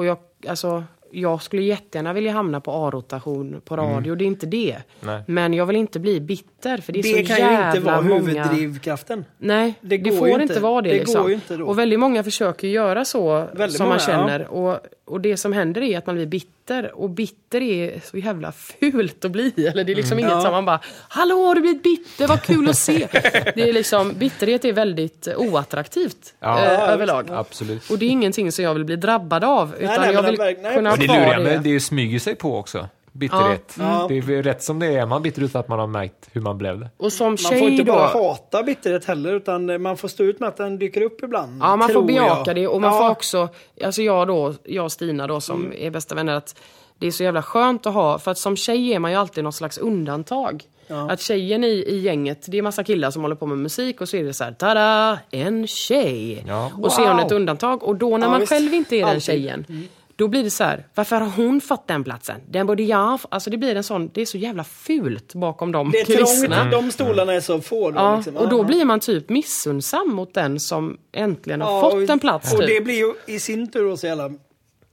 Och 0.00 0.06
jag, 0.06 0.18
alltså, 0.48 0.84
jag 1.10 1.42
skulle 1.42 1.62
jättegärna 1.62 2.12
vilja 2.12 2.32
hamna 2.32 2.60
på 2.60 2.72
A-rotation 2.72 3.60
på 3.64 3.76
radio, 3.76 4.14
det 4.14 4.24
är 4.24 4.26
inte 4.26 4.46
det. 4.46 4.76
Nej. 5.00 5.22
Men 5.26 5.54
jag 5.54 5.66
vill 5.66 5.76
inte 5.76 6.00
bli 6.00 6.20
bitter, 6.20 6.78
för 6.78 6.92
det 6.92 6.98
är 6.98 7.02
Det 7.02 7.08
så 7.08 7.34
kan 7.34 7.36
ju 7.36 7.52
jävla 7.52 7.68
inte 7.68 7.80
vara 7.80 8.00
många... 8.00 8.44
huvuddrivkraften. 8.44 9.24
Nej, 9.38 9.74
Det 9.80 9.96
det, 9.98 10.12
får 10.12 10.28
inte, 10.28 10.42
inte. 10.42 10.60
vara 10.60 10.82
det. 10.82 10.90
Det 10.90 10.98
liksom. 10.98 11.40
Och 11.64 11.78
väldigt 11.78 11.98
många 11.98 12.24
försöker 12.24 12.68
göra 12.68 13.04
så 13.04 13.46
Väldigt 13.52 13.76
som 13.76 13.84
många, 13.84 13.90
man 13.90 13.98
känner. 13.98 14.46
Och, 14.48 14.78
och 15.10 15.20
det 15.20 15.36
som 15.36 15.52
händer 15.52 15.80
är 15.82 15.98
att 15.98 16.06
man 16.06 16.14
blir 16.14 16.26
bitter. 16.26 16.94
Och 16.94 17.10
bitter 17.10 17.60
är 17.62 18.00
så 18.04 18.18
jävla 18.18 18.52
fult 18.52 19.24
att 19.24 19.30
bli. 19.30 19.52
Eller 19.66 19.84
det 19.84 19.92
är 19.92 19.96
liksom 19.96 20.18
inget 20.18 20.30
Ja. 20.30 20.40
som 20.42 20.52
man 20.52 20.64
bara 20.64 20.80
Hallå, 21.08 21.46
har 21.46 21.54
du 21.54 21.60
blivit 21.60 21.82
bitter? 21.82 22.26
Vad 22.26 22.42
kul 22.42 22.68
att 22.70 22.76
se! 22.78 23.08
det 23.54 23.68
är 23.68 23.72
liksom, 23.72 24.12
bitterhet 24.14 24.64
är 24.64 24.72
väldigt 24.72 25.28
oattraktivt 25.36 26.34
Ja. 26.40 26.58
eh, 26.58 26.64
Ja, 26.72 26.80
överlag. 26.80 27.26
Absolut. 27.30 27.90
Och 27.90 27.98
det 27.98 28.04
är 28.06 28.10
ingenting 28.10 28.52
som 28.52 28.64
jag 28.64 28.74
vill 28.74 28.84
bli 28.84 28.96
drabbad 28.96 29.44
av. 29.44 29.74
Utan 29.78 30.00
nej, 30.00 30.12
jag 30.14 30.22
men 30.22 30.30
vill 30.30 30.40
nej, 30.62 30.74
kunna 30.74 30.90
ha 30.90 30.94
Och 30.94 31.00
det 31.00 31.06
luriga 31.06 31.38
det. 31.38 31.44
med 31.44 31.60
det 31.62 31.80
smyger 31.80 32.18
sig 32.18 32.34
på 32.34 32.56
också. 32.56 32.88
Bitterhet. 33.12 33.76
Ja. 33.78 34.06
Det 34.08 34.18
är 34.18 34.42
rätt 34.42 34.62
som 34.62 34.78
det 34.78 34.86
är 34.86 35.06
man 35.06 35.22
bitter 35.22 35.42
utan 35.42 35.60
att 35.60 35.68
man 35.68 35.78
har 35.78 35.86
märkt 35.86 36.28
hur 36.32 36.40
man 36.40 36.58
blev 36.58 36.80
det. 36.80 36.90
Och 36.96 37.12
som 37.12 37.26
Man 37.26 37.36
tjej 37.36 37.58
får 37.60 37.68
inte 37.68 37.82
då... 37.84 37.92
bara 37.92 38.06
hata 38.06 38.62
bitterhet 38.62 39.04
heller 39.04 39.32
utan 39.34 39.82
man 39.82 39.96
får 39.96 40.08
stå 40.08 40.24
ut 40.24 40.40
med 40.40 40.48
att 40.48 40.56
den 40.56 40.78
dyker 40.78 41.00
upp 41.02 41.22
ibland. 41.22 41.62
Ja, 41.62 41.76
man 41.76 41.88
får 41.88 42.02
bejaka 42.02 42.42
jag. 42.46 42.56
det 42.56 42.68
och 42.68 42.80
man 42.80 42.92
ja. 42.94 42.98
får 43.00 43.10
också, 43.10 43.48
alltså 43.84 44.02
jag 44.02 44.28
då, 44.28 44.54
jag 44.64 44.84
och 44.84 44.92
Stina 44.92 45.26
då 45.26 45.40
som 45.40 45.72
är 45.78 45.90
bästa 45.90 46.14
vänner, 46.14 46.34
att 46.34 46.60
det 46.98 47.06
är 47.06 47.10
så 47.10 47.22
jävla 47.22 47.42
skönt 47.42 47.86
att 47.86 47.94
ha, 47.94 48.18
för 48.18 48.30
att 48.30 48.38
som 48.38 48.56
tjej 48.56 48.92
är 48.94 48.98
man 48.98 49.10
ju 49.10 49.16
alltid 49.16 49.44
något 49.44 49.54
slags 49.54 49.78
undantag. 49.78 50.64
Att 51.08 51.20
tjejen 51.20 51.64
i, 51.64 51.68
i 51.68 51.98
gänget, 52.00 52.44
det 52.48 52.58
är 52.58 52.62
massa 52.62 52.84
killar 52.84 53.10
som 53.10 53.22
håller 53.22 53.36
på 53.36 53.46
med 53.46 53.58
musik 53.58 54.00
och 54.00 54.08
så 54.08 54.16
är 54.16 54.24
det 54.24 54.32
så 54.34 54.44
här, 54.44 54.52
tada, 54.52 55.18
en 55.30 55.66
tjej. 55.66 56.44
Ja. 56.48 56.70
Och 56.82 56.92
så 56.92 57.02
är 57.02 57.06
hon 57.08 57.16
Wow. 57.16 57.26
ett 57.26 57.32
undantag. 57.32 57.82
Och 57.82 57.96
då 57.96 58.16
när 58.18 58.26
Ja, 58.26 58.30
man 58.30 58.40
visst. 58.40 58.52
själv 58.52 58.74
inte 58.74 58.96
är 58.96 59.00
den 59.00 59.08
Alltid. 59.08 59.22
tjejen, 59.22 59.88
då 60.20 60.28
blir 60.28 60.44
det 60.44 60.50
så 60.50 60.64
här, 60.64 60.86
varför 60.94 61.16
har 61.20 61.26
hon 61.44 61.60
fått 61.60 61.88
den 61.88 62.04
platsen? 62.04 62.36
Den 62.50 62.66
borde 62.66 62.82
jag 62.82 63.20
få. 63.20 63.28
Alltså 63.30 63.50
det 63.50 63.56
blir 63.56 63.76
en 63.76 63.84
sån, 63.84 64.10
det 64.14 64.20
är 64.22 64.26
så 64.26 64.38
jävla 64.38 64.64
fult 64.64 65.34
bakom 65.34 65.72
de 65.72 65.90
Det 65.90 66.00
är 66.00 66.04
kulisserna. 66.04 66.56
trångt, 66.56 66.70
de 66.72 66.92
stolarna 66.92 67.32
är 67.32 67.40
så 67.40 67.60
få. 67.60 67.90
Då, 67.90 67.98
Ja, 68.00 68.16
liksom. 68.16 68.36
och 68.36 68.48
då 68.48 68.58
Ja. 68.58 68.62
blir 68.64 68.84
man 68.84 69.00
typ 69.00 69.28
missunnsam 69.28 70.08
mot 70.08 70.34
den 70.34 70.60
som 70.60 70.98
äntligen 71.12 71.60
har 71.60 71.72
Ja, 71.72 71.80
fått 71.80 71.94
och- 71.94 72.10
en 72.10 72.18
plats. 72.18 72.52
Och 72.52 72.58
typ. 72.60 72.68
det 72.68 72.80
blir 72.80 72.94
ju 72.94 73.14
i 73.26 73.40
sin 73.40 73.70
tur 73.70 73.96
så 73.96 74.06
jävla 74.06 74.30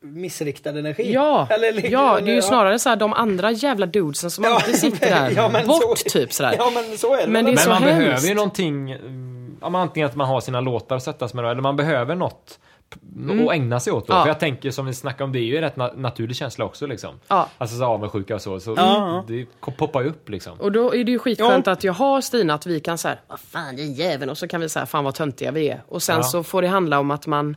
missriktad 0.02 0.70
energi. 0.70 1.14
Ja, 1.14 1.48
Eller, 1.52 1.72
liksom- 1.74 1.92
ja, 1.94 2.20
det 2.20 2.26
är 2.32 2.34
ju 2.34 2.36
ja. 2.36 2.42
snarare 2.42 2.80
så 2.80 2.90
här, 2.90 2.96
de 2.96 3.14
andra 3.14 3.52
jävla 3.52 3.86
dudesen 3.86 4.32
som 4.32 4.44
Ja, 4.44 4.56
alltid 4.56 4.76
sitter 4.80 5.10
där. 5.10 5.34
ja, 5.36 5.50
men 5.50 5.68
Bort 5.68 5.98
så- 5.98 6.10
typ 6.10 6.34
sådär. 6.34 6.56
Ja, 6.58 6.72
men 6.74 6.98
så 6.98 7.14
är 7.14 7.22
det. 7.22 7.28
Men 7.28 7.46
det 7.46 7.52
är 7.52 7.56
Men 7.56 7.64
så 7.64 7.70
man 7.70 7.84
hemskt. 7.84 7.98
behöver 8.00 8.28
ju 8.28 8.34
någonting, 8.36 8.92
mm, 8.92 9.58
ja, 9.62 9.70
men 9.70 9.82
antingen 9.82 10.10
att 10.10 10.16
man 10.16 10.28
har 10.28 10.42
sina 10.42 10.62
låtar 10.62 10.96
att 10.96 11.04
sättas 11.04 11.34
med 11.34 11.44
då, 11.44 11.50
eller 11.50 11.62
man 11.62 11.76
behöver 11.76 12.16
något 12.16 12.60
p- 12.90 13.00
att 13.46 13.52
ägna 13.54 13.80
sig 13.80 13.94
åt 13.94 14.08
då. 14.08 14.14
Mm. 14.14 14.20
Ja. 14.20 14.24
För 14.24 14.30
jag 14.30 14.40
tänker 14.40 14.72
som 14.72 14.86
vi 14.86 14.94
snackade 14.94 15.24
om, 15.24 15.32
det 15.32 15.40
är 15.40 15.44
ju 15.44 15.56
en 15.56 15.62
rätt 15.62 15.76
na- 15.76 15.98
naturlig 15.98 16.36
känsla 16.36 16.66
också 16.66 16.88
liksom. 16.88 17.16
Ja. 17.28 17.50
Alltså 17.58 17.78
så 17.78 17.86
avundsjuka 17.86 18.36
och 18.36 18.42
så, 18.42 18.60
så 18.60 18.74
Ja. 18.78 19.24
det 19.28 19.46
poppar 19.78 20.02
ju 20.02 20.10
upp 20.10 20.30
liksom. 20.30 20.60
Och 20.60 20.72
då 20.72 20.96
är 20.96 21.04
det 21.04 21.12
ju 21.12 21.20
skitskönt 21.20 21.68
att 21.68 21.84
jag 21.84 21.94
har 21.94 22.22
Stina, 22.22 22.54
att 22.54 22.66
vi 22.66 22.80
kan 22.80 22.98
säga 22.98 23.18
vad 23.28 23.40
fan 23.40 23.76
den 23.76 23.94
jäveln, 23.94 24.30
och 24.32 24.38
så 24.38 24.48
kan 24.48 24.62
vi 24.62 24.70
säga 24.70 24.86
fan 24.86 25.04
vad 25.04 25.16
töntiga 25.16 25.52
vi 25.52 25.70
är. 25.70 25.82
Och 25.88 26.04
sen 26.04 26.18
Ja. 26.18 26.24
så 26.24 26.44
får 26.44 26.62
det 26.62 26.68
handla 26.68 27.00
om 27.00 27.12
att 27.12 27.28
man, 27.28 27.56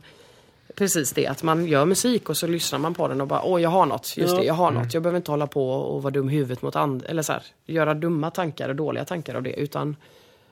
precis 0.75 1.13
det, 1.13 1.27
att 1.27 1.43
man 1.43 1.65
gör 1.65 1.85
musik 1.85 2.29
och 2.29 2.37
så 2.37 2.47
lyssnar 2.47 2.79
man 2.79 2.93
på 2.93 3.07
den 3.07 3.21
och 3.21 3.27
bara 3.27 3.41
åh 3.43 3.61
jag 3.61 3.69
har 3.69 3.85
något, 3.85 4.17
just 4.17 4.37
det, 4.37 4.43
jag 4.43 4.53
har 4.53 4.71
något. 4.71 4.93
Jag 4.93 5.03
behöver 5.03 5.17
inte 5.17 5.31
hålla 5.31 5.47
på 5.47 5.69
och 5.71 6.03
vara 6.03 6.11
dum 6.11 6.29
i 6.29 6.33
huvudet 6.33 6.61
mot 6.61 6.75
andra, 6.75 7.07
eller 7.07 7.21
så 7.21 7.33
här, 7.33 7.43
göra 7.65 7.93
dumma 7.93 8.31
tankar 8.31 8.69
och 8.69 8.75
dåliga 8.75 9.05
tankar 9.05 9.35
av 9.35 9.43
det, 9.43 9.53
utan 9.53 9.95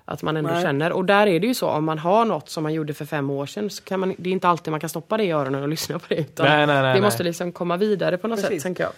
att 0.09 0.21
man 0.21 0.37
ändå 0.37 0.51
Nej. 0.51 0.63
känner. 0.63 0.91
Och 0.91 1.05
där 1.05 1.27
är 1.27 1.39
det 1.39 1.47
ju 1.47 1.53
så, 1.53 1.69
om 1.69 1.85
man 1.85 1.99
har 1.99 2.25
något 2.25 2.49
som 2.49 2.63
man 2.63 2.73
gjorde 2.73 2.93
för 2.93 3.05
fem 3.05 3.29
år 3.29 3.45
sedan, 3.45 3.69
så 3.69 3.83
kan 3.83 3.99
man, 3.99 4.15
det 4.17 4.29
är 4.29 4.31
inte 4.31 4.47
alltid 4.47 4.71
man 4.71 4.79
kan 4.79 4.89
stoppa 4.89 5.17
det 5.17 5.23
i 5.23 5.31
öronen 5.31 5.63
och 5.63 5.69
lyssna 5.75 5.99
på 5.99 6.05
det. 6.09 6.15
Utan 6.15 6.45
Nej, 6.45 6.57
nej, 6.57 6.75
nej, 6.75 6.83
det 6.83 6.89
nej. 6.89 7.01
måste 7.01 7.23
liksom 7.23 7.51
komma 7.51 7.77
vidare 7.77 8.17
på 8.17 8.27
något 8.27 8.41
Precis. 8.41 8.55
sätt, 8.55 8.63
tänker 8.63 8.83
jag. 8.83 8.91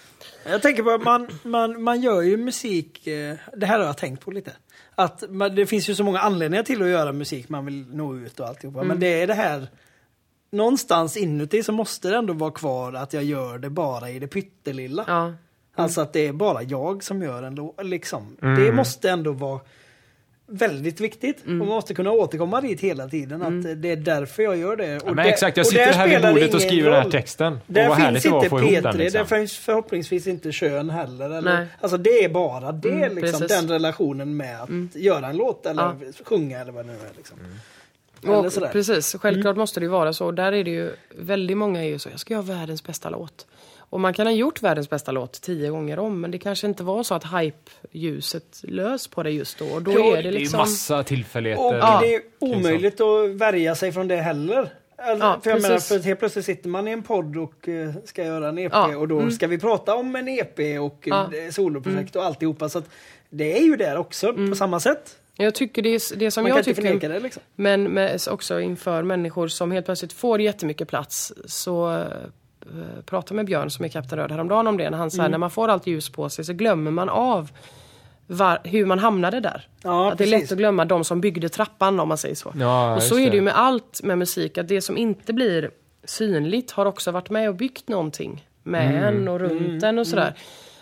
Jag 0.54 0.62
tänker 0.62 0.84
på 0.84 0.90
att 0.90 1.04
man, 1.04 1.28
man, 1.44 1.84
man 1.84 2.02
gör 2.02 2.22
ju 2.22 2.38
musik, 2.38 3.08
eh, 3.08 3.36
det 3.56 3.66
här 3.66 3.80
har 3.80 3.86
jag 3.86 3.98
tänkt 3.98 4.26
på 4.26 4.32
lite. 4.32 4.52
Att 4.96 5.24
man, 5.30 5.56
det 5.56 5.66
finns 5.66 5.90
ju 5.90 5.96
så 5.96 6.04
många 6.04 6.20
anledningar 6.20 6.64
till 6.64 6.82
att 6.82 6.90
göra 6.90 7.12
musik, 7.12 7.50
man 7.50 7.66
vill 7.66 7.86
nå 7.96 8.16
ut 8.16 8.40
och 8.40 8.48
alltihopa. 8.48 8.80
Mm. 8.80 8.88
Men 8.88 9.00
det 9.00 9.22
är 9.22 9.28
det 9.28 9.34
här, 9.34 9.68
någonstans 10.52 11.18
inuti 11.18 11.64
så 11.64 11.72
måste 11.72 12.10
det 12.10 12.18
ändå 12.18 12.34
vara 12.34 12.52
kvar 12.52 12.94
att 12.94 13.14
jag 13.14 13.24
gör 13.24 13.58
det 13.58 13.70
bara 13.70 14.10
i 14.10 14.20
det 14.20 14.28
pyttelilla. 14.28 15.06
Ja. 15.08 15.34
Alltså 15.76 16.02
att 16.02 16.14
det 16.14 16.28
är 16.28 16.34
bara 16.34 16.64
jag 16.64 17.04
som 17.04 17.22
gör 17.22 17.44
en 17.44 17.56
låt. 17.56 17.86
Liksom. 17.86 18.38
Det 18.42 18.72
måste 18.72 19.10
ändå 19.10 19.32
vara 19.32 19.60
väldigt 20.52 21.00
viktigt. 21.02 21.46
Mm. 21.46 21.62
Och 21.62 21.68
man 21.68 21.76
måste 21.76 21.94
kunna 21.94 22.12
återkomma 22.12 22.62
dit 22.62 22.82
hela 22.82 23.08
tiden. 23.08 23.42
Att 23.42 23.82
det 23.82 23.92
är 23.92 23.96
därför 23.96 24.44
jag 24.44 24.58
gör 24.58 24.76
det. 24.76 24.96
Och 24.98 25.10
Ja, 25.10 25.14
men 25.14 25.26
exakt, 25.26 25.58
jag 25.58 25.64
och 25.64 25.68
sitter 25.68 25.94
här 25.94 26.08
vid 26.08 26.22
bordet 26.22 26.54
och 26.54 26.62
skriver 26.62 26.84
den 26.90 26.94
här 26.98 27.04
roll. 27.04 27.12
texten. 27.12 27.54
Och 27.54 27.60
Där 27.74 27.88
vad 27.90 27.98
härligt 27.98 28.22
finns 28.24 28.36
inte 28.36 28.50
få 28.50 28.60
ihop 28.60 28.72
den 28.72 28.84
P3, 28.84 28.98
liksom. 28.98 29.18
där 29.30 29.38
finns 29.38 29.58
förhoppningsvis 29.58 30.28
inte 30.28 30.52
kön 30.52 30.90
heller. 30.90 31.26
Eller, 31.26 31.42
Nej. 31.58 31.68
alltså 31.82 31.98
det 31.98 32.24
är 32.24 32.30
bara 32.30 32.72
det, 32.72 32.90
Mm, 32.90 33.16
liksom. 33.16 33.36
Mm. 33.36 33.48
den 33.48 33.68
relationen 33.70 34.38
med 34.38 34.62
att 34.62 34.96
göra 34.96 35.28
en 35.28 35.38
låt 35.38 35.66
eller 35.66 35.84
Ja. 35.84 35.96
sjunga 36.26 36.60
eller 36.60 36.72
vad 36.72 36.86
det 36.86 36.92
nu 36.92 36.98
är. 36.98 37.12
Liksom. 37.18 37.38
Eller 38.24 38.66
Och, 38.66 38.72
precis, 38.72 39.16
självklart 39.20 39.58
måste 39.58 39.80
det 39.80 39.84
ju 39.84 39.90
vara 39.90 40.14
så. 40.14 40.26
Och 40.26 40.34
där 40.34 40.52
är 40.52 40.64
det 40.64 40.72
ju, 40.72 40.92
väldigt 41.18 41.58
många 41.58 41.84
är 41.84 41.88
ju 41.88 42.00
så, 42.00 42.10
jag 42.10 42.20
ska 42.20 42.34
göra 42.34 42.44
världens 42.44 42.84
bästa 42.84 43.10
låt. 43.10 43.46
Och 43.92 44.00
man 44.00 44.14
kan 44.14 44.28
ha 44.28 44.34
gjort 44.34 44.62
världens 44.62 44.90
bästa 44.90 45.12
låt 45.12 45.42
tio 45.42 45.70
gånger 45.70 46.00
om, 46.00 46.22
men 46.22 46.32
det 46.32 46.38
kanske 46.38 46.68
inte 46.68 46.84
var 46.84 47.04
så 47.04 47.14
att 47.16 47.24
hype-ljuset 47.24 48.62
lös 48.64 49.08
på 49.08 49.24
det 49.24 49.30
just 49.32 49.60
då. 49.60 49.66
Och 49.66 49.82
då 49.82 49.92
Jo, 49.96 50.04
är 50.04 50.16
det 50.16 50.22
det 50.22 50.28
är 50.28 50.32
ju 50.32 50.40
liksom... 50.40 50.58
massa 50.58 51.04
tillfälligheter. 51.04 51.66
Och 51.66 51.76
Ja. 51.76 52.00
det 52.02 52.16
är 52.16 52.22
omöjligt 52.40 53.02
att 53.02 53.30
värja 53.30 53.76
sig 53.76 53.92
från 53.92 54.08
det 54.08 54.16
heller. 54.16 54.70
Alltså, 54.98 55.26
Ja, 55.26 55.40
för 55.44 55.50
jag 55.50 55.62
menar, 55.62 55.76
precis. 55.76 55.88
för 55.88 56.08
helt 56.08 56.20
plötsligt 56.20 56.46
sitter 56.46 56.70
man 56.70 56.88
i 56.88 56.92
en 56.92 57.04
podd 57.04 57.38
och 57.38 57.70
eh, 57.70 57.94
ska 58.06 58.24
göra 58.26 58.50
en 58.50 58.58
EP 58.58 58.72
Ja, 58.74 58.98
och 58.98 59.08
då 59.08 59.20
mm. 59.20 59.32
ska 59.32 59.48
vi 59.48 59.60
prata 59.60 59.96
om 59.96 60.16
en 60.16 60.28
EP 60.28 60.60
och 60.82 61.04
Ja. 61.04 61.26
Mm. 61.26 61.46
ja. 61.46 61.52
soloprojekt 61.52 62.16
och 62.16 62.26
alltihopa. 62.26 62.70
Så 62.70 62.78
att 62.78 62.90
det 63.30 63.58
är 63.58 63.64
ju 63.64 63.76
där 63.76 63.98
också 63.98 64.34
på 64.34 64.56
samma 64.56 64.80
sätt. 64.80 65.18
Jag 65.36 65.56
tycker 65.56 65.82
det, 65.82 65.90
är, 65.90 66.16
det 66.18 66.32
som 66.32 66.44
Man 66.44 66.52
kan 66.52 66.58
jag 66.58 66.66
tycker, 66.66 67.10
det 67.10 67.20
liksom. 67.20 67.42
men 67.56 67.84
med, 67.84 68.22
också 68.30 68.60
inför 68.60 69.04
människor 69.04 69.48
som 69.48 69.72
helt 69.72 69.86
plötsligt 69.86 70.14
får 70.14 70.42
jättemycket 70.42 70.88
plats, 70.88 71.34
så 71.46 71.98
eh, 71.98 72.06
pratade 73.06 73.36
med 73.36 73.46
Björn 73.46 73.70
som 73.72 73.86
är 73.86 73.90
Kapten 73.90 74.18
Röd 74.20 74.32
häromdagen 74.32 74.68
om 74.68 74.78
det, 74.78 74.90
när 74.90 74.98
han 74.98 75.12
sa 75.12 75.22
Mm. 75.22 75.32
när 75.32 75.38
man 75.38 75.52
får 75.52 75.68
allt 75.68 75.88
ljus 75.88 76.10
på 76.10 76.30
sig 76.30 76.46
så 76.46 76.54
glömmer 76.54 76.92
man 76.92 77.10
av 77.10 77.52
var, 78.28 78.60
hur 78.64 78.86
man 78.86 79.00
hamnade 79.00 79.40
där. 79.40 79.68
Ja, 79.84 80.12
att 80.12 80.18
det 80.18 80.24
är 80.24 80.28
lätt 80.28 80.52
att 80.52 80.58
glömma 80.58 80.86
de 80.86 81.04
som 81.04 81.22
byggde 81.22 81.50
trappan 81.50 82.00
om 82.00 82.08
man 82.08 82.18
säger 82.18 82.36
så. 82.36 82.54
Ja, 82.60 82.96
och 82.96 83.04
så 83.04 83.20
är 83.20 83.30
det 83.30 83.36
ju 83.36 83.42
med 83.42 83.58
allt 83.58 84.00
med 84.04 84.18
musik, 84.18 84.58
att 84.58 84.68
det 84.68 84.82
som 84.82 84.98
inte 84.98 85.34
blir 85.34 85.72
synligt 86.04 86.72
har 86.72 86.86
också 86.86 87.12
varit 87.12 87.30
med 87.30 87.50
och 87.50 87.56
byggt 87.56 87.88
någonting 87.90 88.48
med 88.64 88.96
Mm. 88.96 89.04
en 89.18 89.28
och 89.28 89.40
runt 89.40 89.84
en 89.84 90.00
och 90.00 90.08
sådär. 90.08 90.34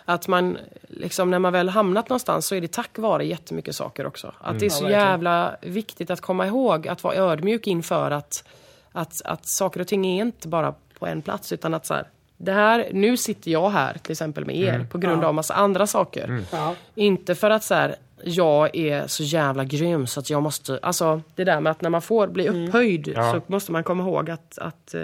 Att 0.05 0.27
man, 0.27 0.57
liksom 0.87 1.31
när 1.31 1.39
man 1.39 1.53
väl 1.53 1.69
hamnat 1.69 2.09
någonstans 2.09 2.47
så 2.47 2.55
är 2.55 2.61
det 2.61 2.71
tack 2.71 2.97
vare 2.97 3.25
jättemycket 3.25 3.75
saker 3.75 4.05
också. 4.07 4.33
Att 4.39 4.59
det 4.59 4.65
är 4.65 4.69
så 4.69 4.79
Mm. 4.85 4.91
Ja, 4.91 4.97
verkligen. 4.97 5.11
jävla 5.11 5.55
viktigt 5.61 6.09
att 6.11 6.21
komma 6.21 6.47
ihåg, 6.47 6.87
att 6.87 7.03
vara 7.03 7.15
ödmjuk 7.15 7.67
inför 7.67 8.11
att, 8.11 8.43
att, 8.91 9.13
att 9.25 9.45
saker 9.47 9.79
och 9.79 9.87
ting 9.87 10.05
är 10.07 10.21
inte 10.21 10.47
bara 10.47 10.73
på 10.99 11.07
en 11.07 11.21
plats 11.21 11.51
utan 11.51 11.73
att 11.73 11.85
så 11.85 11.93
här, 11.93 12.07
det 12.37 12.51
här, 12.51 12.87
nu 12.93 13.17
sitter 13.17 13.51
jag 13.51 13.69
här 13.69 13.93
till 13.93 14.11
exempel 14.11 14.45
med 14.45 14.55
er 14.55 14.87
på 14.91 14.97
grund 14.97 15.23
av 15.23 15.33
massa 15.33 15.53
andra 15.53 15.87
saker. 15.87 16.41
Ja. 16.51 16.75
Inte 16.95 17.35
för 17.35 17.49
att 17.49 17.63
så 17.63 17.73
här, 17.73 17.95
jag 18.23 18.75
är 18.75 19.07
så 19.07 19.23
jävla 19.23 19.63
grym 19.63 20.07
så 20.07 20.19
att 20.19 20.29
jag 20.29 20.43
måste... 20.43 20.79
Alltså 20.81 21.21
det 21.35 21.43
där 21.43 21.59
med 21.59 21.71
att 21.71 21.81
när 21.81 21.89
man 21.89 22.01
får 22.01 22.27
bli 22.27 22.47
upphöjd 22.49 23.07
Ja. 23.15 23.31
så 23.33 23.41
måste 23.51 23.71
man 23.71 23.83
komma 23.83 24.03
ihåg 24.03 24.29
att, 24.29 24.57
att, 24.57 24.93
eh, 24.93 25.01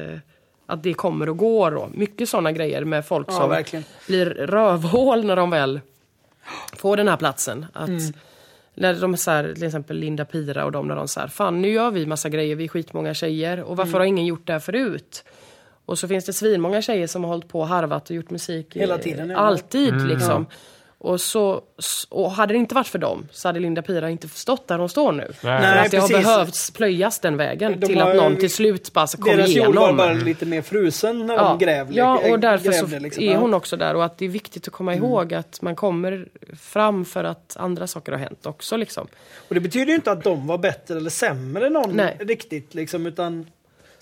att 0.65 0.83
det 0.83 0.93
kommer 0.93 1.29
och 1.29 1.37
går. 1.37 1.75
Och 1.75 1.89
mycket 1.93 2.29
sådana 2.29 2.51
grejer 2.51 2.85
med 2.85 3.05
folk 3.05 3.27
Ja, 3.29 3.33
som 3.33 3.49
verkligen. 3.49 3.85
blir 4.07 4.25
rövhål 4.25 5.25
när 5.25 5.35
de 5.35 5.49
väl 5.49 5.79
får 6.77 6.97
den 6.97 7.07
här 7.07 7.17
platsen. 7.17 7.65
Att 7.73 7.89
När 8.77 8.93
de 8.93 9.17
så 9.17 9.31
här, 9.31 9.53
till 9.53 9.63
exempel 9.63 9.97
Linda 9.97 10.25
Pira 10.25 10.65
och 10.65 10.71
de 10.71 10.87
när 10.87 10.95
de 10.95 11.07
säger 11.07 11.27
fan 11.27 11.61
nu 11.61 11.69
gör 11.69 11.91
vi 11.91 12.05
massa 12.05 12.29
grejer, 12.29 12.55
vi 12.55 12.63
är 12.63 12.67
skitmånga 12.67 13.13
tjejer 13.13 13.61
och 13.63 13.77
varför 13.77 13.97
har 13.99 14.05
ingen 14.05 14.25
gjort 14.25 14.47
det 14.47 14.53
här 14.53 14.59
förut? 14.59 15.23
Och 15.85 15.99
så 15.99 16.07
finns 16.07 16.25
det 16.25 16.33
svinmånga 16.33 16.81
tjejer 16.81 17.07
som 17.07 17.23
har 17.23 17.31
hållit 17.31 17.47
på 17.47 17.59
och 17.59 17.67
harvat 17.67 18.09
och 18.09 18.15
gjort 18.15 18.29
musik 18.29 18.75
Hela 18.75 18.95
eh, 18.95 19.01
tiden, 19.01 19.29
ja. 19.29 19.37
alltid 19.37 20.01
liksom. 20.01 20.45
Och, 20.97 21.21
så, 21.21 21.61
och 22.09 22.31
hade 22.31 22.53
det 22.53 22.57
inte 22.57 22.75
varit 22.75 22.87
för 22.87 22.99
dem 22.99 23.27
så 23.31 23.47
hade 23.47 23.59
Linda 23.59 23.81
Pira 23.81 24.09
inte 24.09 24.27
stått 24.27 24.67
där 24.67 24.77
hon 24.79 24.89
står 24.89 25.11
nu. 25.11 25.31
För 25.41 25.47
Nej, 25.47 25.79
att 25.85 25.91
det 25.91 25.97
har 25.97 26.07
precis. 26.07 26.25
behövts 26.25 26.71
plöjas 26.71 27.19
den 27.19 27.37
vägen 27.37 27.79
De 27.79 27.87
till 27.87 28.01
har 28.01 28.09
att 28.09 28.15
någon 28.15 28.35
till 28.35 28.49
slut 28.53 28.93
bara 28.93 29.07
kom 29.07 29.25
Deras 29.37 29.49
jord 29.49 29.75
var 29.75 29.81
igenom. 29.81 29.97
bara 29.97 30.13
lite 30.13 30.45
mer 30.45 30.61
frusen 30.61 31.25
när 31.27 31.37
de 31.37 31.57
grävde. 31.59 31.93
ja, 31.93 32.21
och 32.31 32.39
därför 32.39 32.71
så 32.71 32.85
grävde, 32.85 32.99
liksom. 32.99 33.23
är 33.23 33.27
Ja. 33.27 33.31
Mm. 33.31 33.41
hon 33.41 33.53
också 33.53 33.77
där. 33.77 33.95
Och 33.95 34.05
att 34.05 34.17
det 34.17 34.25
är 34.25 34.29
viktigt 34.29 34.67
att 34.67 34.73
komma 34.73 34.95
ihåg 34.95 35.33
att 35.33 35.61
man 35.61 35.75
kommer 35.75 36.27
fram 36.59 37.05
för 37.05 37.23
att 37.23 37.57
andra 37.59 37.87
saker 37.87 38.11
har 38.11 38.19
hänt 38.19 38.45
också. 38.45 38.77
Liksom. 38.77 39.07
Och 39.47 39.55
det 39.55 39.61
betyder 39.61 39.85
ju 39.87 39.95
inte 39.95 40.11
att 40.11 40.23
de 40.23 40.47
var 40.47 40.57
bättre 40.57 40.97
eller 40.97 41.09
sämre 41.09 41.67
än 41.67 41.73
någon 41.73 41.91
Nej. 41.95 42.17
riktigt. 42.19 42.73
Liksom, 42.73 43.05
utan 43.05 43.45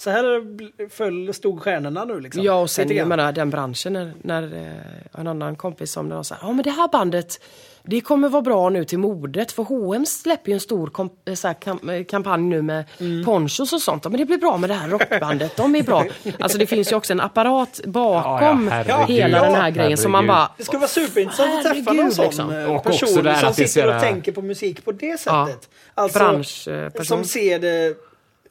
så 0.04 0.10
här 0.10 0.90
föll, 0.90 1.34
stod 1.34 1.62
stjärnorna 1.62 2.06
nu. 2.06 2.20
Liksom, 2.20 2.44
Ja, 2.44 2.54
och 2.62 2.70
sen 2.70 2.96
jag 2.96 3.08
menar, 3.08 3.32
den 3.32 3.50
branschen 3.50 3.94
när, 3.94 4.14
när 4.22 4.44
eh, 4.44 5.20
en 5.22 5.28
annan 5.28 5.56
kompis 5.56 5.92
som 5.92 6.10
när 6.10 6.16
de 6.16 6.24
sa 6.24 6.36
ja 6.42 6.52
men 6.52 6.64
det 6.64 6.70
här 6.72 6.88
bandet 6.88 7.40
det 7.86 8.02
kommer 8.02 8.30
vara 8.30 8.42
bra 8.42 8.70
nu 8.70 8.86
till 8.86 9.00
modet 9.00 9.52
för 9.52 9.64
H&M 9.64 10.06
släpper 10.06 10.50
ju 10.50 10.54
en 10.54 10.60
stor 10.60 10.92
eh, 11.26 11.34
så 11.34 11.48
här, 11.48 11.54
kam, 11.54 11.90
eh, 11.90 12.04
kampanj 12.04 12.44
nu 12.44 12.62
med 12.62 12.84
Mm. 13.00 13.26
ponchos 13.26 13.74
och 13.74 13.82
sånt. 13.82 14.04
Men 14.04 14.18
det 14.18 14.26
blir 14.26 14.38
bra 14.38 14.58
med 14.58 14.70
det 14.70 14.74
här 14.74 14.90
rockbandet, 14.90 15.58
de 15.58 15.76
är 15.76 15.84
bra. 15.84 16.06
Alltså 16.40 16.58
det 16.58 16.66
finns 16.66 16.92
ju 16.92 16.96
också 16.96 17.14
en 17.14 17.20
apparat 17.22 17.82
bakom 17.86 18.68
Ja, 18.72 18.84
ja, 18.88 18.96
herregud. 18.96 19.16
hela 19.18 19.42
den 19.42 19.56
här 19.56 19.70
grejen 19.72 19.98
som 19.98 20.12
man 20.12 20.26
herregud. 20.26 20.36
bara 20.38 20.52
Det 20.58 20.64
skulle 20.64 20.80
vara 20.80 20.88
superintressant 20.88 21.50
att 21.58 21.64
träffa 21.74 21.94
någon 21.94 21.98
Herregud, 21.98 22.14
sån 22.14 22.26
liksom. 22.26 22.80
person 22.84 23.36
som 23.36 23.54
sitter 23.54 23.96
och 23.96 24.02
tänker 24.02 24.32
på 24.32 24.42
musik 24.42 24.86
på 24.86 24.92
det 24.92 25.20
sättet. 25.20 25.26
Ja. 25.26 25.58
Alltså, 25.94 26.20
branschperson. 26.20 27.06
som 27.06 27.24
ser 27.24 27.60
det 27.60 27.96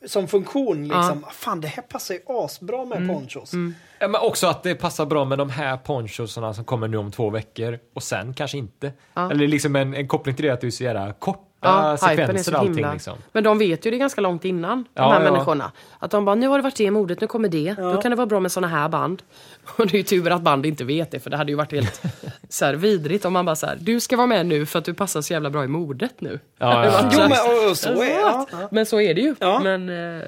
som 0.07 0.29
funktion. 0.29 0.83
Liksom. 0.89 1.25
Fan, 1.33 1.61
det 1.61 1.69
här 1.69 1.83
passar 1.83 2.15
ju 2.15 2.21
asbra 2.27 2.85
med 2.85 2.99
Mm. 2.99 3.09
ponchos. 3.17 3.53
Ja, 3.99 4.09
men 4.09 4.21
också 4.21 4.47
att 4.47 4.63
det 4.63 4.75
passar 4.75 5.07
bra 5.07 5.25
med 5.25 5.39
de 5.39 5.51
här 5.51 5.77
ponchosarna 5.77 6.55
som 6.55 6.65
kommer 6.65 6.89
nu 6.89 6.97
om 6.97 7.11
två 7.13 7.31
veckor 7.31 7.79
och 7.95 8.03
sen 8.03 8.35
kanske 8.35 8.59
inte. 8.59 8.93
Eller 9.15 9.49
liksom 9.49 9.77
en, 9.77 9.95
en 9.95 10.09
koppling 10.09 10.35
till 10.37 10.45
det 10.45 10.51
att 10.51 10.61
det 10.61 10.67
är 10.67 10.71
så 10.71 10.85
jävla 10.85 11.13
korta 11.13 11.49
Ja, 11.63 11.93
hypen 11.93 12.09
är 12.11 12.17
sekvenser 12.17 12.51
så 12.51 12.57
och 12.57 12.59
allting. 12.61 12.75
himla... 12.75 12.93
Liksom. 12.93 13.19
Men 13.33 13.45
de 13.45 13.59
vet 13.59 13.87
ju 13.87 13.91
det 13.91 13.97
ganska 13.99 14.21
långt 14.21 14.45
innan, 14.45 14.85
Ja, 14.95 15.03
de 15.03 15.13
här 15.13 15.25
ja. 15.25 15.31
människorna. 15.33 15.73
Att 15.99 16.11
de 16.11 16.25
bara, 16.25 16.35
nu 16.35 16.49
har 16.49 16.59
det 16.59 16.63
varit 16.63 16.77
det 16.77 16.91
modet, 16.91 17.21
nu 17.21 17.27
kommer 17.27 17.49
det. 17.49 17.75
Då 17.79 17.97
kan 18.01 18.11
det 18.11 18.17
vara 18.17 18.27
bra 18.27 18.41
med 18.41 18.53
såna 18.53 18.67
här 18.69 18.89
band. 18.89 19.23
Och 19.77 19.87
det 19.87 19.95
är 19.95 19.99
ju 19.99 20.03
tur 20.03 20.31
att 20.31 20.43
band 20.43 20.67
inte 20.67 20.85
vet 20.85 21.11
det, 21.11 21.21
för 21.21 21.31
det 21.31 21.37
hade 21.37 21.53
ju 21.53 21.57
varit 21.57 21.73
helt 21.73 22.03
så 22.49 22.65
här, 22.65 22.75
vidrigt 22.75 23.25
om 23.25 23.33
man 23.33 23.45
bara 23.45 23.57
så 23.57 23.67
här, 23.67 23.79
du 23.81 24.01
ska 24.01 24.17
vara 24.17 24.27
med 24.27 24.47
nu 24.47 24.67
för 24.67 24.79
att 24.79 24.85
du 24.85 24.95
passar 24.95 25.21
så 25.21 25.33
jävla 25.33 25.51
bra 25.51 25.65
i 25.65 25.69
modet 25.69 26.21
nu. 26.21 26.41
Ja, 26.59 26.85
ja, 26.87 26.93
ja. 27.03 27.11
Jo, 27.13 27.19
men 27.21 27.71
och, 27.71 27.77
så 27.79 28.03
är 28.03 28.21
ja, 28.21 28.47
ja. 28.53 28.69
Men 28.71 28.87
så 28.87 29.01
är 29.01 29.15
det 29.15 29.21
ju. 29.21 29.35
Ja. 29.39 29.61
Men, 29.63 29.89
eh, 30.21 30.25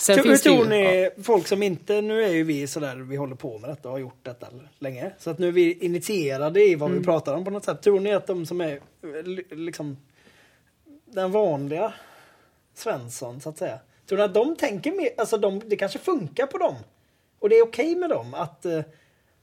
Sen 0.00 0.16
Hur 0.16 0.22
finns 0.22 0.42
det 0.42 0.48
tror 0.50 0.64
ju, 0.64 0.70
ni, 0.70 1.10
folk 1.22 1.46
som 1.46 1.62
inte, 1.62 2.00
nu 2.00 2.22
är 2.24 2.28
ju 2.28 2.44
vi 2.44 2.66
sådär, 2.66 2.96
vi 2.96 3.16
håller 3.16 3.34
på 3.34 3.58
med 3.58 3.70
detta 3.70 3.88
och 3.88 3.92
har 3.94 3.98
gjort 3.98 4.18
detta 4.22 4.46
länge. 4.78 5.10
Så 5.18 5.30
att 5.30 5.38
nu 5.38 5.48
är 5.48 5.52
vi 5.52 5.72
initierade 5.72 6.60
i 6.64 6.74
vad 6.74 6.88
Mm. 6.90 6.98
vi 7.00 7.04
pratar 7.06 7.34
om 7.34 7.44
på 7.44 7.50
något 7.50 7.64
sätt. 7.64 7.82
Tror 7.82 8.00
ni 8.00 8.12
att 8.14 8.26
de 8.26 8.46
som 8.46 8.60
är 8.60 8.72
eh, 8.72 8.78
li- 9.24 9.44
liksom 9.50 9.96
den 11.12 11.32
vanliga 11.32 11.92
Svensson 12.74 13.40
så 13.40 13.48
att 13.48 13.58
säga. 13.58 13.78
Tror 14.08 14.18
ni 14.18 14.24
att 14.24 14.34
de 14.34 14.56
tänker 14.56 14.92
mer, 14.92 15.08
alltså 15.18 15.38
de, 15.38 15.62
det 15.66 15.76
kanske 15.76 15.98
funkar 15.98 16.46
på 16.46 16.58
dem. 16.58 16.74
Och 17.40 17.48
det 17.48 17.56
är 17.56 17.62
okej 17.62 17.96
med 17.96 18.10
dem 18.10 18.34
att 18.34 18.64
eh, 18.64 18.80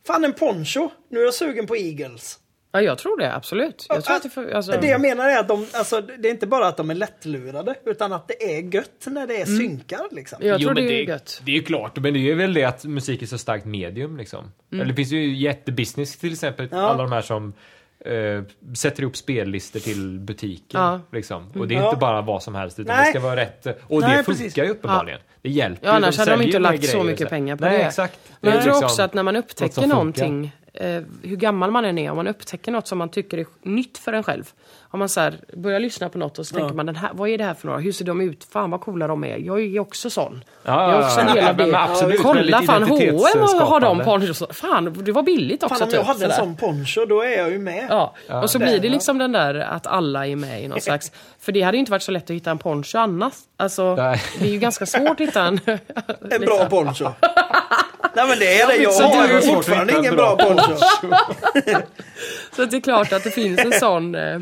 Fan 0.08 0.26
en 0.26 0.34
poncho, 0.34 0.90
nu 1.10 1.20
är 1.20 1.24
jag 1.24 1.34
sugen 1.34 1.68
på 1.68 1.76
Eagles. 1.76 2.40
ja, 2.72 2.82
jag 2.82 2.98
tror 2.98 3.18
det, 3.18 3.34
absolut. 3.36 3.86
Jag 3.90 4.04
tror 4.04 4.16
att 4.16 4.24
det, 4.24 4.30
för, 4.30 4.52
alltså, 4.52 4.72
Det 4.72 4.88
jag 4.88 5.02
menar 5.02 5.30
är 5.30 5.40
att 5.40 5.48
de, 5.48 5.68
alltså, 5.74 6.02
det 6.02 6.28
är 6.30 6.32
inte 6.32 6.48
bara 6.48 6.68
att 6.68 6.78
de 6.78 6.90
är 6.90 6.96
lättlurade 6.96 7.76
utan 7.86 8.14
att 8.14 8.28
det 8.28 8.58
är 8.58 8.76
gött 8.76 9.06
när 9.08 9.28
det 9.28 9.42
är 9.42 9.46
synkar 9.46 10.08
liksom. 10.12 10.38
jag 10.42 10.60
tror 10.62 10.74
men 10.74 10.84
det 10.86 10.94
är 10.94 11.06
det, 11.06 11.12
gött. 11.12 11.42
det 11.46 11.52
är 11.52 11.56
ju 11.56 11.64
klart, 11.64 11.98
men 12.00 12.14
det 12.14 12.32
är 12.32 12.36
väl 12.36 12.54
det 12.54 12.64
att 12.64 12.84
musik 12.86 13.22
är 13.22 13.26
så 13.26 13.38
starkt 13.38 13.66
medium 13.66 14.18
liksom. 14.18 14.52
Eller 14.72 14.86
det 14.86 14.94
finns 14.94 15.12
ju 15.12 15.36
jättebusiness 15.36 16.18
till 16.18 16.34
exempel, 16.34 16.66
Mm. 16.66 16.80
Ja. 16.80 16.86
alla 16.90 17.04
de 17.04 17.12
här 17.12 17.22
som 17.22 17.54
eh, 18.00 18.74
sätter 18.76 19.02
ihop 19.02 19.16
spellistor 19.18 19.80
till 19.80 20.20
butiker. 20.20 20.78
Ja. 20.80 21.00
Liksom. 21.12 21.52
Och 21.56 21.68
det 21.68 21.76
är 21.76 21.80
Ja. 21.80 21.86
inte 21.90 22.00
bara 22.00 22.22
vad 22.22 22.44
som 22.44 22.56
helst, 22.56 22.80
utan 22.80 22.96
Nej. 22.96 23.06
det 23.14 23.20
ska 23.20 23.28
vara 23.28 23.36
rätt. 23.36 23.66
Och 23.88 24.02
Nej, 24.02 24.18
det 24.18 24.24
funkar 24.24 24.24
precis. 24.44 24.58
ju 24.58 24.70
uppenbarligen. 24.70 25.20
Det 25.42 25.50
hjälper 25.50 25.88
Ja, 25.88 25.92
ju. 25.92 25.96
annars 25.98 26.18
hade 26.18 26.32
de 26.32 26.34
inte 26.34 26.46
ju 26.46 26.52
de 26.52 26.66
här 26.66 26.72
lagt 26.74 26.86
så 26.90 27.04
mycket 27.04 27.30
pengar 27.30 27.56
på 27.56 27.66
Nej, 27.66 27.78
det. 27.78 27.84
exakt. 27.84 28.20
Men 28.28 28.36
Det 28.42 28.48
jag 28.50 28.58
är 28.60 28.64
tror 28.64 28.74
liksom 28.74 28.86
också 28.86 29.02
att 29.02 29.14
när 29.14 29.24
man 29.24 29.36
upptäcker 29.36 29.88
någonting, 29.88 30.52
eh, 30.76 31.02
hur 31.24 31.36
gammal 31.36 31.72
man 31.72 31.86
än 31.86 31.98
är, 31.98 32.12
om 32.12 32.18
man 32.18 32.28
upptäcker 32.28 32.72
något 32.72 32.88
som 32.88 32.98
man 32.98 33.10
tycker 33.10 33.38
är 33.38 33.46
nytt 33.62 33.98
för 33.98 34.14
en 34.14 34.24
själv. 34.24 34.52
Om 34.96 35.00
man 35.00 35.10
så 35.10 35.20
här, 35.20 35.40
börjar 35.54 35.80
lyssna 35.80 36.10
på 36.10 36.18
något 36.18 36.40
och 36.40 36.48
så 36.48 36.56
tänker 36.56 36.76
man, 36.76 36.86
den 36.86 36.96
här, 36.96 37.10
vad 37.14 37.30
är 37.30 37.38
det 37.38 37.44
här 37.44 37.54
för 37.54 37.68
några? 37.68 37.80
Hur 37.80 37.92
ser 37.92 38.06
de 38.06 38.22
ut? 38.22 38.44
Fan 38.44 38.72
vad 38.72 38.82
coola 38.82 39.08
de 39.08 39.24
är. 39.24 39.38
Jag 39.38 39.62
är 39.62 39.80
också 39.80 40.10
sån. 40.10 40.44
Ja, 40.64 40.92
jag 40.92 41.02
är 41.02 41.06
också 41.06 41.20
en 41.20 41.28
del 41.36 41.48
av 41.48 41.58
men 41.58 41.72
det. 41.72 41.80
absolut, 41.80 42.22
Kolla 42.22 42.62
fan 42.62 42.84
H&M 42.84 43.50
har 43.60 43.80
de 43.80 44.04
ponchos. 44.04 44.44
Fan, 44.52 45.04
det 45.04 45.12
var 45.12 45.24
billigt 45.24 45.64
också. 45.64 45.76
Fan 45.76 45.88
om 45.88 45.94
jag 45.94 46.02
typ, 46.02 46.08
hade 46.08 46.26
en 46.26 46.32
sån 46.32 46.56
poncho 46.56 47.06
då 47.06 47.22
är 47.22 47.38
jag 47.38 47.52
ju 47.52 47.60
med. 47.60 47.88
Ja, 47.90 48.16
och 48.42 48.50
så 48.50 48.58
Där, 48.58 48.66
blir 48.66 48.80
det 48.80 48.88
ja. 48.88 48.94
liksom 48.94 49.18
den 49.18 49.32
där 49.32 49.56
att 49.56 49.88
alla 49.88 50.28
är 50.28 50.36
med 50.36 50.64
i 50.64 50.68
någon 50.68 50.82
slags... 50.82 51.12
För 51.40 51.52
det 51.52 51.62
hade 51.62 51.78
ju 51.78 51.80
inte 51.80 51.92
varit 51.92 52.04
så 52.04 52.12
lätt 52.12 52.24
att 52.24 52.36
hitta 52.36 52.52
en 52.52 52.58
poncho 52.58 52.98
annars. 52.98 53.34
Alltså, 53.58 53.96
Nej. 53.96 54.22
det 54.40 54.46
är 54.48 54.52
ju 54.52 54.60
ganska 54.60 54.86
svårt 54.86 55.10
att 55.12 55.20
hitta 55.20 55.42
en... 55.42 55.60
En 56.32 56.42
bra 56.42 56.66
poncho. 56.70 57.06
Nej 58.14 58.28
men 58.28 58.40
det 58.40 58.62
är 58.62 58.68
det. 58.68 58.76
Jag 58.76 58.94
så 58.94 59.04
har 59.04 59.28
du- 59.28 59.34
ju 59.34 59.42
fortfarande 59.42 59.98
ingen 59.98 60.16
bra 60.16 60.36
poncho. 60.38 60.78
Så 62.56 62.64
att 62.64 62.72
det 62.72 62.78
är 62.78 62.82
klart 62.82 63.14
att 63.14 63.24
det 63.24 63.32
finns 63.32 63.60
en 63.60 63.72
sån... 63.74 64.16
eh, 64.16 64.40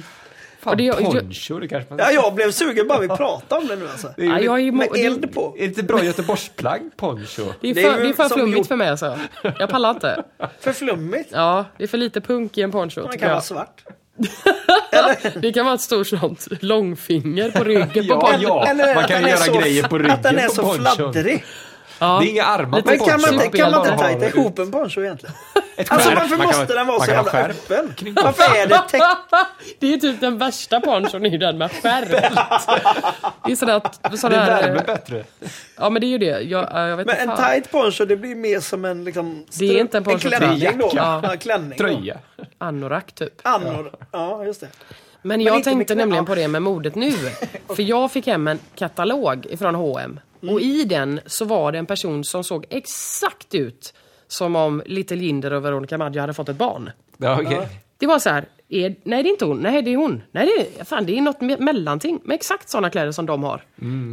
och 0.64 0.78
det, 0.78 0.84
jag, 0.84 0.98
Poncho, 0.98 1.60
det 1.60 1.68
kanske 1.68 1.90
man... 1.94 2.00
Ja, 2.00 2.12
jag 2.12 2.34
blev 2.34 2.52
sugen 2.52 2.88
bara 2.88 3.00
vi 3.00 3.08
pratade 3.08 3.62
om 3.62 3.68
det 3.68 3.76
nu 3.76 3.88
alltså. 3.90 4.08
Det 4.18 4.22
är 4.22 4.26
ju 4.26 4.32
ja, 4.32 4.40
jag 4.40 4.60
är, 4.68 4.72
Med 4.72 4.88
det, 4.94 5.06
eld 5.06 5.34
på. 5.34 5.54
Är 5.58 5.60
det 5.60 5.66
inte 5.66 5.84
bra 5.84 6.04
Göteborgsplagg, 6.04 6.82
poncho? 6.98 7.44
det 7.62 7.70
är 7.70 7.74
Det 7.74 7.84
är 7.84 7.92
för, 7.92 7.98
ju 7.98 8.04
det 8.04 8.10
är 8.10 8.14
för 8.14 8.30
flummigt 8.36 8.58
gjort- 8.58 8.68
för 8.68 8.76
mig 8.76 8.90
alltså. 8.90 9.20
Jag 9.60 9.70
pallar 9.70 9.90
inte. 9.90 10.24
För 10.60 10.74
flummigt. 10.74 11.30
Ja, 11.34 11.66
det 11.78 11.84
är 11.84 11.88
för 11.88 11.98
lite 11.98 12.22
punk 12.22 12.58
i 12.58 12.62
en 12.62 12.72
poncho. 12.72 13.02
Man 13.02 13.18
kan 13.18 13.22
vara 13.28 13.32
jag. 13.38 13.44
svart. 13.44 13.84
Det 15.42 15.52
kan 15.54 15.66
vara 15.66 15.76
ett 15.76 15.82
stort 15.82 16.08
sånt 16.08 16.48
långfinger 16.60 17.52
på 17.52 17.64
ryggen 17.64 18.08
på 18.08 18.14
Ja, 18.14 18.20
ponchon. 18.22 18.78
ja. 18.80 18.94
Man 18.96 19.04
kan 19.08 19.22
göra 19.22 19.38
så- 19.38 19.60
grejer 19.60 19.84
på 19.84 19.98
ryggen 19.98 20.12
Att 20.12 20.24
den 20.24 20.40
är 20.40 20.48
på 20.48 20.54
så 20.54 20.62
ponchon. 20.62 20.96
fladdrig. 20.96 21.44
Ja. 22.04 22.20
Det 22.20 22.28
är 22.28 22.30
inga 22.30 22.44
armar 22.44 22.82
på 22.82 22.90
Men 22.90 23.00
kan 23.00 23.08
man 23.08 23.20
ponchon. 23.20 23.46
inte, 23.46 23.58
kan 23.58 23.72
man 23.72 23.86
inte 23.86 23.98
tajta 23.98 24.28
ihop 24.28 24.60
en 24.60 24.72
poncho 24.72 25.02
egentligen? 25.02 25.36
Ett 25.76 25.92
Alltså 25.92 26.10
varför 26.10 26.38
Man 26.38 26.48
måste 26.48 26.74
den 26.74 26.88
vara 26.88 26.98
man 26.98 27.08
så 27.08 27.12
jävla 27.12 27.32
öppen? 27.32 27.94
Varför 28.24 28.44
är 28.44 28.68
det? 28.68 28.82
Det 29.80 29.94
är 29.94 29.98
typ 29.98 30.22
den 30.22 30.38
värsta 30.38 30.80
ponchon, 30.80 31.26
är 31.26 31.38
den 31.38 31.58
med 31.58 31.72
skärp. 31.72 32.10
Det 33.46 33.52
är 33.52 33.56
sådär 33.56 33.74
att... 33.74 34.12
Det 34.12 34.18
Sådär, 34.18 34.46
värmer 34.46 34.84
bättre. 34.86 35.24
Ja 35.78 35.90
men 35.90 36.00
det 36.00 36.06
är 36.06 36.10
ju 36.10 36.18
det. 36.18 36.42
Jag, 36.42 36.70
jag 36.74 36.98
vet 36.98 37.08
Men 37.08 37.30
en 37.30 37.38
tight 37.38 37.72
poncho 37.72 38.06
det 38.06 38.16
blir 38.16 38.36
mer 38.36 38.60
som 38.60 38.86
en 38.86 39.04
liksom... 39.04 39.46
Det 39.60 39.66
är 39.66 39.80
inte 39.80 39.98
en 39.98 40.04
poncho, 40.04 40.30
En 40.34 40.40
klänning 40.40 40.78
då. 40.78 40.90
Det 40.90 40.96
jacka. 40.96 41.20
Ja, 41.24 41.36
klänning. 41.40 41.78
då. 41.78 41.84
Tröja. 41.84 42.18
Anorak 42.58 43.12
typ. 43.12 43.34
Annor. 43.44 43.92
Ja, 44.12 44.46
just 44.46 44.62
det. 44.62 44.68
Men 45.22 45.42
jag 45.42 45.64
tänkte 45.64 45.96
nämligen 45.96 46.24
ja. 46.24 46.28
på 46.28 46.36
det 46.36 46.48
med 46.48 46.62
modet 46.62 46.96
nu. 46.96 47.12
För 47.76 47.84
jag 47.84 48.12
fick 48.12 48.28
hem 48.28 48.48
en 48.48 48.60
katalog 48.76 49.46
ifrån 49.46 49.76
H&M 49.76 50.20
Och 50.52 50.62
i 50.62 50.84
den 50.84 51.20
så 51.26 51.46
var 51.46 51.72
det 51.72 51.78
en 51.78 51.86
person 51.86 52.24
som 52.24 52.44
såg 52.44 52.66
exakt 52.70 53.56
ut 53.56 53.94
som 54.28 54.56
om 54.56 54.84
Little 54.86 55.18
Jinder 55.18 55.54
och 55.54 55.66
Veronica 55.66 55.98
Maggio 55.98 56.22
hade 56.22 56.34
fått 56.34 56.50
ett 56.50 56.56
barn. 56.58 56.92
Ja, 57.18 57.40
okej. 57.42 57.68
Det 57.98 58.08
var 58.08 58.20
så 58.20 58.30
här, 58.30 58.46
är, 58.70 58.96
nej 59.04 59.24
det 59.24 59.30
är 59.30 59.32
inte 59.32 59.46
hon, 59.46 59.58
nej 59.60 59.82
det 59.82 59.94
är 59.94 59.98
hon. 59.98 60.22
Nej 60.32 60.46
det 60.46 60.80
är, 60.82 60.86
fan, 60.86 61.06
det 61.06 61.18
är 61.18 61.22
något 61.22 61.40
me- 61.40 61.60
mellanting 61.62 62.20
med 62.24 62.36
exakt 62.36 62.70
sådana 62.70 62.90
kläder 62.90 63.12
som 63.12 63.26
de 63.26 63.44
har. 63.44 63.64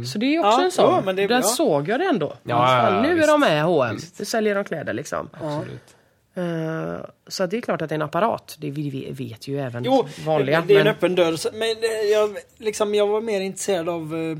Så 0.05 0.17
det 0.17 0.35
är 0.35 0.39
också 0.39 0.49
Ja, 0.59 0.63
en 0.65 0.71
sån. 0.71 0.85
ja, 0.93 1.01
men 1.05 1.15
det- 1.15 1.27
Där 1.27 1.35
ja. 1.35 1.41
såg 1.41 1.87
jag 1.89 1.99
det 1.99 2.05
ändå. 2.05 2.25
Ja, 2.27 2.37
ja, 2.43 2.57
Fan, 2.57 2.95
ja, 2.95 3.01
nu 3.01 3.15
visst. 3.15 3.27
är 3.27 3.31
de 3.31 3.39
med 3.39 3.63
H&M. 3.63 3.97
Nu 4.19 4.25
säljer 4.25 4.55
de 4.55 4.63
kläder 4.63 4.93
liksom. 4.93 5.29
Absolut. 5.33 5.95
Eh, 6.35 7.05
så 7.27 7.45
det 7.45 7.57
är 7.57 7.61
klart 7.61 7.81
att 7.81 7.89
det 7.89 7.93
är 7.93 7.97
en 7.97 8.01
apparat. 8.01 8.55
Det 8.59 8.69
vi 8.71 8.89
vi 8.89 9.11
vet 9.11 9.47
ju 9.47 9.59
även 9.59 9.83
Jo, 9.83 10.07
vanliga. 10.25 10.63
det 10.67 10.73
är 10.73 10.79
en 10.79 10.83
men, 10.85 10.93
öppen 10.93 11.15
dörr. 11.15 11.37
Men 11.53 11.61
eh, 11.61 12.11
jag, 12.11 12.35
liksom, 12.57 12.95
jag 12.95 13.07
var 13.07 13.21
mer 13.21 13.41
intresserad 13.41 13.89
av 13.89 14.15
eh, 14.15 14.37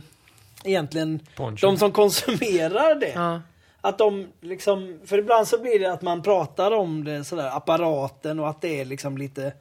egentligen 0.63 1.19
Poncho. 1.35 1.67
de 1.67 1.77
som 1.77 1.91
konsumerar 1.91 2.95
det. 2.95 3.11
ja. 3.15 3.41
Att 3.83 3.97
de 3.97 4.27
liksom, 4.41 4.99
för 5.05 5.17
ibland 5.17 5.47
så 5.47 5.61
blir 5.61 5.79
det 5.79 5.91
att 5.91 6.01
man 6.01 6.21
pratar 6.21 6.71
om 6.71 7.03
det 7.03 7.23
sådär, 7.23 7.57
apparaten 7.57 8.39
och 8.39 8.49
att 8.49 8.61
det 8.61 8.81
är 8.81 8.85
liksom 8.85 9.17
lite 9.17 9.53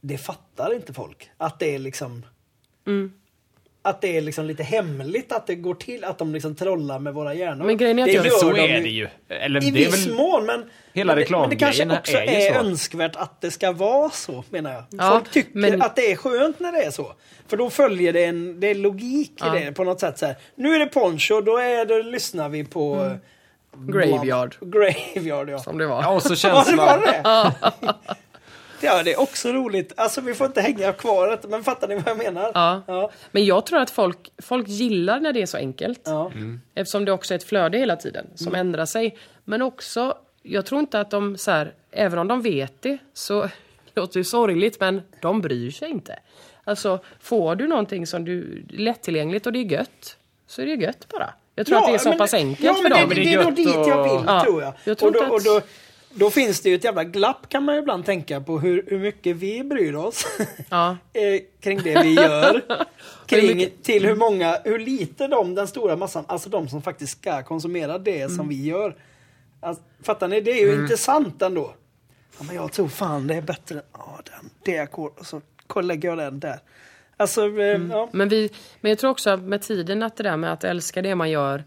Det 0.00 0.18
fattar 0.18 0.74
inte 0.74 0.92
folk. 0.92 1.30
Att 1.36 1.58
det 1.58 1.74
är 1.74 1.78
liksom 1.78 2.22
Mm. 2.86 3.12
Att 3.84 4.00
det 4.00 4.16
är 4.16 4.20
liksom 4.20 4.44
lite 4.46 4.62
hemligt 4.62 5.32
att 5.32 5.46
det 5.46 5.54
går 5.54 5.74
till, 5.74 6.04
att 6.04 6.18
de 6.18 6.34
liksom 6.34 6.54
trollar 6.54 6.98
med 6.98 7.14
våra 7.14 7.34
hjärnor. 7.34 7.64
Men 7.64 7.76
grejen 7.76 7.98
är 7.98 8.02
att 8.02 8.06
det 8.08 8.12
gör 8.28 8.30
Så 8.30 8.50
de 8.52 8.60
är 8.60 8.80
det 8.82 8.88
ju. 8.88 9.08
Eller 9.28 9.64
I 9.64 9.70
det 9.70 9.78
viss 9.86 10.06
väl... 10.06 10.14
mån, 10.14 10.46
men, 10.46 10.64
Hela 10.92 11.14
men, 11.14 11.24
det, 11.24 11.30
men 11.30 11.50
det 11.50 11.56
kanske 11.56 11.96
också 11.98 12.16
är 12.16 12.52
är, 12.52 12.58
önskvärt 12.58 13.16
att 13.16 13.40
det 13.40 13.50
ska 13.50 13.72
vara 13.72 14.10
så, 14.10 14.44
menar 14.50 14.72
jag. 14.72 14.84
Ja, 14.90 15.10
Folk 15.10 15.30
tycker 15.30 15.58
men- 15.58 15.82
att 15.82 15.96
det 15.96 16.12
är 16.12 16.16
skönt 16.16 16.60
när 16.60 16.72
det 16.72 16.82
är 16.82 16.90
så. 16.90 17.12
För 17.48 17.56
då 17.56 17.70
följer 17.70 18.12
det 18.12 18.24
en 18.24 18.60
det 18.60 18.66
är 18.66 18.74
logik 18.74 19.32
Ja. 19.40 19.56
i 19.58 19.64
det 19.64 19.72
på 19.72 19.84
något 19.84 20.00
sätt. 20.00 20.18
Så 20.18 20.26
här. 20.26 20.36
Nu 20.54 20.74
är 20.74 20.78
det 20.78 20.86
poncho, 20.86 21.40
då 21.40 21.56
är 21.58 21.84
det, 21.86 22.02
lyssnar 22.02 22.48
vi 22.48 22.64
på 22.64 22.94
Mm. 22.94 23.12
eh, 23.12 23.94
Graveyard. 23.94 24.56
Graveyard, 24.60 25.48
ja. 25.50 25.58
Som 25.58 25.78
det 25.78 25.86
var. 25.86 26.02
Ja, 26.02 26.08
och 26.08 26.22
så 26.22 26.28
Ja, 26.48 26.58
det 26.58 26.64
känslan... 26.64 26.76
var 26.76 26.98
det. 27.80 27.94
Ja, 28.82 29.02
det 29.02 29.12
är 29.12 29.20
också 29.20 29.48
roligt. 29.52 29.92
Alltså, 29.96 30.20
vi 30.20 30.34
får 30.34 30.46
inte 30.46 30.60
hänga 30.60 30.92
kvar 30.92 31.28
det, 31.42 31.48
men 31.48 31.64
fattar 31.64 31.88
ni 31.88 31.94
vad 31.94 32.08
jag 32.08 32.18
menar? 32.18 32.50
Ja. 32.54 32.82
Ja. 32.86 33.10
Men 33.30 33.44
jag 33.44 33.66
tror 33.66 33.78
att 33.80 33.90
folk, 33.90 34.32
folk 34.42 34.68
gillar 34.68 35.20
när 35.20 35.32
det 35.32 35.42
är 35.42 35.46
så 35.46 35.56
enkelt. 35.56 36.00
Ja. 36.04 36.32
Eftersom 36.74 37.04
det 37.04 37.12
också 37.12 37.34
är 37.34 37.38
ett 37.38 37.44
flöde 37.44 37.78
hela 37.78 37.96
tiden 37.96 38.26
som 38.34 38.46
Mm. 38.48 38.60
ändrar 38.60 38.86
sig. 38.86 39.18
Men 39.44 39.62
också, 39.62 40.14
jag 40.42 40.66
tror 40.66 40.80
inte 40.80 41.00
att 41.00 41.10
de 41.10 41.36
så 41.36 41.50
här, 41.50 41.72
även 41.90 42.18
om 42.18 42.28
de 42.28 42.42
vet 42.42 42.82
det 42.82 42.98
så 43.14 43.42
det 43.42 43.50
låter 44.00 44.18
ju 44.18 44.24
sorgligt 44.24 44.80
men 44.80 45.02
de 45.20 45.40
bryr 45.40 45.70
sig 45.70 45.90
inte. 45.90 46.18
Alltså 46.64 46.98
får 47.20 47.54
du 47.54 47.66
någonting 47.68 48.06
som 48.06 48.24
du 48.24 48.64
lättillgängligt 48.68 49.46
och 49.46 49.52
det 49.52 49.58
är 49.58 49.64
gött 49.72 50.16
så 50.46 50.62
är 50.62 50.66
det 50.66 50.74
gött 50.74 51.08
bara. 51.08 51.34
Jag 51.54 51.66
tror 51.66 51.78
att 51.78 51.86
det 51.86 51.94
är 51.94 51.98
så 51.98 52.08
men- 52.08 52.18
pass 52.18 52.34
enkelt 52.34 52.60
ja, 52.66 52.74
för 52.74 52.82
men 52.82 52.90
dem. 52.92 53.08
Det, 53.08 53.14
det 53.14 53.20
är 53.20 53.24
det 53.24 53.32
är 53.34 53.44
nog 53.44 53.54
dit 53.54 53.66
jag 53.74 54.02
vill, 54.02 54.22
Ja, 54.26 54.44
tror 54.44 54.62
jag. 54.62 54.72
jag 54.84 54.98
tror 54.98 55.08
och 55.08 55.12
då, 55.14 55.18
inte 55.20 55.30
och 55.30 55.36
att- 55.36 55.44
då, 55.44 55.60
då 56.14 56.30
finns 56.30 56.60
det 56.60 56.68
ju 56.68 56.74
ett 56.74 56.84
jävla 56.84 57.04
glapp 57.04 57.48
kan 57.48 57.64
man 57.64 57.74
ju 57.74 57.80
ibland 57.80 58.04
tänka 58.06 58.40
på 58.40 58.58
hur, 58.58 58.84
hur 58.86 58.98
mycket 58.98 59.36
vi 59.36 59.64
bryr 59.64 59.94
oss 59.94 60.26
Ja. 60.70 60.90
eh, 61.12 61.40
kring 61.60 61.82
det 61.82 62.02
vi 62.02 62.14
gör. 62.14 62.62
kring, 63.26 63.68
till 63.82 64.06
hur 64.06 64.16
många, 64.16 64.58
hur 64.64 64.78
lite 64.78 65.26
de, 65.28 65.54
den 65.54 65.68
stora 65.68 65.96
massan, 65.96 66.24
alltså 66.28 66.50
de 66.50 66.68
som 66.68 66.82
faktiskt 66.82 67.12
ska 67.20 67.42
konsumera 67.42 67.98
det 67.98 68.20
Mm. 68.22 68.36
som 68.36 68.48
vi 68.48 68.64
gör. 68.64 68.96
Alltså, 69.60 69.82
fattar 70.02 70.28
ni? 70.28 70.40
Det 70.40 70.50
är 70.50 70.66
ju 70.66 70.82
intressant 70.82 71.42
ändå. 71.42 71.74
Ja, 72.38 72.44
men 72.46 72.56
jag 72.56 72.72
tror 72.72 72.88
fan 72.88 73.26
det 73.26 73.34
är 73.34 73.42
bättre 73.42 73.78
än 73.78 73.84
ja, 73.92 74.20
den, 74.24 74.50
det 74.64 74.78
ackordet 74.78 75.20
och 75.20 75.26
så 75.26 75.80
lägger 75.80 76.08
jag 76.08 76.18
den 76.18 76.40
där. 76.40 76.58
Alltså, 77.16 77.40
eh, 77.46 77.48
Mm. 77.76 77.90
ja. 77.90 78.08
Men, 78.12 78.28
vi, 78.28 78.50
men 78.80 78.88
jag 78.90 78.98
tror 78.98 79.10
också 79.10 79.36
med 79.36 79.62
tiden 79.62 80.02
att 80.02 80.16
det 80.16 80.22
där 80.22 80.36
med 80.36 80.52
att 80.52 80.64
älska 80.64 81.02
det 81.02 81.14
man 81.14 81.30
gör 81.30 81.64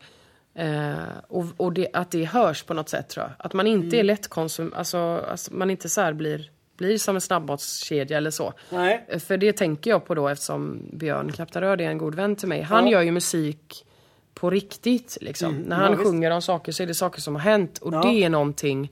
eh, 0.56 0.96
och, 1.28 1.46
och 1.58 1.74
det, 1.74 1.88
att 1.94 2.12
det 2.12 2.26
hörs 2.26 2.64
på 2.64 2.74
något 2.74 2.90
sätt 2.90 3.10
tror 3.10 3.26
jag. 3.26 3.32
Att 3.40 3.54
man 3.54 3.68
inte 3.68 4.00
är 4.00 4.04
lättkonsum... 4.04 4.74
Alltså, 4.76 4.98
alltså 5.32 5.54
man 5.54 5.70
inte 5.70 5.90
så 5.90 6.14
blir, 6.14 6.50
blir 6.78 6.98
som 6.98 7.16
en 7.16 7.22
snabbmatskedja 7.22 8.18
eller 8.18 8.32
så. 8.32 8.54
Nej. 8.70 9.06
Eh, 9.08 9.20
För 9.20 9.38
det 9.38 9.54
tänker 9.54 9.90
jag 9.90 10.06
på 10.06 10.16
då 10.16 10.28
eftersom 10.30 10.82
Björn 10.94 11.32
Kaptaröd 11.32 11.82
är 11.82 11.86
en 11.90 11.98
god 11.98 12.16
vän 12.16 12.36
till 12.36 12.48
mig. 12.48 12.62
Han 12.62 12.86
Ja. 12.86 12.92
gör 12.92 13.02
ju 13.02 13.12
musik 13.12 13.86
på 14.34 14.50
riktigt. 14.50 15.18
Liksom. 15.22 15.56
När 15.56 15.76
han 15.76 15.86
ja, 15.86 15.92
visst. 15.98 16.04
sjunger 16.04 16.32
om 16.32 16.42
saker 16.42 16.72
så 16.72 16.84
är 16.84 16.88
det 16.88 16.94
saker 16.94 17.22
som 17.22 17.36
har 17.36 17.42
hänt. 17.42 17.78
Och 17.78 17.94
Ja. 17.94 18.02
det 18.02 18.24
är 18.24 18.30
någonting 18.30 18.92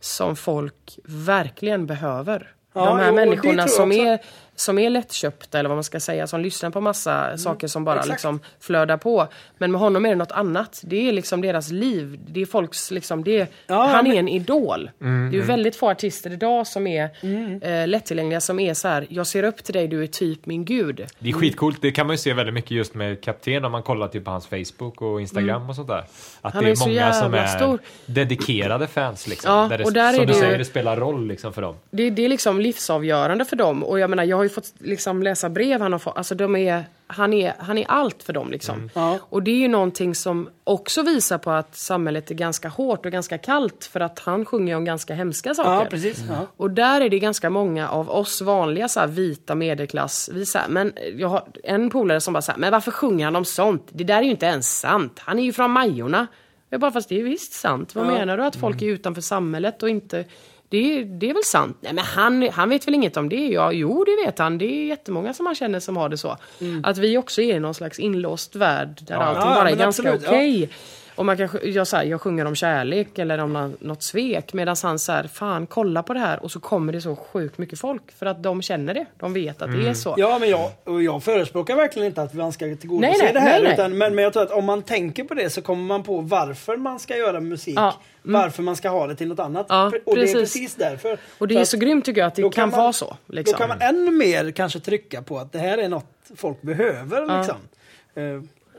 som 0.00 0.36
folk 0.36 0.98
verkligen 1.04 1.86
behöver. 1.86 2.50
Ja, 2.72 2.84
De 2.86 2.98
här 2.98 3.08
jo, 3.08 3.14
människorna 3.14 3.68
som 3.68 3.92
är 3.92 4.18
som 4.56 4.78
är 4.78 4.90
lättköpta 4.90 5.58
eller 5.58 5.68
vad 5.68 5.76
man 5.76 5.84
ska 5.84 6.00
säga, 6.00 6.26
som 6.26 6.40
lyssnar 6.40 6.70
på 6.70 6.80
massa 6.80 7.36
saker 7.38 7.66
som 7.66 7.84
bara 7.84 7.92
Mm. 7.94 8.00
exakt. 8.00 8.12
liksom 8.14 8.40
flödar 8.60 8.96
på. 8.96 9.28
Men 9.58 9.72
med 9.72 9.80
honom 9.80 10.04
är 10.06 10.08
det 10.10 10.14
något 10.16 10.32
annat. 10.32 10.80
Det 10.84 11.08
är 11.08 11.12
liksom 11.12 11.40
deras 11.40 11.70
liv. 11.70 12.18
Det 12.26 12.42
är 12.42 12.46
folks, 12.46 12.90
liksom, 12.90 13.24
det 13.24 13.40
är, 13.40 13.46
Ja, 13.66 13.86
han 13.86 14.04
men- 14.04 14.12
är 14.14 14.18
en 14.18 14.28
idol. 14.28 14.90
Mm, 15.00 15.30
Det 15.30 15.36
är 15.36 15.40
ju 15.40 15.44
väldigt 15.46 15.76
få 15.76 15.90
artister 15.90 16.32
idag 16.32 16.66
som 16.66 16.86
är 16.86 17.10
Mm. 17.20 17.62
eh, 17.62 17.88
lättillgängliga, 17.88 18.40
som 18.40 18.60
är 18.60 18.74
så 18.74 18.88
här, 18.88 19.06
jag 19.08 19.26
ser 19.26 19.42
upp 19.42 19.64
till 19.64 19.74
dig, 19.74 19.88
du 19.88 20.02
är 20.02 20.06
typ 20.06 20.46
min 20.46 20.64
gud. 20.64 21.06
Det 21.18 21.28
är 21.28 21.32
skitcoolt, 21.32 21.82
det 21.82 21.90
kan 21.92 22.06
man 22.06 22.14
ju 22.14 22.18
se 22.18 22.32
väldigt 22.32 22.54
mycket 22.54 22.70
just 22.70 22.94
med 22.94 23.20
Kapten 23.20 23.64
om 23.64 23.72
man 23.72 23.82
kollar 23.82 24.08
typ 24.08 24.24
på 24.24 24.30
hans 24.30 24.46
Facebook 24.46 25.02
och 25.02 25.20
Instagram 25.20 25.68
och 25.68 25.76
sånt 25.76 25.88
där. 25.88 26.04
Att 26.40 26.54
Han 26.54 26.64
det 26.64 26.68
är 26.68 26.72
är 26.72 26.76
så 26.76 26.88
många 26.88 27.12
som 27.12 27.34
är 27.34 27.46
stor. 27.46 27.78
dedikerade 28.06 28.86
fans 28.86 29.26
liksom. 29.28 29.52
Ja, 29.52 29.66
där 29.70 29.78
det, 29.78 29.84
och 29.84 29.92
där 29.92 30.12
som 30.12 30.22
är 30.22 30.26
du 30.26 30.32
det 30.32 30.38
säger, 30.38 30.58
det 30.58 30.64
spelar 30.64 30.96
roll 30.96 31.26
liksom 31.26 31.52
för 31.52 31.62
dem. 31.62 31.74
Det, 31.90 32.10
det 32.10 32.24
är 32.24 32.28
liksom 32.28 32.60
livsavgörande 32.60 33.44
för 33.44 33.56
dem. 33.56 33.84
Och 33.84 33.98
jag 33.98 34.10
menar, 34.10 34.24
jag 34.24 34.43
ju 34.44 34.50
fått 34.50 34.72
liksom 34.78 35.22
läsa 35.22 35.48
brev 35.48 35.80
han 35.80 35.92
har 35.92 35.98
fått. 35.98 36.16
Alltså 36.16 36.34
de 36.34 36.56
är, 36.56 36.84
han, 37.06 37.32
är, 37.32 37.54
han 37.58 37.78
är 37.78 37.84
allt 37.88 38.22
för 38.22 38.32
dem 38.32 38.50
liksom. 38.50 38.90
Ja. 38.94 39.18
Och 39.22 39.42
det 39.42 39.50
är 39.50 39.56
ju 39.56 39.68
någonting 39.68 40.14
som 40.14 40.48
också 40.64 41.02
visar 41.02 41.38
på 41.38 41.50
att 41.50 41.76
samhället 41.76 42.30
är 42.30 42.34
ganska 42.34 42.68
hårt 42.68 43.06
och 43.06 43.12
ganska 43.12 43.38
kallt. 43.38 43.84
För 43.84 44.00
att 44.00 44.18
han 44.18 44.44
sjunger 44.44 44.76
om 44.76 44.84
ganska 44.84 45.14
hemska 45.14 45.54
saker. 45.54 45.70
Ja, 45.70 45.86
precis. 45.90 46.24
Ja. 46.28 46.46
Och 46.56 46.70
där 46.70 47.00
är 47.00 47.10
det 47.10 47.18
ganska 47.18 47.50
många 47.50 47.88
av 47.88 48.10
oss 48.10 48.40
vanliga 48.40 48.88
så 48.88 49.00
här, 49.00 49.06
vita 49.06 49.54
medelklass. 49.54 50.30
Vi, 50.32 50.46
så 50.46 50.58
här, 50.58 50.68
men 50.68 50.92
jag 51.16 51.28
har 51.28 51.44
en 51.64 51.90
polare 51.90 52.20
som 52.20 52.32
bara 52.34 52.42
säger, 52.42 52.58
men 52.58 52.72
varför 52.72 52.90
sjunger 52.90 53.24
han 53.24 53.36
om 53.36 53.44
sånt? 53.44 53.88
Det 53.92 54.04
där 54.04 54.18
är 54.18 54.22
ju 54.22 54.30
inte 54.30 54.46
ens 54.46 54.78
sant. 54.78 55.18
Han 55.18 55.38
är 55.38 55.42
ju 55.42 55.52
från 55.52 55.70
Majorna. 55.70 56.26
Jag 56.70 56.80
bara, 56.80 56.90
fast 56.90 57.08
det 57.08 57.20
är 57.20 57.24
visst 57.24 57.52
sant. 57.52 57.94
Vad 57.94 58.06
menar 58.06 58.36
du? 58.36 58.44
Att 58.44 58.56
folk 58.56 58.82
är 58.82 58.86
utanför 58.86 59.22
samhället 59.22 59.82
och 59.82 59.88
inte... 59.88 60.24
Det 60.68 60.98
är, 60.98 61.04
det 61.04 61.30
är 61.30 61.34
väl 61.34 61.44
sant? 61.44 61.76
Nej 61.80 61.92
men 61.92 62.04
han, 62.04 62.48
han 62.52 62.68
vet 62.68 62.86
väl 62.86 62.94
inget 62.94 63.16
om 63.16 63.28
det? 63.28 63.46
Ja, 63.48 63.72
jo 63.72 64.04
det 64.04 64.26
vet 64.26 64.38
han. 64.38 64.58
Det 64.58 64.64
är 64.64 64.86
jättemånga 64.86 65.34
som 65.34 65.46
han 65.46 65.54
känner 65.54 65.80
som 65.80 65.96
har 65.96 66.08
det 66.08 66.18
så. 66.18 66.36
Att 66.82 66.98
vi 66.98 67.18
också 67.18 67.42
är 67.42 67.56
i 67.56 67.60
någon 67.60 67.74
slags 67.74 67.98
inlåst 67.98 68.56
värld 68.56 69.00
där 69.06 69.14
allting 69.14 69.48
Ja, 69.48 69.54
bara 69.54 69.70
är 69.70 69.76
ganska 69.76 70.14
absolut, 70.14 70.22
ja. 70.62 70.66
Och 71.14 71.26
man 71.26 71.36
kanske, 71.36 71.58
jag, 71.68 71.86
så 71.86 71.96
här, 71.96 72.04
jag 72.04 72.20
sjunger 72.20 72.44
om 72.44 72.54
kärlek 72.54 73.18
eller 73.18 73.38
om 73.38 73.52
nå- 73.52 73.70
något 73.80 74.02
svek 74.02 74.52
medan 74.52 74.76
han 74.82 74.98
säger 74.98 75.22
fan 75.28 75.66
kolla 75.66 76.02
på 76.02 76.14
det 76.14 76.20
här 76.20 76.42
och 76.42 76.50
så 76.50 76.60
kommer 76.60 76.92
det 76.92 77.00
så 77.00 77.16
sjukt 77.16 77.58
mycket 77.58 77.78
folk 77.78 78.02
för 78.18 78.26
att 78.26 78.42
de 78.42 78.62
känner 78.62 78.94
det. 78.94 79.06
De 79.18 79.32
vet 79.32 79.62
att 79.62 79.72
det 79.72 79.88
är 79.88 79.94
så. 79.94 80.14
Ja, 80.16 80.38
men 80.38 80.48
jag, 80.48 80.70
och 80.84 81.02
jag 81.02 81.22
förespråkar 81.22 81.76
verkligen 81.76 82.06
inte 82.06 82.22
att 82.22 82.34
man 82.34 82.52
ska 82.52 82.64
tillgodose 82.76 83.08
Nej, 83.10 83.18
nej, 83.22 83.32
det 83.32 83.40
här. 83.40 83.50
nej, 83.50 83.62
nej. 83.62 83.72
Utan, 83.72 83.98
men, 83.98 84.14
men 84.14 84.24
jag 84.24 84.32
tror 84.32 84.42
att 84.42 84.50
om 84.50 84.64
man 84.64 84.82
tänker 84.82 85.24
på 85.24 85.34
det 85.34 85.50
så 85.50 85.62
kommer 85.62 85.82
man 85.84 86.02
på 86.02 86.20
varför 86.20 86.76
man 86.76 86.98
ska 86.98 87.16
göra 87.16 87.40
musik. 87.40 87.74
Ja, 87.78 87.94
mm. 88.24 88.40
Varför 88.40 88.62
man 88.62 88.76
ska 88.76 88.88
ha 88.88 89.06
det 89.06 89.16
till 89.16 89.28
något 89.28 89.38
annat. 89.38 89.66
Ja, 89.68 89.86
och 89.86 90.14
det 90.14 90.20
är 90.20 90.24
precis. 90.26 90.34
precis 90.40 90.74
därför. 90.74 91.18
Och 91.38 91.48
det 91.48 91.56
är 91.56 91.60
att 91.62 91.68
så 91.68 91.76
grymt 91.78 92.04
tycker 92.04 92.20
jag 92.20 92.28
att 92.28 92.34
det 92.34 92.52
kan 92.54 92.70
man- 92.70 92.78
vara 92.80 92.92
så. 92.92 93.16
Liksom. 93.26 93.52
Då 93.52 93.58
kan 93.58 93.68
man 93.68 93.80
ännu 93.80 94.10
mer 94.10 94.50
kanske 94.50 94.80
trycka 94.80 95.22
på 95.22 95.38
att 95.38 95.52
det 95.52 95.58
här 95.58 95.78
är 95.78 95.88
något 95.88 96.06
folk 96.36 96.62
behöver. 96.62 97.38
Liksom. 97.38 97.56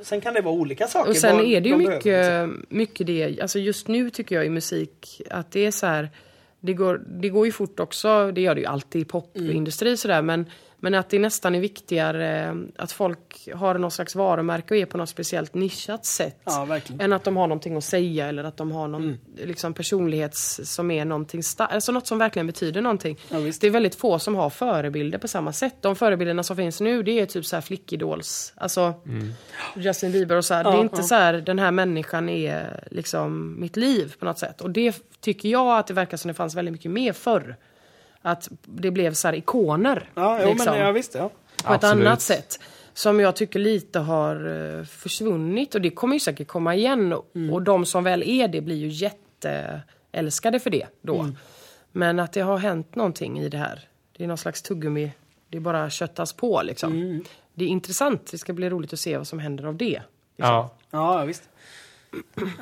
Sen 0.05 0.21
kan 0.21 0.33
det 0.33 0.41
vara 0.41 0.53
olika 0.53 0.87
saker. 0.87 1.09
Och 1.09 1.17
sen 1.17 1.39
är 1.39 1.61
det 1.61 1.69
ju 1.69 1.77
de 1.77 1.77
mycket, 1.77 2.03
behöver, 2.03 2.47
liksom. 2.47 2.65
mycket 2.69 3.07
det, 3.07 3.41
alltså 3.41 3.59
just 3.59 3.87
nu 3.87 4.09
tycker 4.09 4.35
jag 4.35 4.45
i 4.45 4.49
musik 4.49 5.21
att 5.29 5.51
det 5.51 5.65
är 5.65 5.71
så 5.71 5.85
här, 5.85 6.09
det 6.59 6.73
går, 6.73 7.01
det 7.07 7.29
går 7.29 7.45
ju 7.45 7.51
fort 7.51 7.79
också, 7.79 8.31
det 8.31 8.41
gör 8.41 8.55
det 8.55 8.61
ju 8.61 8.67
alltid 8.67 9.01
i 9.01 9.05
popindustri 9.05 9.97
sådär, 9.97 10.21
men, 10.21 10.45
men 10.79 10.95
att 10.95 11.09
det 11.09 11.19
nästan 11.19 11.55
är 11.55 11.59
viktigare 11.59 12.55
att 12.77 12.91
folk 12.91 13.49
har 13.55 13.77
någon 13.77 13.91
slags 13.91 14.15
varumärke 14.15 14.73
och 14.73 14.77
är 14.77 14.85
på 14.85 14.97
något 14.97 15.09
speciellt 15.09 15.53
nischat 15.53 16.05
sätt. 16.05 16.41
Ja, 16.43 16.79
än 16.99 17.13
att 17.13 17.23
de 17.23 17.37
har 17.37 17.47
någonting 17.47 17.77
att 17.77 17.83
säga 17.83 18.27
eller 18.27 18.43
att 18.43 18.57
de 18.57 18.71
har 18.71 18.87
någon 18.87 19.17
liksom, 19.37 19.73
personlighets 19.73 20.59
som 20.63 20.91
är 20.91 21.05
någonting 21.05 21.41
alltså 21.57 21.91
något 21.91 22.07
som 22.07 22.17
verkligen 22.17 22.47
betyder 22.47 22.81
någonting. 22.81 23.17
Ja, 23.29 23.39
det 23.39 23.63
är 23.63 23.69
väldigt 23.71 23.95
få 23.95 24.19
som 24.19 24.35
har 24.35 24.49
förebilder 24.49 25.17
på 25.17 25.27
samma 25.27 25.53
sätt. 25.53 25.75
De 25.81 25.95
förebilderna 25.95 26.43
som 26.43 26.55
finns 26.55 26.81
nu 26.81 27.03
det 27.03 27.19
är 27.19 27.25
typ 27.25 27.45
så 27.45 27.55
här 27.55 27.61
flickidols, 27.61 28.53
alltså 28.55 28.93
Justin 29.75 30.11
Bieber 30.11 30.35
och 30.35 30.45
så 30.45 30.53
här. 30.53 30.63
det 30.63 30.69
är 30.69 30.73
Ja, 30.73 30.81
inte 30.81 30.95
ja. 30.97 31.03
så 31.03 31.15
här, 31.15 31.33
den 31.33 31.59
här 31.59 31.71
människan 31.71 32.29
är 32.29 32.83
liksom 32.91 33.55
mitt 33.59 33.75
liv 33.77 34.13
på 34.19 34.25
något 34.25 34.39
sätt. 34.39 34.61
Och 34.61 34.69
det 34.69 34.95
tycker 35.21 35.49
jag 35.49 35.79
att 35.79 35.87
det 35.87 35.93
verkar 35.93 36.17
som 36.17 36.27
det 36.27 36.33
fanns 36.33 36.55
väldigt 36.55 36.71
mycket 36.71 36.91
mer 36.91 37.13
förr. 37.13 37.55
Att 38.27 38.49
det 38.65 38.91
blev 38.91 39.13
så 39.13 39.27
här 39.27 39.35
ikoner. 39.35 40.09
Ja, 40.15 40.39
jo, 40.41 40.49
liksom 40.49 40.73
men 40.73 40.79
ja, 40.85 40.91
visst. 40.91 41.15
Ja. 41.15 41.29
på 41.63 41.73
ett 41.73 41.83
Absolut. 41.83 42.07
annat 42.07 42.21
sätt. 42.21 42.59
Som 42.93 43.19
jag 43.19 43.35
tycker 43.35 43.59
lite 43.59 43.99
har 43.99 44.35
eh, 44.79 44.83
försvunnit 44.85 45.75
och 45.75 45.81
det 45.81 45.89
kommer 45.89 46.13
ju 46.15 46.19
säkert 46.19 46.47
komma 46.47 46.75
igen. 46.75 47.13
Och 47.51 47.61
de 47.61 47.85
som 47.85 48.03
väl 48.03 48.23
är 48.23 48.47
det 48.47 48.61
blir 48.61 48.75
ju 48.75 48.87
jätteälskade 48.87 50.59
för 50.59 50.69
det 50.69 50.87
då. 51.01 51.29
Men 51.91 52.19
att 52.19 52.33
det 52.33 52.41
har 52.41 52.57
hänt 52.57 52.95
någonting 52.95 53.39
i 53.39 53.49
det 53.49 53.57
här. 53.57 53.79
Det 54.17 54.23
är 54.23 54.27
någon 54.27 54.37
slags 54.37 54.61
tuggummi. 54.61 55.11
Det 55.49 55.59
bara 55.59 55.89
köttas 55.89 56.33
på 56.33 56.61
liksom. 56.63 57.23
Det 57.53 57.65
är 57.65 57.69
intressant. 57.69 58.31
Det 58.31 58.37
ska 58.37 58.53
bli 58.53 58.69
roligt 58.69 58.93
att 58.93 58.99
se 58.99 59.17
vad 59.17 59.27
som 59.27 59.39
händer 59.39 59.65
av 59.65 59.75
det. 59.75 60.01
Ja. 60.35 60.69
Ja, 60.91 61.23
visst. 61.25 61.49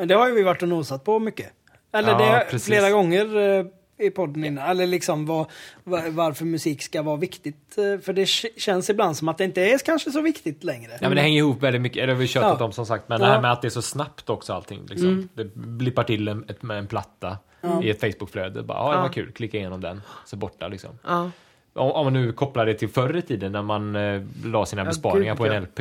Det 0.05 0.13
har 0.13 0.27
ju 0.27 0.33
vi 0.33 0.43
varit 0.43 0.61
och 0.61 0.69
nosat 0.69 1.03
på 1.03 1.19
mycket. 1.19 1.51
Eller 1.91 2.09
Ja, 2.11 2.17
det 2.17 2.45
precis. 2.49 2.67
flera 2.67 2.89
gånger 2.91 3.37
eh, 3.37 3.65
i 3.97 4.09
podden 4.09 4.43
innan. 4.45 4.69
Eller 4.69 4.87
liksom 4.87 5.25
vad, 5.25 5.45
var, 5.83 6.09
varför 6.09 6.45
musik 6.45 6.81
ska 6.81 7.01
vara 7.01 7.17
viktigt. 7.17 7.77
eh, 7.77 7.99
För 7.99 8.13
det 8.13 8.25
känns 8.57 8.89
ibland 8.89 9.17
som 9.17 9.27
att 9.27 9.37
det 9.37 9.43
inte 9.43 9.61
är 9.61 9.77
kanske 9.77 10.11
så 10.11 10.21
viktigt 10.21 10.63
längre. 10.63 10.91
Ja 11.01 11.09
men 11.09 11.15
det 11.15 11.21
hänger 11.21 11.37
ihop 11.37 11.63
väldigt 11.63 11.81
mycket, 11.81 12.07
det 12.07 12.13
har 12.13 12.19
vi 12.19 12.27
tjatat 12.27 12.59
Ja. 12.59 12.65
om 12.65 12.71
som 12.71 12.85
sagt, 12.85 13.09
men 13.09 13.21
Ja. 13.21 13.27
det 13.27 13.33
här 13.33 13.41
med 13.41 13.51
att 13.51 13.61
det 13.61 13.67
är 13.67 13.69
så 13.69 13.81
snabbt 13.81 14.29
också 14.29 14.53
allting. 14.53 14.85
Liksom. 14.89 15.29
Det 15.33 15.55
blippar 15.55 16.03
till 16.03 16.27
en, 16.27 16.45
ett, 16.49 16.61
med 16.63 16.77
en 16.77 16.87
platta 16.87 17.37
i 17.83 17.89
ett 17.89 17.99
Facebookflöde. 18.01 18.63
Bara, 18.63 18.77
ja 18.77 18.95
det 18.95 19.01
var 19.01 19.09
kul, 19.09 19.31
klicka 19.31 19.57
igenom 19.57 19.81
den, 19.81 20.01
så 20.25 20.35
borta 20.35 20.67
liksom. 20.67 20.89
Ja. 21.07 21.31
Om, 21.75 21.91
om 21.91 22.05
man 22.05 22.13
nu 22.13 22.31
kopplar 22.33 22.65
det 22.65 22.73
till 22.73 22.89
förr 22.89 23.15
i 23.17 23.21
tiden 23.21 23.51
när 23.51 23.61
man 23.61 23.95
eh, 23.95 24.21
la 24.45 24.65
sina 24.65 24.85
besparingar 24.85 25.33
gud, 25.35 25.37
på 25.37 25.45
en. 25.45 25.63
LP. 25.63 25.79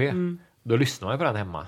Då 0.63 0.77
lyssnar 0.77 1.09
man 1.09 1.15
ju 1.15 1.19
på 1.19 1.25
den 1.25 1.37
hemma. 1.37 1.67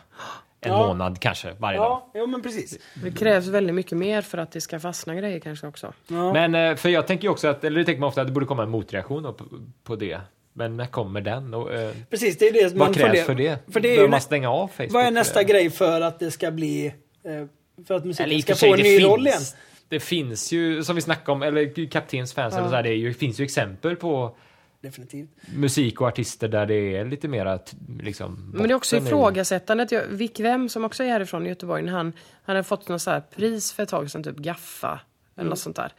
En 0.66 0.72
Ja. 0.72 0.86
månad 0.86 1.20
kanske, 1.20 1.52
varje 1.58 1.78
dag. 1.78 2.02
Ja, 2.14 2.26
men 2.26 2.42
precis. 2.42 2.78
Det 3.04 3.10
krävs 3.10 3.46
väldigt 3.46 3.74
mycket 3.74 3.98
mer 3.98 4.22
för 4.22 4.38
att 4.38 4.52
det 4.52 4.60
ska 4.60 4.80
fastna 4.80 5.14
grejer 5.14 5.38
kanske 5.40 5.66
också. 5.66 5.92
Ja. 6.08 6.32
Men 6.32 6.54
eh, 6.54 6.76
för 6.76 6.88
jag 6.88 7.06
tänker 7.06 7.24
ju 7.24 7.30
också 7.30 7.48
att, 7.48 7.64
eller 7.64 7.78
det 7.78 7.84
tänker 7.84 8.00
man 8.00 8.08
ofta 8.08 8.20
att 8.20 8.26
det 8.26 8.32
borde 8.32 8.46
komma 8.46 8.62
en 8.62 8.70
motreaktion 8.70 9.22
på, 9.22 9.44
på 9.84 9.96
det. 9.96 10.20
Men 10.52 10.76
när 10.76 10.86
kommer 10.86 11.20
den? 11.20 11.54
Och, 11.54 11.72
eh, 11.74 11.90
Precis, 12.10 12.38
det 12.38 12.48
är 12.48 12.52
det 12.52 12.74
vad 12.74 12.94
krävs 12.94 13.24
för 13.26 13.34
det? 13.34 13.58
För 13.72 13.80
det 13.80 13.92
är 13.92 13.96
Bör 13.96 14.02
ju 14.02 14.08
man 14.08 14.20
stänga 14.20 14.50
av 14.50 14.68
Facebook? 14.68 14.92
Vad 14.92 15.04
är 15.06 15.10
nästa 15.10 15.42
grej 15.42 15.70
för 15.70 16.00
att 16.00 16.18
det 16.18 16.30
ska 16.30 16.50
bli... 16.50 16.86
eh, 17.24 17.84
För 17.86 17.94
att 17.94 18.04
musiken 18.04 18.30
Eller 18.32 18.40
ska 18.42 18.54
få 18.54 18.66
en 18.74 18.78
ny 18.80 18.82
finns, 18.98 19.04
roll 19.04 19.26
igen? 19.26 19.40
Det 19.88 20.00
finns 20.00 20.52
ju, 20.52 20.84
som 20.84 20.96
vi 20.96 21.02
snackade 21.02 21.32
om, 21.32 21.42
eller 21.42 21.86
kaptens 21.90 22.34
fans, 22.34 22.54
eller 22.56 22.68
så 22.68 22.74
här, 22.74 22.82
det 22.82 22.88
är 22.88 22.94
ju, 22.96 23.14
finns 23.14 23.40
ju 23.40 23.44
exempel 23.44 23.96
på 23.96 24.36
Definitivt. 24.84 25.28
musik 25.54 26.00
och 26.00 26.06
artister 26.08 26.48
där 26.48 26.66
det 26.66 26.96
är 26.96 27.04
lite 27.04 27.28
mera 27.28 27.58
liksom... 28.00 28.50
Men 28.54 28.68
det 28.68 28.72
är 28.72 28.76
också 28.76 28.96
i- 28.96 28.98
ifrågasättandet. 28.98 29.92
Jag- 29.92 30.06
Vic 30.06 30.40
Wem 30.40 30.68
som 30.68 30.84
också 30.84 31.02
är 31.04 31.08
härifrån 31.08 31.46
i 31.46 31.48
Göteborg, 31.48 31.86
han, 31.86 31.92
han 31.96 32.12
hade 32.44 32.62
fått 32.64 32.88
något 32.88 33.02
så 33.02 33.10
här 33.10 33.20
pris 33.20 33.72
för 33.72 33.82
ett 33.82 33.88
tag 33.88 34.10
sedan, 34.10 34.22
typ 34.22 34.36
Gaffa 34.36 35.00
eller 35.36 35.50
något 35.50 35.58
sånt 35.58 35.76
där. 35.76 35.92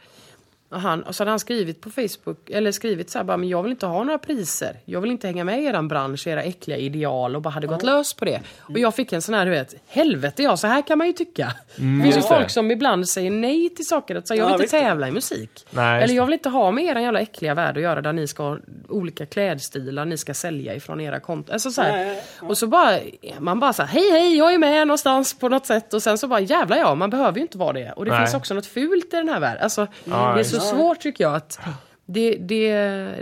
Och, 0.68 0.80
han, 0.80 1.02
och 1.02 1.14
så 1.14 1.20
hade 1.22 1.30
han 1.30 1.40
skrivit 1.40 1.80
på 1.80 1.90
Facebook, 1.90 2.50
eller 2.50 2.72
skrivit 2.72 3.10
så 3.10 3.18
här 3.18 3.24
bara, 3.24 3.36
men 3.36 3.48
jag 3.48 3.62
vill 3.62 3.72
inte 3.72 3.86
ha 3.86 4.04
några 4.04 4.18
priser. 4.18 4.76
Jag 4.84 5.00
vill 5.00 5.10
inte 5.10 5.26
hänga 5.26 5.44
med 5.44 5.62
i 5.62 5.64
eran 5.64 5.88
bransch, 5.88 6.26
era 6.26 6.42
äckliga 6.42 6.78
ideal 6.78 7.36
och 7.36 7.42
bara 7.42 7.50
hade 7.50 7.66
gått 7.66 7.82
lös 7.82 8.14
på 8.14 8.24
det. 8.24 8.40
Och 8.58 8.78
jag 8.78 8.94
fick 8.94 9.12
en 9.12 9.22
sån 9.22 9.34
här, 9.34 9.44
du 9.44 9.50
vet, 9.50 9.74
helvete 9.86 10.42
ja, 10.42 10.56
så 10.56 10.66
här 10.66 10.82
kan 10.82 10.98
man 10.98 11.06
ju 11.06 11.12
tycka. 11.12 11.52
det 11.76 11.82
finns 12.02 12.16
ju 12.16 12.20
det. 12.20 12.26
folk 12.26 12.50
som 12.50 12.70
ibland 12.70 13.08
säger 13.08 13.30
nej 13.30 13.70
till 13.70 13.86
saker. 13.86 14.16
Att 14.16 14.28
säga, 14.28 14.38
jag 14.38 14.44
Ja, 14.44 14.46
vill 14.48 14.52
inte 14.54 14.62
visst 14.62 14.72
det. 14.72 14.80
tävla 14.80 15.08
i 15.08 15.10
musik. 15.10 15.66
Nej, 15.70 16.02
eller 16.02 16.14
jag 16.14 16.24
vill 16.26 16.32
inte 16.34 16.48
ha 16.48 16.70
med 16.70 16.84
er 16.84 16.96
jävla 17.00 17.20
äckliga 17.20 17.54
värld 17.54 17.76
att 17.76 17.82
göra 17.82 18.00
där 18.02 18.12
ni 18.12 18.26
ska 18.26 18.42
ha 18.42 18.58
olika 18.88 19.26
klädstilar 19.26 20.04
ni 20.04 20.16
ska 20.16 20.34
sälja 20.34 20.74
ifrån 20.74 21.00
era 21.00 21.20
konton. 21.20 21.52
Alltså 21.52 21.70
så. 21.70 21.82
Nej, 21.82 22.22
ja. 22.40 22.46
Och 22.46 22.58
så 22.58 22.66
bara, 22.66 22.98
man 23.38 23.60
bara 23.60 23.72
så 23.72 23.82
här, 23.82 23.88
hej 23.88 24.10
hej, 24.10 24.36
jag 24.38 24.54
är 24.54 24.58
med 24.58 24.86
någonstans 24.86 25.38
på 25.38 25.48
något 25.48 25.66
sätt. 25.66 25.94
Och 25.94 26.02
sen 26.02 26.18
så 26.18 26.28
bara, 26.28 26.40
jävlar 26.40 26.76
ja, 26.76 26.94
man 26.94 27.10
behöver 27.10 27.36
ju 27.38 27.42
inte 27.42 27.58
vara 27.58 27.72
det. 27.72 27.92
Och 27.92 28.04
det 28.04 28.10
Nej. 28.10 28.20
finns 28.20 28.34
också 28.34 28.54
något 28.54 28.66
fult 28.66 29.04
i 29.14 29.16
den 29.16 29.28
här 29.28 29.40
världen. 29.40 29.62
Alltså, 29.62 29.86
Ja, 30.04 30.32
det 30.34 30.40
är 30.40 30.44
så 30.44 30.55
ja. 30.56 30.70
svårt 30.70 31.00
tycker 31.00 31.24
jag 31.24 31.34
att, 31.34 31.58
det, 32.06 32.36
det, 32.36 32.72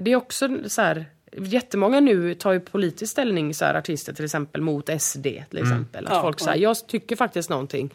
det 0.01 0.12
är 0.12 0.16
också 0.16 0.49
så 0.66 0.82
här, 0.82 1.07
Jättemånga 1.37 2.01
nu 2.01 2.35
tar 2.35 2.53
ju 2.53 2.61
politisk 2.61 3.12
ställning, 3.12 3.55
så 3.55 3.64
här, 3.64 3.74
artister 3.74 4.12
till 4.12 4.24
exempel, 4.24 4.61
mot 4.61 4.91
SD 5.03 5.22
till 5.22 5.59
exempel. 5.59 6.07
Att 6.07 6.12
Ja, 6.12 6.22
folk 6.22 6.41
säger, 6.41 6.62
jag 6.62 6.87
tycker 6.87 7.16
faktiskt 7.16 7.51
någonting. 7.51 7.91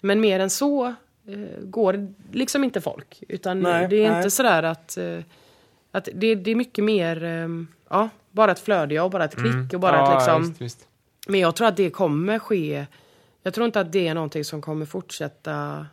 Men 0.00 0.20
mer 0.20 0.40
än 0.40 0.50
så 0.50 0.86
eh, 0.86 0.94
går 1.62 2.14
liksom 2.32 2.64
inte 2.64 2.80
folk. 2.80 3.22
Utan 3.28 3.60
Nej, 3.60 3.88
det 3.88 4.04
är 4.04 4.08
nej. 4.10 4.16
inte 4.16 4.30
sådär 4.30 4.62
att, 4.62 4.96
eh, 4.96 5.18
att 5.92 6.08
det, 6.14 6.34
det 6.34 6.50
är 6.50 6.54
mycket 6.54 6.84
mer, 6.84 7.24
eh, 7.24 7.48
ja, 7.90 8.08
bara 8.30 8.52
ett 8.52 8.60
flöde 8.60 9.00
och 9.00 9.10
bara 9.10 9.24
ett 9.24 9.36
klick 9.36 9.74
och 9.74 9.80
bara 9.80 9.98
Mm. 9.98 10.04
ja, 10.04 10.12
ett 10.12 10.18
liksom. 10.18 10.42
Visst, 10.42 10.60
visst. 10.62 10.88
Men 11.28 11.40
jag 11.40 11.56
tror 11.56 11.68
att 11.68 11.76
det 11.76 11.90
kommer 11.90 12.38
ske. 12.38 12.86
Jag 13.42 13.54
tror 13.54 13.66
inte 13.66 13.80
att 13.80 13.92
det 13.92 14.08
är 14.08 14.14
någonting 14.14 14.44
som 14.44 14.62
kommer 14.62 14.86
fortsätta 14.86 15.86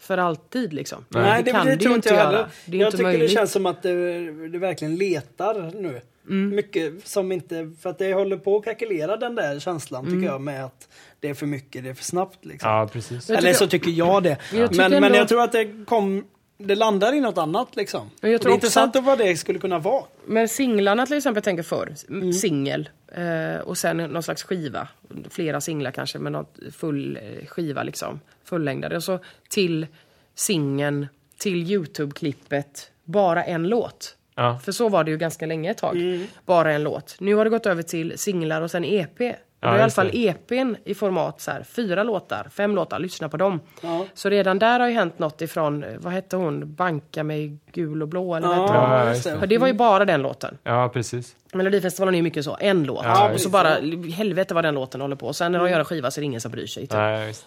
för 0.00 0.18
alltid 0.18 0.72
liksom. 0.72 1.04
Nej, 1.08 1.42
det, 1.42 1.50
kan 1.50 1.66
det 1.66 1.74
det 1.76 1.82
tror 1.82 1.94
inte 1.94 2.08
jag 2.08 2.16
heller. 2.16 2.46
Det 2.66 2.76
är 2.76 2.80
jag 2.80 2.86
inte 2.86 2.96
tycker 2.96 3.08
möjligt. 3.10 3.28
det 3.30 3.34
känns 3.34 3.52
som 3.52 3.66
att 3.66 3.82
det, 3.82 4.48
det 4.48 4.58
verkligen 4.58 4.96
letar 4.96 5.72
nu. 5.80 6.00
Mm. 6.28 6.56
Mycket 6.56 7.06
som 7.08 7.32
inte, 7.32 7.72
för 7.80 7.90
att 7.90 7.98
det 7.98 8.14
håller 8.14 8.36
på 8.36 8.56
att 8.56 8.64
krackelera 8.64 9.16
den 9.16 9.34
där 9.34 9.58
känslan 9.60 10.06
Mm. 10.06 10.18
tycker 10.20 10.32
jag 10.32 10.40
med 10.40 10.64
att 10.64 10.88
det 11.20 11.28
är 11.28 11.34
för 11.34 11.46
mycket, 11.46 11.84
det 11.84 11.90
är 11.90 11.94
för 11.94 12.04
snabbt 12.04 12.44
liksom. 12.44 12.70
Ja, 12.70 12.88
precis. 12.92 13.30
Eller 13.30 13.52
så 13.52 13.66
tycker 13.66 13.90
jag 13.90 14.22
det. 14.22 14.36
Jag 14.52 14.70
tycker 14.70 14.82
men, 14.82 14.90
men 14.90 15.04
ändå- 15.04 15.18
jag 15.18 15.28
tror 15.28 15.42
att 15.42 15.52
det 15.52 15.84
kom, 15.86 16.24
det 16.58 16.74
landar 16.74 17.12
i 17.14 17.20
något 17.20 17.38
annat 17.38 17.76
liksom. 17.76 18.10
Men 18.20 18.30
jag 18.30 18.38
Och 18.38 18.42
tror 18.42 18.50
det 18.50 18.52
är 18.52 18.54
intressant 18.54 18.96
att- 18.96 19.04
vad 19.04 19.18
det 19.18 19.36
skulle 19.36 19.58
kunna 19.58 19.78
vara. 19.78 20.04
Men 20.26 20.48
singlarna 20.48 21.06
till 21.06 21.16
exempel, 21.16 21.36
jag 21.36 21.44
tänker 21.44 21.62
förr. 21.62 21.94
Mm. 22.08 22.32
Singel. 22.32 22.88
Eh, 23.12 23.60
och 23.60 23.78
sen 23.78 23.96
någon 23.96 24.22
slags 24.22 24.42
skiva. 24.42 24.88
Flera 25.30 25.60
singlar 25.60 25.90
kanske, 25.90 26.18
men 26.18 26.32
något 26.32 26.58
full 26.72 27.16
eh, 27.16 27.46
skiva 27.46 27.82
liksom. 27.82 28.20
Fullängdare. 28.48 28.96
Och 28.96 29.04
så 29.04 29.18
till 29.48 29.86
singeln, 30.34 31.06
till 31.38 31.72
Youtube-klippet, 31.72 32.90
bara 33.04 33.44
en 33.44 33.68
låt. 33.68 34.16
Ja. 34.34 34.58
För 34.64 34.72
så 34.72 34.88
var 34.88 35.04
det 35.04 35.10
ju 35.10 35.16
ganska 35.16 35.46
länge 35.46 35.70
ett 35.70 35.78
tag. 35.78 35.96
Mm. 35.96 36.26
Bara 36.46 36.72
en 36.72 36.82
låt. 36.82 37.16
Nu 37.20 37.34
har 37.34 37.44
det 37.44 37.50
gått 37.50 37.66
över 37.66 37.82
till 37.82 38.18
singlar 38.18 38.62
och 38.62 38.70
sen 38.70 38.84
EP. 38.84 39.36
Och 39.60 39.66
Ja, 39.66 39.68
det 39.70 39.74
är 39.76 39.78
i 39.78 39.82
alla 39.82 39.90
fall. 39.90 40.10
EPn 40.12 40.74
i 40.84 40.94
format 40.94 41.40
så 41.40 41.50
här, 41.50 41.62
fyra 41.62 42.02
låtar, 42.02 42.48
fem 42.52 42.74
låtar, 42.74 42.98
lyssna 42.98 43.28
på 43.28 43.36
dem. 43.36 43.60
Ja. 43.82 44.06
Så 44.14 44.28
redan 44.28 44.58
där 44.58 44.80
har 44.80 44.88
ju 44.88 44.94
hänt 44.94 45.18
något 45.18 45.42
ifrån, 45.42 45.84
eh, 45.84 45.90
vad 45.98 46.12
hette 46.12 46.36
hon, 46.36 46.74
Banka 46.74 47.24
mig 47.24 47.58
gul 47.72 48.02
och 48.02 48.08
blå 48.08 48.34
eller 48.34 48.48
vad? 48.48 48.56
Ja, 48.56 48.74
Ja, 48.74 49.04
just 49.08 49.14
just 49.16 49.24
det. 49.24 49.38
Ja, 49.40 49.46
det 49.46 49.58
var 49.58 49.66
ju 49.66 49.72
bara 49.72 50.04
den 50.04 50.22
låten. 50.22 50.58
Ja, 50.62 50.90
precis. 50.92 51.36
Melodifestivalen 51.52 52.14
är 52.14 52.18
ju 52.18 52.22
mycket 52.22 52.44
så, 52.44 52.56
en 52.60 52.84
låt. 52.84 53.04
Ja, 53.04 53.30
och 53.32 53.40
så 53.40 53.48
bara, 53.48 53.68
helvete 54.14 54.54
vad 54.54 54.64
den 54.64 54.74
låten 54.74 55.00
håller 55.00 55.16
på. 55.16 55.26
Och 55.26 55.36
sen 55.36 55.52
när 55.52 55.58
de 55.58 55.70
gör 55.70 55.78
en 55.78 55.84
skiva 55.84 56.10
så 56.10 56.20
är 56.20 56.22
det 56.22 56.26
ingen 56.26 56.40
som 56.40 56.50
bryr 56.52 56.66
sig. 56.66 56.82
Typ. 56.86 56.98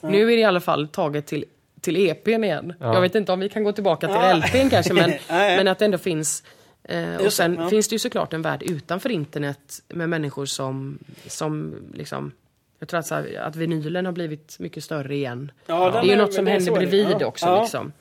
Nu 0.01 0.22
är 0.22 0.36
det 0.36 0.41
i 0.41 0.43
alla 0.43 0.59
fall 0.59 0.88
taget 0.88 1.26
till, 1.26 1.45
till 1.82 2.09
EPn 2.09 2.43
igen. 2.43 2.74
Ja. 2.80 2.93
Jag 2.93 3.01
vet 3.01 3.16
inte 3.16 3.32
om 3.32 3.39
vi 3.39 3.49
kan 3.49 3.64
gå 3.64 3.72
tillbaka 3.72 4.07
till 4.07 4.16
Ja. 4.16 4.34
LPn 4.36 4.70
kanske, 4.70 4.93
men, 4.93 5.14
men 5.30 5.68
att 5.68 5.80
det 5.80 5.86
ändå 5.86 5.97
finns. 5.97 6.43
Eh, 6.84 7.15
och 7.15 7.34
sen 7.34 7.55
ja. 7.59 7.69
finns 7.69 7.88
det 7.88 7.95
ju 7.95 7.99
såklart 7.99 8.34
en 8.34 8.41
värld 8.41 8.63
utanför 8.63 9.09
internet 9.09 9.82
med 9.88 10.09
människor 10.09 10.45
som, 10.45 10.99
som 11.27 11.75
liksom 11.93 12.32
jag 12.79 12.89
tror 12.89 12.99
att, 12.99 13.07
så 13.07 13.15
här, 13.15 13.39
att 13.39 13.55
vinylen 13.55 14.05
har 14.05 14.13
blivit 14.13 14.59
mycket 14.59 14.84
större 14.84 15.15
igen. 15.15 15.51
Ja, 15.65 15.89
det 15.91 15.97
är 15.99 16.03
ju 16.03 16.11
är- 16.11 16.17
något 16.17 16.34
som 16.34 16.47
händer 16.47 16.71
bredvid 16.71 17.15
Ja. 17.19 17.25
också. 17.25 17.45
Ja. 17.45 17.61
Liksom. 17.61 17.91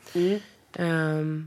Ehm, 0.73 1.47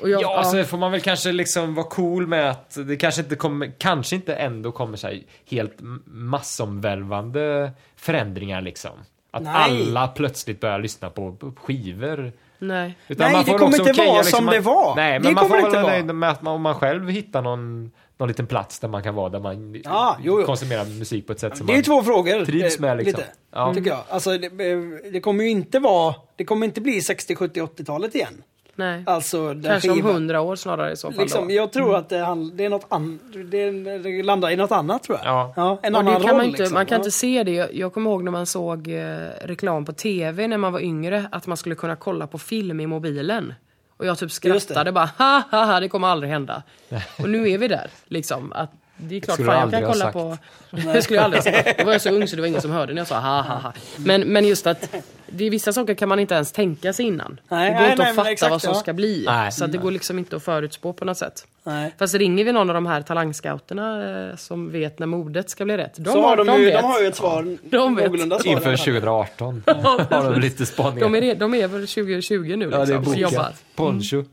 och 0.00 0.10
jag, 0.10 0.22
Ja, 0.22 0.44
så 0.44 0.64
får 0.64 0.78
man 0.78 0.92
väl 0.92 1.00
kanske 1.00 1.32
liksom 1.32 1.74
vara 1.74 1.86
cool 1.86 2.26
med 2.26 2.50
att 2.50 2.78
det 2.86 2.96
kanske 2.96 3.20
inte 3.22 3.36
kommer, 3.36 3.72
kanske 3.78 4.16
inte 4.16 4.34
ändå 4.34 4.72
kommer 4.72 4.96
så 4.96 5.06
här 5.06 5.22
helt 5.50 5.76
massomvälvande 6.04 7.72
förändringar 7.96 8.60
liksom. 8.60 8.90
Att 9.30 9.42
Nej. 9.42 9.54
alla 9.54 10.08
plötsligt 10.08 10.60
börjar 10.60 10.78
lyssna 10.78 11.10
på 11.10 11.32
på 11.32 11.52
skivor. 11.52 12.32
Nej. 12.58 12.98
Utan 13.08 13.24
Nej, 13.24 13.32
man 13.36 13.44
det 13.44 13.50
kommer 13.58 13.88
inte 13.88 14.02
vara 14.02 14.16
liksom 14.16 14.36
som 14.38 14.48
att- 14.48 14.54
det 14.54 14.60
var. 14.60 14.96
Nej, 14.96 15.12
Det 15.12 15.18
men 15.24 15.34
man 15.34 15.44
kommer 15.44 15.58
får 15.60 15.68
inte 15.68 15.82
vara 15.82 15.92
nöjd 15.92 16.14
med 16.14 16.30
att 16.30 16.42
man, 16.42 16.54
om 16.54 16.62
man 16.62 16.74
själv 16.74 17.08
hittar 17.10 17.42
någon, 17.42 17.90
någon 18.18 18.28
liten 18.28 18.46
plats 18.46 18.78
där 18.78 18.88
man 18.88 19.02
kan 19.02 19.14
vara, 19.14 19.28
där 19.28 19.40
man 19.40 19.74
Ja, 19.84 20.16
jo, 20.22 20.40
jo. 20.40 20.46
konsumerar 20.46 20.84
musik 20.98 21.26
på 21.26 21.32
ett 21.32 21.40
sätt 21.40 21.56
som 21.56 21.66
Det 21.66 21.72
är 21.72 21.74
ju 21.74 21.78
man 21.78 21.84
två 21.84 22.02
frågor. 22.02 22.44
trivs 22.44 22.76
eh, 22.76 22.80
med 22.80 22.96
liksom. 22.96 23.20
Lite, 23.20 23.32
Ja. 23.52 23.74
tycker 23.74 23.90
jag. 23.90 24.00
Alltså, 24.08 24.38
det, 24.38 24.46
eh, 24.46 24.78
det 25.12 25.20
kommer 25.20 25.44
ju 25.44 25.50
inte 25.50 25.78
vara... 25.78 26.14
Det 26.36 26.44
kommer 26.44 26.66
inte 26.66 26.80
bli 26.80 27.00
60, 27.00 27.34
70, 27.36 27.60
80-talet 27.60 28.14
igen. 28.14 28.42
Nej. 28.76 29.02
Alltså, 29.06 29.54
Kanske 29.64 29.90
om 29.90 29.96
skivan- 29.96 30.12
hundra 30.12 30.40
år 30.40 30.56
snarare 30.56 30.92
i 30.92 30.96
så 30.96 31.12
fall. 31.12 31.20
Liksom, 31.20 31.48
då. 31.48 31.54
jag 31.54 31.72
tror 31.72 31.96
att 31.96 32.08
det, 32.08 32.26
det 32.54 32.64
är 32.64 32.68
något 32.68 32.86
an, 32.88 33.20
det, 33.50 33.70
det 33.98 34.22
landar 34.22 34.50
i 34.50 34.56
något 34.56 34.72
annat 34.72 35.02
tror 35.02 35.18
jag. 35.24 35.52
Ja. 35.56 35.78
en 35.82 35.94
Och 35.94 36.00
annan 36.00 36.22
roll. 36.22 36.36
man, 36.36 36.44
inte, 36.46 36.58
liksom. 36.58 36.74
man 36.74 36.86
kan 36.86 36.96
ja. 36.96 37.00
inte 37.00 37.10
se 37.10 37.42
det. 37.44 37.70
Jag, 37.72 37.92
kommer 37.92 38.10
ihåg 38.10 38.24
när 38.24 38.32
man 38.32 38.46
såg 38.46 38.88
eh, 38.88 39.04
reklam 39.44 39.84
på 39.84 39.92
tv 39.92 40.46
när 40.48 40.58
man 40.58 40.72
var 40.72 40.80
yngre. 40.80 41.28
Att 41.32 41.46
man 41.46 41.56
skulle 41.56 41.74
kunna 41.74 41.96
kolla 41.96 42.26
på 42.26 42.38
film 42.38 42.80
i 42.80 42.86
mobilen. 42.86 43.54
Och 43.96 44.06
jag 44.06 44.18
typ 44.18 44.30
skrattade 44.32 44.92
bara 44.92 45.10
ha 45.18 45.42
ha 45.50 45.64
ha 45.64 45.80
det 45.80 45.88
kommer 45.88 46.08
aldrig 46.08 46.32
hända. 46.32 46.62
Och 47.18 47.28
nu 47.30 47.50
är 47.50 47.58
vi 47.58 47.68
där 47.68 47.90
liksom. 48.08 48.52
Att 48.52 48.70
det 48.96 49.16
är 49.16 49.20
klart, 49.20 49.34
skulle 49.34 49.52
fan, 49.52 49.70
jag 49.70 49.82
kan 49.82 49.92
kolla 49.92 50.12
på... 50.12 50.38
Det 50.92 51.02
skulle 51.02 51.16
jag 51.16 51.24
aldrig 51.24 51.42
ha 51.42 51.52
sagt. 51.52 51.78
Då 51.78 51.84
var 51.84 51.92
jag 51.92 52.00
så 52.00 52.10
ung 52.10 52.28
så 52.28 52.36
det 52.36 52.42
var 52.42 52.48
ingen 52.48 52.60
som 52.62 52.70
hörde 52.70 52.92
när 52.94 53.00
jag 53.00 53.08
sa 53.08 53.20
ha 53.20 53.42
ha 53.42 53.54
ha. 53.58 53.72
Men, 53.96 54.20
men 54.20 54.46
just 54.46 54.66
att 54.66 54.94
det 55.26 55.44
är 55.44 55.50
vissa 55.50 55.72
saker 55.72 55.94
kan 55.94 56.08
man 56.08 56.18
inte 56.18 56.34
ens 56.34 56.52
tänka 56.52 56.92
sig 56.92 57.06
innan. 57.06 57.40
Nej, 57.48 57.70
det 57.70 57.74
går 57.74 57.80
nej, 57.80 57.90
inte 57.90 58.02
nej, 58.02 58.10
att 58.10 58.16
fatta 58.16 58.30
exakt, 58.30 58.50
vad 58.50 58.62
som 58.62 58.72
ja. 58.72 58.80
ska 58.80 58.92
bli. 58.92 59.22
Nej. 59.26 59.52
Så 59.52 59.64
att 59.64 59.72
det 59.72 59.78
går 59.78 59.90
liksom 59.90 60.18
inte 60.18 60.36
att 60.36 60.42
förutspå 60.42 60.92
på 60.92 61.04
något 61.04 61.18
sätt. 61.18 61.46
Nej. 61.64 61.94
Fast 61.98 62.14
ringer 62.14 62.44
vi 62.44 62.52
någon 62.52 62.70
av 62.70 62.74
de 62.74 62.86
här 62.86 63.02
talangscouterna 63.02 64.28
eh, 64.30 64.36
som 64.36 64.70
vet 64.70 64.98
när 64.98 65.06
modet 65.06 65.50
ska 65.50 65.64
bli 65.64 65.76
rätt. 65.76 65.94
De, 65.96 66.12
Så 66.12 66.22
har 66.22 66.36
de, 66.36 66.58
ju, 66.58 66.64
vet. 66.64 66.74
de 66.74 66.84
har 66.84 67.00
ju 67.00 67.06
ett 67.06 67.16
svar. 67.16 67.56
De 67.62 67.96
vet. 67.96 68.12
svar 68.12 68.46
Inför 68.46 68.60
fall. 68.60 68.76
2018 68.76 69.62
har 69.66 70.30
de 70.32 70.40
lite 70.40 70.66
spaningar. 70.66 71.10
De 71.10 71.14
är, 71.14 71.34
de 71.34 71.54
är 71.54 71.68
väl 71.68 71.86
2020 71.86 72.34
nu 72.36 72.56
liksom, 72.56 72.80
ja, 72.80 72.86
det 72.86 72.92
är 72.92 73.16
jobbar. 73.16 73.30
bokat. 73.30 73.62
Poncho. 73.74 74.24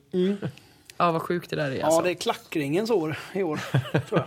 Ja, 0.97 1.11
vad 1.11 1.21
sjukt 1.21 1.49
det 1.49 1.55
där 1.55 1.71
är 1.71 1.75
Ja, 1.75 1.85
alltså. 1.85 2.01
det 2.01 2.09
är 2.09 2.13
klackringens 2.13 2.89
år 2.91 3.17
i 3.33 3.43
år. 3.43 3.59
tror 4.09 4.23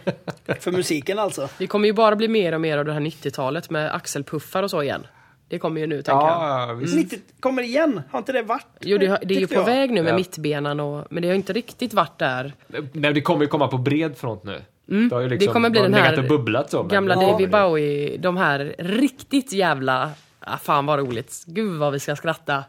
jag. 0.46 0.56
För 0.62 0.72
musiken 0.72 1.18
alltså. 1.18 1.48
Det 1.58 1.66
kommer 1.66 1.86
ju 1.86 1.92
bara 1.92 2.16
bli 2.16 2.28
mer 2.28 2.52
och 2.52 2.60
mer 2.60 2.78
av 2.78 2.84
det 2.84 2.92
här 2.92 3.00
90-talet 3.00 3.70
med 3.70 3.94
axelpuffar 3.94 4.62
och 4.62 4.70
så 4.70 4.82
igen. 4.82 5.06
Det 5.48 5.58
kommer 5.58 5.80
ju 5.80 5.86
nu, 5.86 5.96
tänker 6.02 6.26
jag. 6.26 6.68
Ja, 6.68 6.72
visst. 6.80 6.96
90 6.96 7.18
kommer 7.40 7.62
igen, 7.62 8.02
har 8.10 8.18
inte 8.18 8.32
det 8.32 8.42
varit? 8.42 8.66
Jo, 8.80 8.98
det, 8.98 9.06
har- 9.06 9.18
det 9.22 9.34
är 9.36 9.40
ju 9.40 9.46
på 9.46 9.54
jag. 9.54 9.64
väg 9.64 9.90
nu 9.90 10.02
med 10.02 10.12
Ja. 10.12 10.16
mittbenan 10.16 10.80
och, 10.80 11.06
men 11.10 11.22
det 11.22 11.28
har 11.28 11.34
inte 11.34 11.52
riktigt 11.52 11.94
varit 11.94 12.18
där. 12.18 12.52
Nej, 12.92 13.12
det 13.12 13.20
kommer 13.20 13.42
ju 13.42 13.48
komma 13.48 13.68
på 13.68 13.78
bred 13.78 14.16
front 14.16 14.44
nu. 14.44 14.62
Det, 14.86 15.14
har 15.14 15.20
ju 15.22 15.28
liksom 15.28 15.46
det 15.46 15.52
kommer 15.52 15.70
bli 15.70 15.80
den 15.80 15.94
här 15.94 16.22
bubblat 16.28 16.70
så. 16.70 16.82
Gamla 16.82 17.14
det- 17.16 17.20
David 17.26 17.50
Bowie, 17.50 18.16
de 18.18 18.36
här 18.36 18.74
riktigt 18.78 19.52
jävla... 19.52 20.10
Ah, 20.40 20.58
fan 20.58 20.86
vad 20.86 20.98
roligt. 20.98 21.42
Gud 21.46 21.78
vad 21.78 21.92
vi 21.92 22.00
ska 22.00 22.16
skratta. 22.16 22.64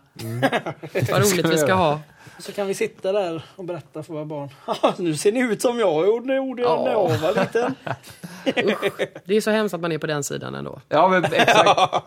vad 1.11 1.21
roligt 1.21 1.45
vi 1.45 1.57
ska 1.57 1.73
ha. 1.73 1.99
Så 2.39 2.51
kan 2.51 2.67
vi 2.67 2.73
sitta 2.73 3.11
där 3.11 3.41
och 3.55 3.63
berätta 3.63 4.03
för 4.03 4.13
våra 4.13 4.25
barn. 4.25 4.49
"Haha, 4.65 4.93
nu 4.97 5.17
ser 5.17 5.31
ni 5.31 5.39
ut 5.39 5.61
som 5.61 5.79
jag 5.79 6.07
gjorde 6.07 6.25
när 6.27 6.33
jag 6.35 6.45
gjorde 6.47 6.61
när 6.61 6.91
jag 6.91 7.09
var 7.17 7.39
liten. 7.39 7.75
Det 9.25 9.35
är 9.35 9.41
så 9.41 9.51
hemskt 9.51 9.73
att 9.75 9.81
man 9.81 9.91
är 9.91 9.97
på 9.97 10.07
den 10.07 10.23
sidan 10.23 10.55
ändå. 10.55 10.81
Ja, 10.89 11.07
men 11.07 11.23
exakt. 11.25 11.69
Ja. 11.75 12.03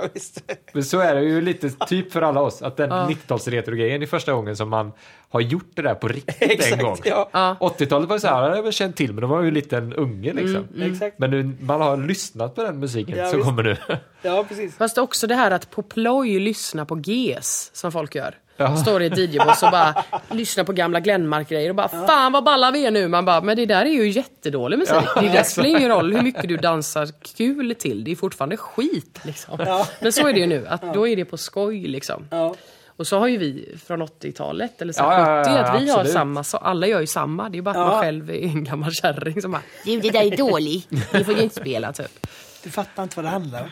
Men 0.72 0.84
så 0.84 0.98
är 0.98 1.14
det 1.14 1.22
ju 1.22 1.40
lite 1.40 1.70
typ 1.70 2.12
för 2.12 2.22
alla 2.22 2.40
oss. 2.40 2.62
Att 2.62 2.76
den 2.76 2.90
90-talsretro-grejen 2.90 4.02
är 4.02 4.06
första 4.06 4.32
gången 4.32 4.56
som 4.56 4.68
man 4.68 4.92
har 5.28 5.40
gjort 5.40 5.70
det 5.74 5.82
där 5.82 5.94
på 5.94 6.08
riktigt 6.08 6.72
en 6.72 6.78
gång. 6.78 6.92
Exakt, 6.92 7.08
ja. 7.08 7.28
Ja. 7.32 7.56
80-talet 7.60 8.08
var 8.08 8.18
så 8.18 8.26
här, 8.28 8.56
jag 8.56 8.62
väl 8.62 8.72
känt 8.72 8.96
till, 8.96 9.12
men 9.12 9.20
då 9.22 9.26
var 9.26 9.36
jag 9.36 9.44
ju 9.44 9.50
lite 9.50 9.76
en 9.76 9.92
unge 9.92 10.32
liksom. 10.32 10.68
Exakt. 10.82 11.18
Men 11.18 11.30
nu 11.30 11.56
man 11.60 11.80
har 11.80 11.96
lyssnat 11.96 12.54
på 12.54 12.62
den 12.62 12.78
musiken 12.80 13.18
Ja, 13.18 13.30
visst. 13.32 13.44
kommer 13.44 13.62
nu. 13.62 13.76
Ja, 14.22 14.44
precis. 14.48 14.76
Fast 14.76 14.98
också 14.98 15.26
det 15.26 15.34
här 15.34 15.50
att 15.50 15.70
på 15.70 15.82
ploj 15.82 16.38
lyssna 16.38 16.84
på 16.86 16.98
GES 16.98 17.70
som 17.74 17.92
folk 17.92 18.14
gör. 18.14 18.34
Ja. 18.60 18.76
Står 18.76 19.02
i 19.02 19.06
ett 19.06 19.18
DJ-boss 19.18 19.62
och 19.62 19.70
bara 19.70 20.04
lyssnar 20.30 20.64
på 20.64 20.72
gamla 20.72 21.00
Glenmark-grejer 21.00 21.68
och 21.70 21.74
bara 21.76 21.88
Fan 21.88 22.32
vad 22.32 22.44
balla 22.44 22.70
vi 22.70 22.86
är 22.86 22.90
nu! 22.90 23.08
Man 23.08 23.24
bara, 23.24 23.40
men 23.40 23.56
det 23.56 23.66
där 23.66 23.82
är 23.86 23.90
ju 23.90 24.08
jättedålig 24.10 24.78
musik. 24.78 24.96
Ja, 25.16 25.20
det 25.20 25.28
där 25.28 25.42
spelar 25.42 25.68
ingen 25.68 25.88
roll 25.88 26.12
hur 26.12 26.22
mycket 26.22 26.48
du 26.48 26.56
dansar 26.56 27.08
kul 27.36 27.74
till. 27.78 28.04
Det 28.04 28.10
är 28.10 28.16
fortfarande 28.16 28.56
skit 28.56 29.20
liksom. 29.22 29.58
Ja. 29.66 29.86
Men 30.00 30.12
så 30.12 30.28
är 30.28 30.32
det 30.32 30.38
ju 30.40 30.46
nu, 30.46 30.66
att 30.68 30.94
då 30.94 31.08
är 31.08 31.16
det 31.16 31.24
på 31.24 31.36
skoj 31.36 31.80
liksom. 31.88 32.26
Ja. 32.30 32.54
Och 32.86 33.06
så 33.06 33.18
har 33.18 33.26
ju 33.26 33.36
vi 33.38 33.74
från 33.86 34.02
80-talet, 34.02 34.82
eller 34.82 34.92
så 34.92 35.00
Ja, 35.02 35.18
ja, 35.18 35.36
ja, 35.36 35.44
70, 35.44 35.50
att 35.58 35.82
vi 35.82 35.90
har 35.90 35.98
absolut. 35.98 36.12
samma, 36.14 36.44
så 36.44 36.56
alla 36.56 36.86
gör 36.86 37.00
ju 37.00 37.06
samma. 37.06 37.48
Det 37.48 37.58
är 37.58 37.62
bara 37.62 37.70
att 37.70 37.76
Ja. 37.76 37.86
man 37.94 38.02
själv 38.02 38.30
är 38.30 38.42
en 38.42 38.64
gammal 38.64 38.92
kärring 38.92 39.42
som 39.42 39.50
bara 39.52 39.62
Du 39.84 40.00
det 40.00 40.10
där 40.10 40.32
är 40.32 40.36
dålig, 40.36 40.86
det 41.12 41.24
får 41.24 41.34
du 41.34 41.40
inte 41.42 41.60
spela 41.60 41.92
typ. 41.92 42.26
Du 42.62 42.70
fattar 42.70 43.02
inte 43.02 43.16
vad 43.16 43.24
det 43.24 43.28
handlar 43.28 43.62
om. 43.62 43.68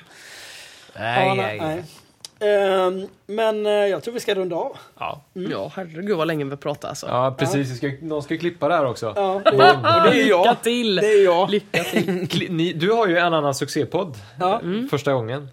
Nej, 0.99 1.28
Ja, 1.28 1.34
nej. 1.34 1.84
Ehm, 2.41 3.07
men 3.26 3.66
eh, 3.66 3.72
jag 3.72 4.03
tror 4.03 4.14
vi 4.14 4.20
ska 4.20 4.34
runda 4.34 4.57
av. 4.57 4.76
Ja. 4.99 5.22
Ja 5.32 5.72
herregud 5.74 6.16
vad 6.16 6.26
länge 6.26 6.45
vi 6.45 6.57
pratar 6.57 6.89
alltså. 6.89 7.07
ja, 7.07 7.34
precis. 7.39 7.76
Ska, 7.76 7.91
någon 8.03 8.22
ska 8.22 8.39
klippa 8.39 8.68
det 8.68 8.74
här 8.74 8.84
också. 8.86 9.12
Ja, 9.16 9.41
det, 9.45 9.51
och 9.51 10.12
det 10.12 10.22
är 10.22 10.28
jag. 10.28 10.41
Lycka 10.47 10.55
till! 10.62 10.97
Det 10.97 11.07
är 11.07 11.24
jag. 11.24 11.51
Lycka 11.51 11.84
till! 11.84 12.47
Ni, 12.51 12.72
du 12.72 12.93
har 12.93 13.07
ju 13.07 13.16
en 13.18 13.34
annan 13.34 13.55
succépodd 13.55 14.14
Ja. 14.41 14.61
första 14.91 15.12
gången. 15.12 15.49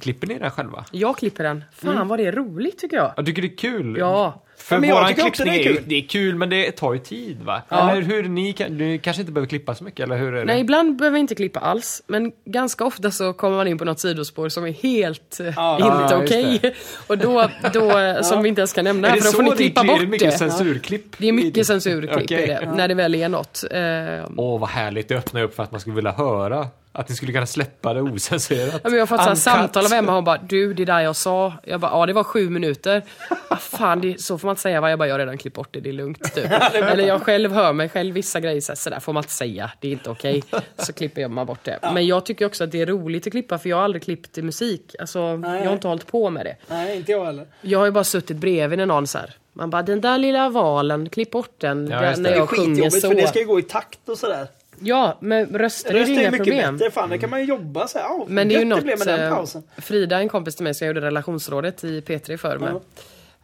Klipper 0.00 0.26
ni 0.26 0.38
den 0.38 0.50
själva? 0.50 0.84
Jag 0.90 1.16
klipper 1.16 1.44
den. 1.44 1.64
Fan 1.72 2.08
vad 2.08 2.18
det 2.18 2.26
är 2.26 2.32
roligt 2.32 2.78
tycker 2.78 2.96
jag. 2.96 3.12
Jag 3.16 3.26
tycker 3.26 3.42
det 3.42 3.48
är 3.48 3.56
kul. 3.56 3.96
Ja. 3.98 4.42
För 4.62 4.84
Ja, 4.84 4.94
våran 4.94 5.14
klippning 5.14 5.48
det 5.54 5.54
är 5.64 5.70
är, 5.70 5.74
kul. 5.74 5.82
det 5.86 5.94
är 5.94 6.08
kul, 6.08 6.34
men 6.34 6.50
det 6.50 6.72
tar 6.72 6.92
ju 6.92 6.98
tid 6.98 7.42
va? 7.42 7.62
Ja. 7.68 7.90
Eller 7.90 8.02
hur? 8.02 8.22
Ni, 8.28 8.54
ni 8.70 8.98
kanske 8.98 9.22
inte 9.22 9.32
behöver 9.32 9.48
klippa 9.48 9.74
så 9.74 9.84
mycket, 9.84 10.00
eller 10.00 10.16
hur 10.16 10.34
är 10.34 10.38
det? 10.38 10.44
Nej, 10.44 10.60
ibland 10.60 10.96
behöver 10.96 11.14
vi 11.14 11.20
inte 11.20 11.34
klippa 11.34 11.60
alls. 11.60 12.02
Men 12.06 12.32
ganska 12.44 12.84
ofta 12.84 13.10
så 13.10 13.32
kommer 13.32 13.56
man 13.56 13.68
in 13.68 13.78
på 13.78 13.84
något 13.84 14.00
sidospår 14.00 14.48
som 14.48 14.64
är 14.66 14.72
helt 14.72 15.40
eh, 15.40 15.46
Ja. 15.56 15.74
inte 15.76 16.14
Ja, 16.14 16.22
okej. 16.22 16.74
Och 17.06 17.18
då, 17.18 17.48
då 17.72 17.98
eh, 17.98 18.20
som 18.22 18.42
vi 18.42 18.48
inte 18.48 18.60
ens 18.60 18.72
kan 18.72 18.84
nämna, 18.84 19.08
är 19.08 19.12
det 19.14 19.20
för 19.22 19.26
då 19.28 19.32
får 19.32 19.42
ni 19.42 19.50
klippa 19.56 19.80
är 19.80 19.84
bort 19.86 20.00
det? 20.00 20.06
mycket 20.06 20.30
det. 20.30 20.38
censurklipp? 20.38 21.18
Det 21.18 21.28
är 21.28 21.32
mycket 21.32 21.66
censurklipp 21.66 22.24
Okej. 22.24 22.42
i 22.42 22.46
det, 22.46 22.72
när 22.76 22.88
det 22.88 22.94
väl 22.94 23.14
är 23.14 23.28
något. 23.28 23.64
Eh, 23.70 24.30
Åh, 24.36 24.60
vad 24.60 24.68
härligt. 24.70 25.08
Det 25.08 25.14
öppnar 25.16 25.42
upp 25.42 25.54
för 25.56 25.62
att 25.62 25.70
man 25.72 25.80
skulle 25.80 25.96
vilja 25.96 26.12
höra. 26.12 26.66
Att 26.94 27.08
ni 27.08 27.14
skulle 27.16 27.32
kunna 27.32 27.46
släppa 27.46 27.94
det 27.94 28.00
ocensurerat. 28.02 28.74
Ja, 28.74 28.80
men 28.90 28.92
jag 28.92 29.06
har 29.06 29.06
fått 29.18 29.24
så 29.24 29.36
samtal 29.36 29.86
av 29.86 29.92
Emma, 29.92 30.12
hon 30.14 30.24
bara 30.24 30.38
du 30.38 30.74
det 30.74 30.84
där 30.84 31.00
jag 31.00 31.16
sa, 31.16 31.52
jag 31.64 31.80
bara 31.80 31.90
ja 31.90 32.06
det 32.06 32.12
var 32.12 32.24
sju 32.24 32.50
minuter. 32.50 33.02
Ah, 33.48 33.56
fan 33.56 34.00
det, 34.00 34.20
så 34.20 34.38
får 34.38 34.48
man 34.48 34.52
inte 34.52 34.62
säga 34.62 34.80
va? 34.80 34.90
Jag 34.90 34.98
bara 34.98 35.08
jag 35.08 35.14
har 35.14 35.18
redan 35.18 35.38
klippt 35.38 35.56
bort 35.56 35.68
det, 35.70 35.80
det 35.80 35.88
är 35.88 35.92
lugnt 35.92 36.34
typ. 36.34 36.44
Eller 36.74 37.06
jag 37.06 37.22
själv 37.22 37.52
hör 37.52 37.72
mig 37.72 37.88
själv 37.88 38.14
vissa 38.14 38.40
grejer 38.40 38.60
så, 38.60 38.72
här, 38.72 38.76
så 38.76 38.90
där 38.90 39.00
får 39.00 39.12
man 39.12 39.20
inte 39.22 39.32
säga, 39.32 39.70
det 39.80 39.88
är 39.88 39.92
inte 39.92 40.10
okej. 40.10 40.42
Så 40.78 40.92
klipper 40.92 41.22
jag 41.22 41.30
man 41.30 41.46
bort 41.46 41.64
det. 41.64 41.78
Men 41.94 42.06
jag 42.06 42.26
tycker 42.26 42.46
också 42.46 42.64
att 42.64 42.70
det 42.72 42.80
är 42.80 42.86
roligt 42.86 43.26
att 43.26 43.32
klippa 43.32 43.58
för 43.58 43.68
jag 43.68 43.76
har 43.76 43.84
aldrig 43.84 44.02
klippt 44.02 44.38
i 44.38 44.42
musik. 44.42 44.94
Alltså 45.00 45.18
jag 45.18 45.64
har 45.64 45.72
inte 45.72 45.88
hållit 45.88 46.06
på 46.06 46.30
med 46.30 46.46
det. 46.46 46.56
Nej, 46.68 46.96
inte 46.96 47.12
jag 47.12 47.24
heller. 47.24 47.46
Jag 47.60 47.78
har 47.78 47.86
ju 47.86 47.92
bara 47.92 48.04
suttit 48.04 48.36
bredvid 48.36 48.78
när 48.78 48.86
någon 48.86 49.06
så 49.06 49.18
här. 49.18 49.34
Man 49.52 49.70
bara 49.70 49.82
den 49.82 50.00
där 50.00 50.18
lilla 50.18 50.48
valen, 50.48 51.08
klipp 51.08 51.30
bort 51.30 51.54
den 51.58 51.86
Ja, 51.90 52.00
där, 52.00 52.06
just 52.08 52.16
det. 52.16 52.22
när 52.22 52.30
Det 52.30 52.36
är 52.36 52.38
jag 52.38 52.48
sjunger 52.48 52.66
skitjobbigt 52.68 53.00
så. 53.00 53.08
för 53.08 53.14
det 53.14 53.26
ska 53.28 53.38
ju 53.38 53.46
gå 53.46 53.58
i 53.58 53.62
takt 53.62 54.08
och 54.08 54.18
sådär. 54.18 54.46
Ja, 54.82 55.18
men 55.20 55.46
röster 55.46 55.94
är 55.94 55.98
Röst 55.98 56.08
är 56.10 56.14
ju 56.14 56.20
inga 56.20 56.30
mycket 56.30 56.46
problem. 56.46 56.76
bättre. 56.76 56.90
Fan, 56.90 57.10
det 57.10 57.18
kan 57.18 57.30
man 57.30 57.40
ju 57.40 57.46
jobba 57.46 57.86
så 57.86 57.98
här. 57.98 58.08
Oh, 58.08 58.28
Men 58.28 58.48
det 58.48 58.54
är 58.54 58.58
ju 58.58 58.64
något, 58.64 58.84
med 58.84 58.98
den 58.98 59.20
eh, 59.20 59.34
pausen. 59.34 59.62
Frida, 59.76 60.18
en 60.20 60.28
kompis 60.28 60.54
till 60.56 60.64
mig 60.64 60.74
som 60.74 60.86
jag 60.86 60.94
gjorde 60.94 61.06
relationsrådet 61.06 61.84
i 61.84 62.00
P3 62.00 62.36
för 62.36 62.58
med. 62.58 62.80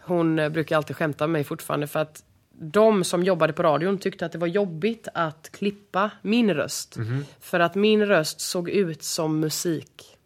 hon 0.02 0.38
eh, 0.38 0.48
brukar 0.48 0.76
alltid 0.76 0.96
skämta 0.96 1.26
med 1.26 1.32
mig 1.32 1.44
fortfarande 1.44 1.86
för 1.86 2.00
att 2.00 2.22
de 2.60 3.04
som 3.04 3.22
jobbade 3.22 3.52
på 3.52 3.62
radion 3.62 3.98
tyckte 3.98 4.26
att 4.26 4.32
det 4.32 4.38
var 4.38 4.46
jobbigt 4.46 5.08
att 5.14 5.50
klippa 5.52 6.10
min 6.22 6.54
röst. 6.54 6.96
Mhm. 6.96 7.24
För 7.40 7.60
att 7.60 7.74
min 7.74 8.06
röst 8.06 8.40
såg 8.40 8.70
ut 8.70 9.02
som 9.02 9.40
musik. 9.40 10.17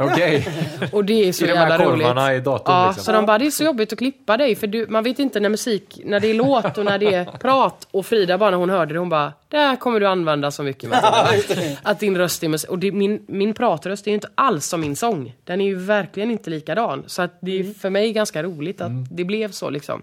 Okej. 0.00 0.48
Och 0.92 1.04
det 1.04 1.28
är 1.28 1.32
så 1.32 1.44
I 1.44 1.48
de 1.48 1.54
här 1.54 1.68
jävla 1.70 1.84
roligt. 1.86 2.06
korvarna 2.06 2.34
i 2.34 2.40
datorn, 2.40 2.74
Ja, 2.76 2.86
liksom. 2.86 3.04
så 3.04 3.12
de 3.12 3.26
bara, 3.26 3.38
det 3.38 3.46
är 3.46 3.50
så 3.50 3.64
jobbigt 3.64 3.92
att 3.92 3.98
klippa 3.98 4.36
dig 4.36 4.54
för 4.56 4.66
du, 4.66 4.86
man 4.88 5.04
vet 5.04 5.18
inte 5.18 5.40
när 5.40 5.48
musik, 5.48 6.00
när 6.04 6.20
det 6.20 6.26
är 6.30 6.34
låt 6.34 6.78
och 6.78 6.84
när 6.84 6.98
det 6.98 7.14
är 7.14 7.24
prat. 7.24 7.88
Och 7.90 8.06
Frida 8.06 8.38
bara 8.38 8.50
när 8.50 8.58
hon 8.58 8.70
hörde 8.70 8.92
det, 8.92 8.98
hon 8.98 9.08
bara, 9.08 9.32
det 9.48 9.56
här 9.58 9.76
kommer 9.76 10.00
du 10.00 10.06
använda 10.06 10.50
så 10.50 10.62
mycket 10.62 10.90
Matilda. 10.90 11.76
Att 11.82 12.00
din 12.00 12.16
röst 12.18 12.42
är 12.42 12.48
musik. 12.48 12.70
Och 12.70 12.78
det, 12.78 12.92
min, 12.92 13.24
min 13.28 13.54
pratröst 13.54 14.06
är 14.06 14.10
ju 14.10 14.14
inte 14.14 14.28
alls 14.34 14.66
som 14.66 14.80
min 14.80 14.96
sång. 14.96 15.34
Den 15.44 15.60
är 15.60 15.64
ju 15.66 15.74
verkligen 15.74 16.30
inte 16.30 16.50
likadan. 16.50 17.04
Så 17.06 17.22
att 17.22 17.38
det 17.40 17.60
är 17.60 17.74
för 17.74 17.90
mig 17.90 18.12
ganska 18.12 18.42
roligt 18.42 18.80
att 18.80 18.88
Mm. 18.90 19.06
det 19.10 19.24
blev 19.24 19.50
så 19.50 19.70
liksom. 19.70 20.02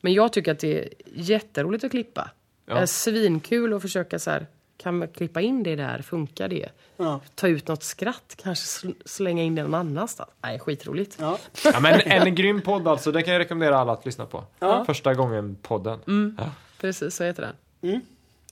Men 0.00 0.12
jag 0.12 0.32
tycker 0.32 0.52
att 0.52 0.58
det 0.58 0.78
är 0.78 0.88
jätteroligt 1.14 1.84
att 1.84 1.90
klippa. 1.90 2.30
Det 2.66 2.72
är 2.72 2.86
svinkul 2.86 3.74
att 3.74 3.82
försöka 3.82 4.18
så 4.18 4.30
här, 4.30 4.46
kan 4.76 4.98
man 4.98 5.08
klippa 5.08 5.40
in 5.40 5.62
det 5.62 5.76
där? 5.76 6.02
Funkar 6.02 6.48
det? 6.48 6.68
Ja. 6.96 7.20
Ta 7.34 7.48
ut 7.48 7.68
något 7.68 7.82
skratt, 7.82 8.34
kanske 8.36 8.64
sl- 8.86 8.94
slänga 9.04 9.42
in 9.42 9.54
det 9.54 9.62
någon 9.62 9.74
annanstans. 9.74 10.30
Nej, 10.42 10.58
skitroligt. 10.58 11.16
Ja. 11.20 11.38
Ja, 11.64 11.80
men 11.80 12.00
en 12.04 12.34
grym 12.34 12.60
podd 12.62 12.88
alltså, 12.88 13.12
den 13.12 13.22
kan 13.22 13.32
jag 13.32 13.40
rekommendera 13.40 13.78
alla 13.78 13.92
att 13.92 14.06
lyssna 14.06 14.26
på. 14.26 14.44
Första 14.86 15.14
gången 15.14 15.56
podden. 15.62 15.98
Mm. 16.06 16.36
Ja. 16.38 16.50
Precis, 16.80 17.14
så 17.16 17.24
heter 17.24 17.42
den. 17.42 17.90
Mm. 17.90 18.00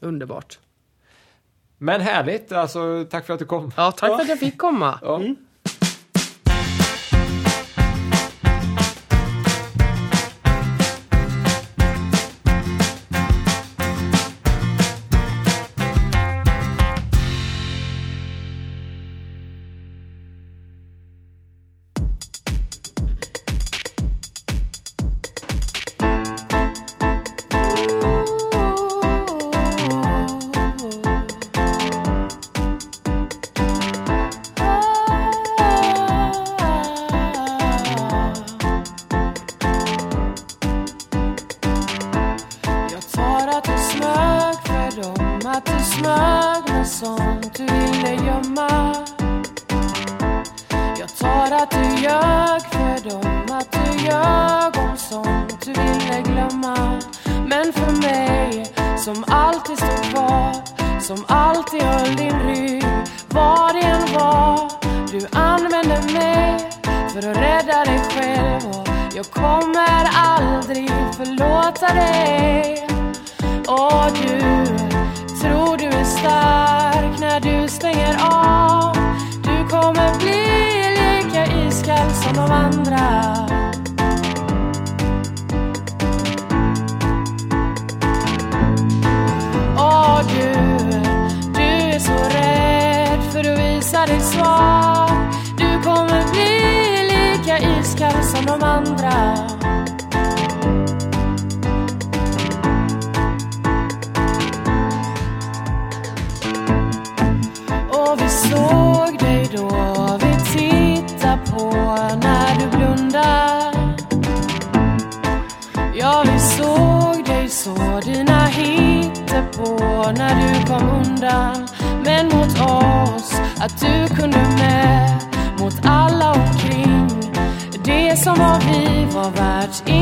Underbart. 0.01 0.59
Men 1.79 2.01
härligt, 2.01 2.53
alltså 2.53 3.07
tack 3.11 3.27
för 3.27 3.33
att 3.33 3.39
du 3.39 3.45
kom. 3.47 3.73
Ja, 3.77 3.93
tack 3.93 4.11
för 4.17 4.23
att 4.23 4.29
jag 4.29 4.39
fick 4.39 4.59
komma. 4.59 4.99
Ja. 5.03 5.21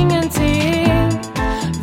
Ingenting. 0.03 1.21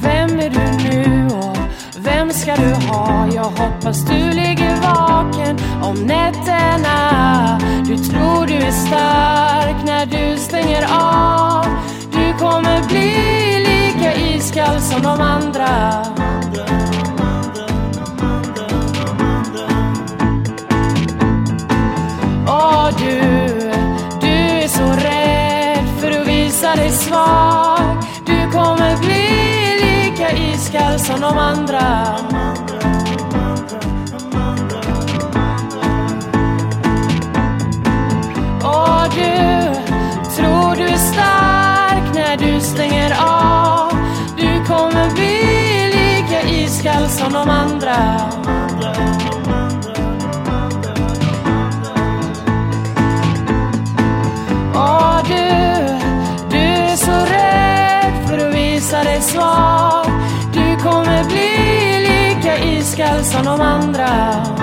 Vem 0.02 0.40
är 0.40 0.50
du 0.50 0.90
nu 0.90 1.28
och 1.36 1.58
vem 1.98 2.30
ska 2.32 2.56
du 2.56 2.74
ha? 2.88 3.28
Jag 3.34 3.44
hoppas 3.44 4.06
du 4.06 4.32
ligger 4.32 4.76
vaken 4.82 5.58
om 5.82 5.96
nätterna. 5.96 7.60
Du 7.86 7.98
tror 7.98 8.48
du 8.48 8.54
är 8.54 8.72
stark 8.72 9.76
när 9.86 10.06
du 10.06 10.38
stänger 10.38 10.86
av. 10.92 11.66
Du 12.12 12.34
kommer 12.40 12.88
bli 12.88 13.14
lika 13.70 14.16
iskall 14.16 14.82
som 14.82 15.02
de 15.02 15.22
andra. 15.22 16.04
Åh 22.48 22.90
du, 22.98 23.22
du 24.22 24.28
är 24.28 24.68
så 24.68 24.84
rädd 24.84 25.86
för 26.00 26.22
att 26.22 26.28
visa 26.28 26.76
dig 26.76 26.90
svag. 26.90 27.69
Sono 31.10 31.18
som 31.18 31.22
de 31.22 31.38
andra. 31.38 32.16
Du, 39.16 39.74
tror 40.36 40.76
du 40.76 40.84
är 40.84 40.98
stark 40.98 42.14
när 42.14 42.38
du 42.38 42.62
stänger 42.62 43.12
av? 43.22 43.92
Du 44.38 44.66
kommer 44.66 45.10
bli 45.16 45.44
lika 45.94 46.42
iskall 46.50 47.10
som 47.10 47.34
de 47.34 47.50
andra. 47.50 48.30
Iskall 63.40 63.58
som 63.58 64.59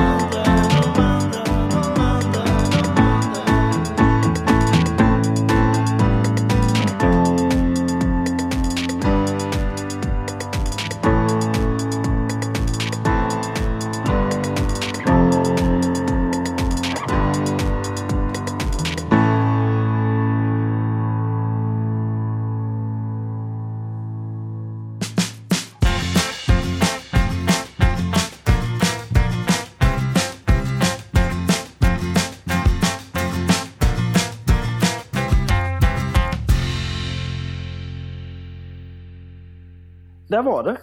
Där 40.37 40.43
var 40.43 40.62
det. 40.62 40.78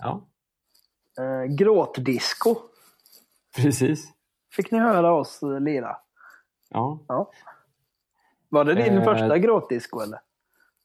Ja, 0.00 0.20
Eh, 1.18 1.44
gråtdisco. 1.54 2.56
precis. 3.56 4.12
Fick 4.56 4.70
ni 4.70 4.78
höra 4.78 5.12
oss 5.14 5.42
eh, 5.42 5.60
lira? 5.60 5.96
Ja. 6.70 6.98
Ja. 7.08 7.30
Var 8.48 8.64
det 8.64 8.74
din 8.74 8.98
Eh, 8.98 9.04
första 9.04 9.38
gråtdisco 9.38 10.00
eller? 10.00 10.18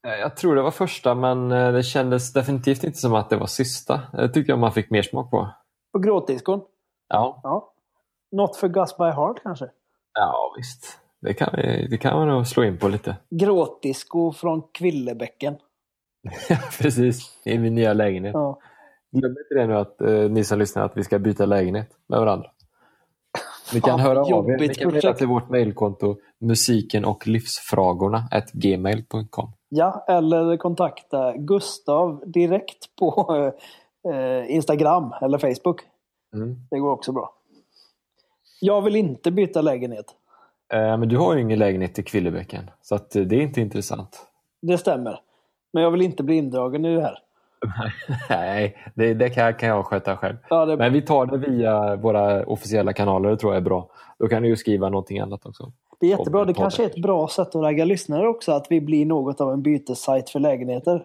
Jag 0.02 0.38
tror 0.38 0.56
det 0.56 0.62
var 0.62 0.72
första 0.72 1.16
men 1.16 1.52
eh, 1.52 1.72
det 1.72 1.84
kändes 1.84 2.34
definitivt 2.34 2.84
inte 2.84 2.98
som 2.98 3.14
att 3.16 3.30
det 3.30 3.38
var 3.38 3.48
sista. 3.48 4.02
Det 4.14 4.30
tycker 4.30 4.52
jag 4.52 4.60
man 4.60 4.72
fick 4.72 4.90
mer 4.90 5.02
smak 5.02 5.32
på. 5.32 5.50
På 5.92 6.00
gråtdiskon? 6.00 6.62
Ja, 7.08 7.40
Ja. 7.44 7.74
Not 8.32 8.56
for 8.56 8.68
Gus 8.68 8.98
by 8.98 9.04
Heart 9.04 9.44
kanske? 9.44 9.70
ja 10.14 10.54
visst. 10.58 11.00
Det 11.20 11.34
kan, 11.34 11.50
vi, 11.54 11.88
det 11.88 11.98
kan 11.98 12.18
man 12.20 12.28
nog 12.28 12.48
slå 12.48 12.64
in 12.64 12.78
på 12.78 12.88
lite. 12.88 13.18
Gråtdisco 13.30 14.32
från 14.34 14.62
Kvillebäcken. 14.74 15.58
Ja, 16.50 16.58
precis. 16.82 17.40
I 17.46 17.58
min 17.58 17.76
nya 17.76 17.94
lägenhet. 17.94 18.34
Ja. 18.34 18.60
Glöm 19.12 19.32
inte 19.32 19.56
det 19.62 19.68
nu 19.68 19.78
att 19.78 20.02
eh, 20.02 20.10
ni 20.10 20.44
som 20.44 20.60
lyssnar 20.60 20.86
att 20.86 20.98
vi 20.98 21.04
ska 21.04 21.20
byta 21.20 21.46
lägenhet 21.46 21.90
med 22.08 22.20
varandra. 22.20 22.52
Ni 23.74 23.82
kan 23.82 24.00
höra 24.00 24.20
av 24.22 24.50
er. 24.50 24.58
Ni 24.58 24.74
kan 24.74 24.92
mejla 24.92 25.14
till 25.14 25.28
vårt 25.28 25.50
mejlkonto 25.50 26.16
musiken 26.40 27.06
och 27.06 27.28
livsfragorna 27.28 28.24
gmail.com. 28.54 29.52
ja, 29.70 30.06
eller 30.08 30.58
kontakta 30.58 31.34
Gustav 31.38 32.24
direkt 32.26 32.96
på 33.00 33.34
eh, 34.14 34.52
Instagram 34.52 35.14
eller 35.22 35.38
Facebook. 35.38 35.82
Mm. 36.34 36.56
Det 36.70 36.80
går 36.80 36.92
också 36.92 37.12
bra. 37.12 37.34
Jag 38.62 38.82
vill 38.82 38.96
inte 38.96 39.32
byta 39.32 39.62
lägenhet. 39.62 40.06
Eh, 40.74 40.98
men 40.98 41.10
du 41.10 41.18
har 41.18 41.36
ju 41.36 41.42
ingen 41.42 41.60
lägenhet 41.60 42.00
i 42.00 42.04
Kvillebäcken 42.04 42.70
så 42.82 42.96
eh, 42.96 43.02
det 43.12 43.36
är 43.36 43.42
inte 43.42 43.62
intressant. 43.62 44.28
Det 44.62 44.78
stämmer. 44.78 45.22
Men 45.78 45.84
jag 45.84 45.92
vill 45.92 46.02
inte 46.02 46.24
bli 46.24 46.36
indragen 46.36 46.86
i 46.86 46.96
det 46.96 47.02
här. 47.02 47.20
Nej, 48.30 48.78
det, 48.96 49.14
det 49.14 49.30
kan, 49.30 49.54
kan 49.54 49.70
jag 49.70 49.86
sköta 49.86 50.18
själv. 50.18 50.38
Ja, 50.50 50.66
det, 50.66 50.78
Men 50.78 50.94
vi 50.94 51.02
tar 51.02 51.26
det 51.26 51.38
via 51.38 51.96
våra 51.96 52.46
officiella 52.46 52.94
kanaler, 52.94 53.30
det 53.30 53.38
tror 53.38 53.54
jag 53.54 53.62
är 53.62 53.66
bra. 53.66 53.90
Då 54.20 54.28
kan 54.28 54.44
du 54.44 54.50
ju 54.50 54.56
skriva 54.56 54.90
någonting 54.90 55.20
annat 55.20 55.46
också. 55.46 55.72
det 56.00 56.06
är 56.06 56.10
jättebra. 56.10 56.46
Det 56.46 56.54
kanske 56.54 56.84
är 56.84 56.88
ett 56.88 57.02
bra 57.02 57.28
sätt 57.28 57.48
att 57.48 57.56
ragga 57.56 57.86
lyssnare 57.86 58.28
också. 58.28 58.52
Att 58.52 58.68
vi 58.70 58.82
blir 58.82 59.06
något 59.06 59.42
av 59.42 59.54
en 59.54 59.62
bytessajt 59.62 60.30
för 60.30 60.40
lägenheter. 60.40 61.04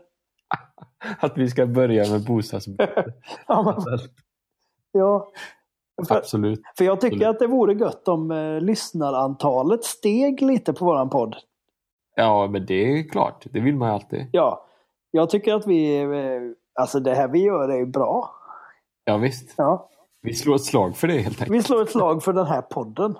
Att 1.20 1.38
vi 1.38 1.50
ska 1.50 1.66
börja 1.66 2.12
med 2.12 2.24
bostadsbyte. 2.24 3.04
Ja, 3.46 3.62
men, 3.86 3.98
ja. 4.92 5.28
För, 6.08 6.16
Absolut. 6.16 6.60
för 6.78 6.84
jag 6.84 7.00
tycker 7.00 7.16
Absolut. 7.16 7.34
att 7.34 7.38
det 7.38 7.46
vore 7.46 7.74
gött 7.74 8.08
om 8.08 8.30
eh, 8.30 8.60
lyssnarantalet 8.60 9.84
steg 9.84 10.42
lite 10.42 10.72
på 10.72 10.84
våran 10.84 11.10
podd. 11.10 11.36
Ja, 12.14 12.46
men 12.50 12.66
det 12.66 12.74
är 12.98 13.08
klart. 13.08 13.44
Det 13.50 13.60
vill 13.60 13.76
man 13.76 13.88
ju 13.88 13.94
alltid. 13.94 14.26
Ja, 14.32 14.66
jag 15.10 15.30
tycker 15.30 15.54
att 15.54 15.66
vi... 15.66 16.02
eh, 16.02 16.08
Alltså 16.74 17.00
det 17.00 17.14
här 17.14 17.28
vi 17.28 17.38
gör 17.44 17.68
är 17.68 17.76
ju 17.76 17.86
bra. 17.86 18.30
Ja, 19.04 19.16
visst. 19.16 19.54
Ja. 19.56 19.88
Vi 20.22 20.34
slår 20.34 20.54
ett 20.54 20.64
slag 20.64 20.96
för 20.96 21.08
det 21.08 21.14
helt 21.18 21.40
enkelt. 21.40 21.50
Vi 21.58 21.62
slår 21.62 21.82
ett 21.82 21.90
slag 21.90 22.22
för 22.22 22.32
den 22.32 22.46
här 22.46 22.62
podden. 22.62 23.14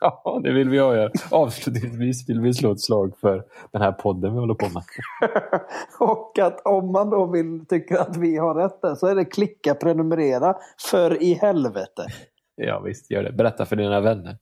Ja, 0.00 0.40
det 0.42 0.52
vill 0.52 0.68
vi 0.68 0.76
göra. 0.76 1.10
Avslutningsvis 1.30 2.28
vill 2.28 2.40
vi 2.40 2.54
slå 2.54 2.72
ett 2.72 2.80
slag 2.80 3.12
för 3.20 3.44
den 3.72 3.82
här 3.82 3.92
podden 3.92 4.32
vi 4.34 4.38
håller 4.40 4.54
på 4.54 4.66
med. 4.68 4.82
Och 5.98 6.38
att 6.38 6.60
om 6.66 6.92
man 6.92 7.10
då 7.10 7.26
vill 7.26 7.66
tycka 7.66 8.00
att 8.00 8.16
vi 8.16 8.36
har 8.36 8.54
rätt 8.54 8.82
där, 8.82 8.94
så 8.94 9.06
är 9.06 9.14
det 9.14 9.24
klicka 9.24 9.74
prenumerera 9.74 10.56
för 10.90 11.22
i 11.22 11.34
helvete. 11.34 12.06
Ja, 12.54 12.80
visst. 12.80 13.10
Gör 13.10 13.22
det. 13.22 13.32
Berätta 13.32 13.66
för 13.66 13.76
dina 13.76 14.00
vänner. 14.00 14.36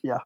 Ja. 0.00 0.22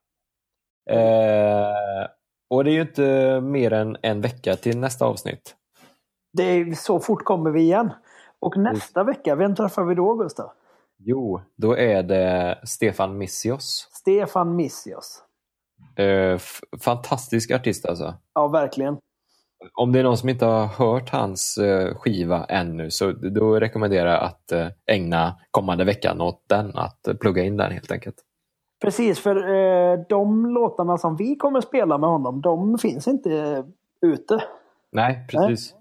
Eh, 0.91 2.07
och 2.51 2.65
det 2.65 2.71
är 2.71 2.75
ju 2.75 2.81
inte 2.81 3.41
mer 3.41 3.73
än 3.73 3.97
en 4.03 4.21
vecka 4.21 4.57
till 4.57 4.79
nästa 4.79 5.05
avsnitt. 5.05 5.55
Det 6.33 6.43
är 6.43 6.75
så 6.75 7.01
fort 7.01 7.25
kommer 7.25 7.51
vi 7.51 7.61
igen. 7.61 7.91
Och 8.41 8.57
nästa 8.57 9.05
vecka, 9.05 9.35
vem 9.35 9.55
träffar 9.55 9.85
vi 9.85 9.95
då 9.95 10.15
Gustav? 10.15 10.51
Jo, 10.99 11.41
då 11.57 11.77
är 11.77 12.03
det 12.03 12.59
Stefan 12.65 13.19
Missios. 13.19 13.89
Stefan 13.93 14.57
Missios. 14.57 15.23
Eh, 15.97 16.39
fantastisk 16.81 17.51
artist 17.51 17.87
alltså. 17.87 18.15
Ja, 18.35 18.49
verkligen. 18.49 18.99
Om 19.75 19.93
det 19.93 19.99
är 19.99 20.03
någon 20.03 20.19
som 20.19 20.29
inte 20.29 20.45
har 20.45 20.67
hört 20.67 21.11
hans 21.11 21.59
eh, 21.59 21.95
skiva 21.95 22.45
ännu 22.45 22.91
så 22.91 23.13
då 23.13 23.61
rekommenderar 23.61 24.11
jag 24.11 24.23
att 24.23 24.53
eh, 24.53 24.69
ägna 24.87 25.39
kommande 25.51 25.85
veckan 25.85 26.21
åt 26.21 26.45
den, 26.49 26.77
att 26.77 27.09
eh, 27.09 27.15
plugga 27.15 27.43
in 27.45 27.57
den 27.57 27.73
helt 27.73 27.91
enkelt. 27.91 28.17
Precis, 28.83 29.21
för 29.21 29.37
eh, 29.55 29.99
de 30.09 30.47
låtarna 30.47 30.99
som 30.99 31.17
vi 31.17 31.37
kommer 31.37 31.61
spela 31.61 31.99
med 31.99 32.11
honom, 32.11 32.41
de 32.41 32.79
finns 32.79 33.09
inte 33.09 33.33
eh, 33.37 33.65
ute. 34.11 34.43
Nej, 34.93 35.27
precis. 35.31 35.75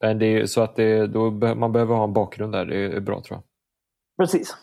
Men 0.00 0.18
det 0.18 0.26
är 0.26 0.46
så 0.46 0.60
att 0.60 0.76
det, 0.76 1.06
då 1.06 1.30
man 1.30 1.72
behöver 1.72 1.94
ha 1.94 2.04
en 2.04 2.12
bakgrund 2.12 2.52
där, 2.52 2.64
det 2.64 2.76
är 2.96 3.00
bra 3.00 3.20
tror 3.20 3.36
jag. 3.36 3.42
Precis. 4.26 4.56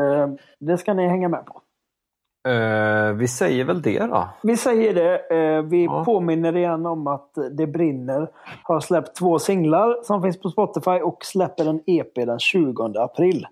Eh, 0.00 0.28
det 0.58 0.78
ska 0.78 0.94
ni 0.94 1.08
hänga 1.08 1.28
med 1.28 1.46
på. 1.46 1.60
Eh, 2.50 3.12
vi 3.12 3.28
säger 3.28 3.64
väl 3.64 3.82
det 3.82 3.98
då. 3.98 4.28
Vi 4.42 4.56
säger 4.56 4.94
det. 4.94 5.18
Eh, 5.36 5.62
vi 5.62 5.84
Ja. 5.84 6.04
påminner 6.04 6.56
igen 6.56 6.86
om 6.86 7.06
att 7.06 7.30
Det 7.50 7.66
brinner 7.66 8.30
har 8.62 8.80
släppt 8.80 9.16
två 9.16 9.38
singlar 9.38 10.02
som 10.02 10.22
finns 10.22 10.40
på 10.40 10.50
Spotify 10.50 10.90
och 10.90 11.24
släpper 11.24 11.66
en 11.68 11.80
EP 11.86 12.14
den 12.14 12.38
20 12.38 12.98
april. 12.98 13.46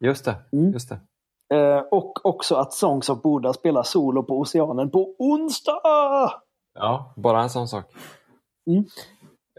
Just 0.00 0.24
det. 0.24 0.34
Mm. 0.52 0.72
Just 0.72 0.88
det. 0.88 0.98
Eh, 1.54 1.78
och 1.90 2.26
också 2.26 2.54
att 2.54 2.72
Songs 2.72 3.08
of 3.08 3.22
Buddha 3.22 3.52
spelar 3.52 3.82
solo 3.82 4.22
på 4.22 4.38
Oceanen 4.40 4.90
på 4.90 5.14
onsdag! 5.18 5.80
Ja, 6.74 7.12
bara 7.16 7.42
en 7.42 7.50
sån 7.50 7.68
sak. 7.68 7.84
Mm. 8.70 8.84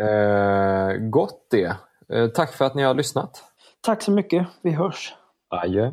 Eh, 0.01 1.09
gott 1.09 1.47
det. 1.51 1.75
Eh, 2.13 2.27
tack 2.27 2.53
för 2.53 2.65
att 2.65 2.75
ni 2.75 2.83
har 2.83 2.93
lyssnat. 2.93 3.43
Tack 3.81 4.01
så 4.01 4.11
mycket. 4.11 4.47
Vi 4.61 4.71
hörs. 4.71 5.15
Adjö. 5.49 5.91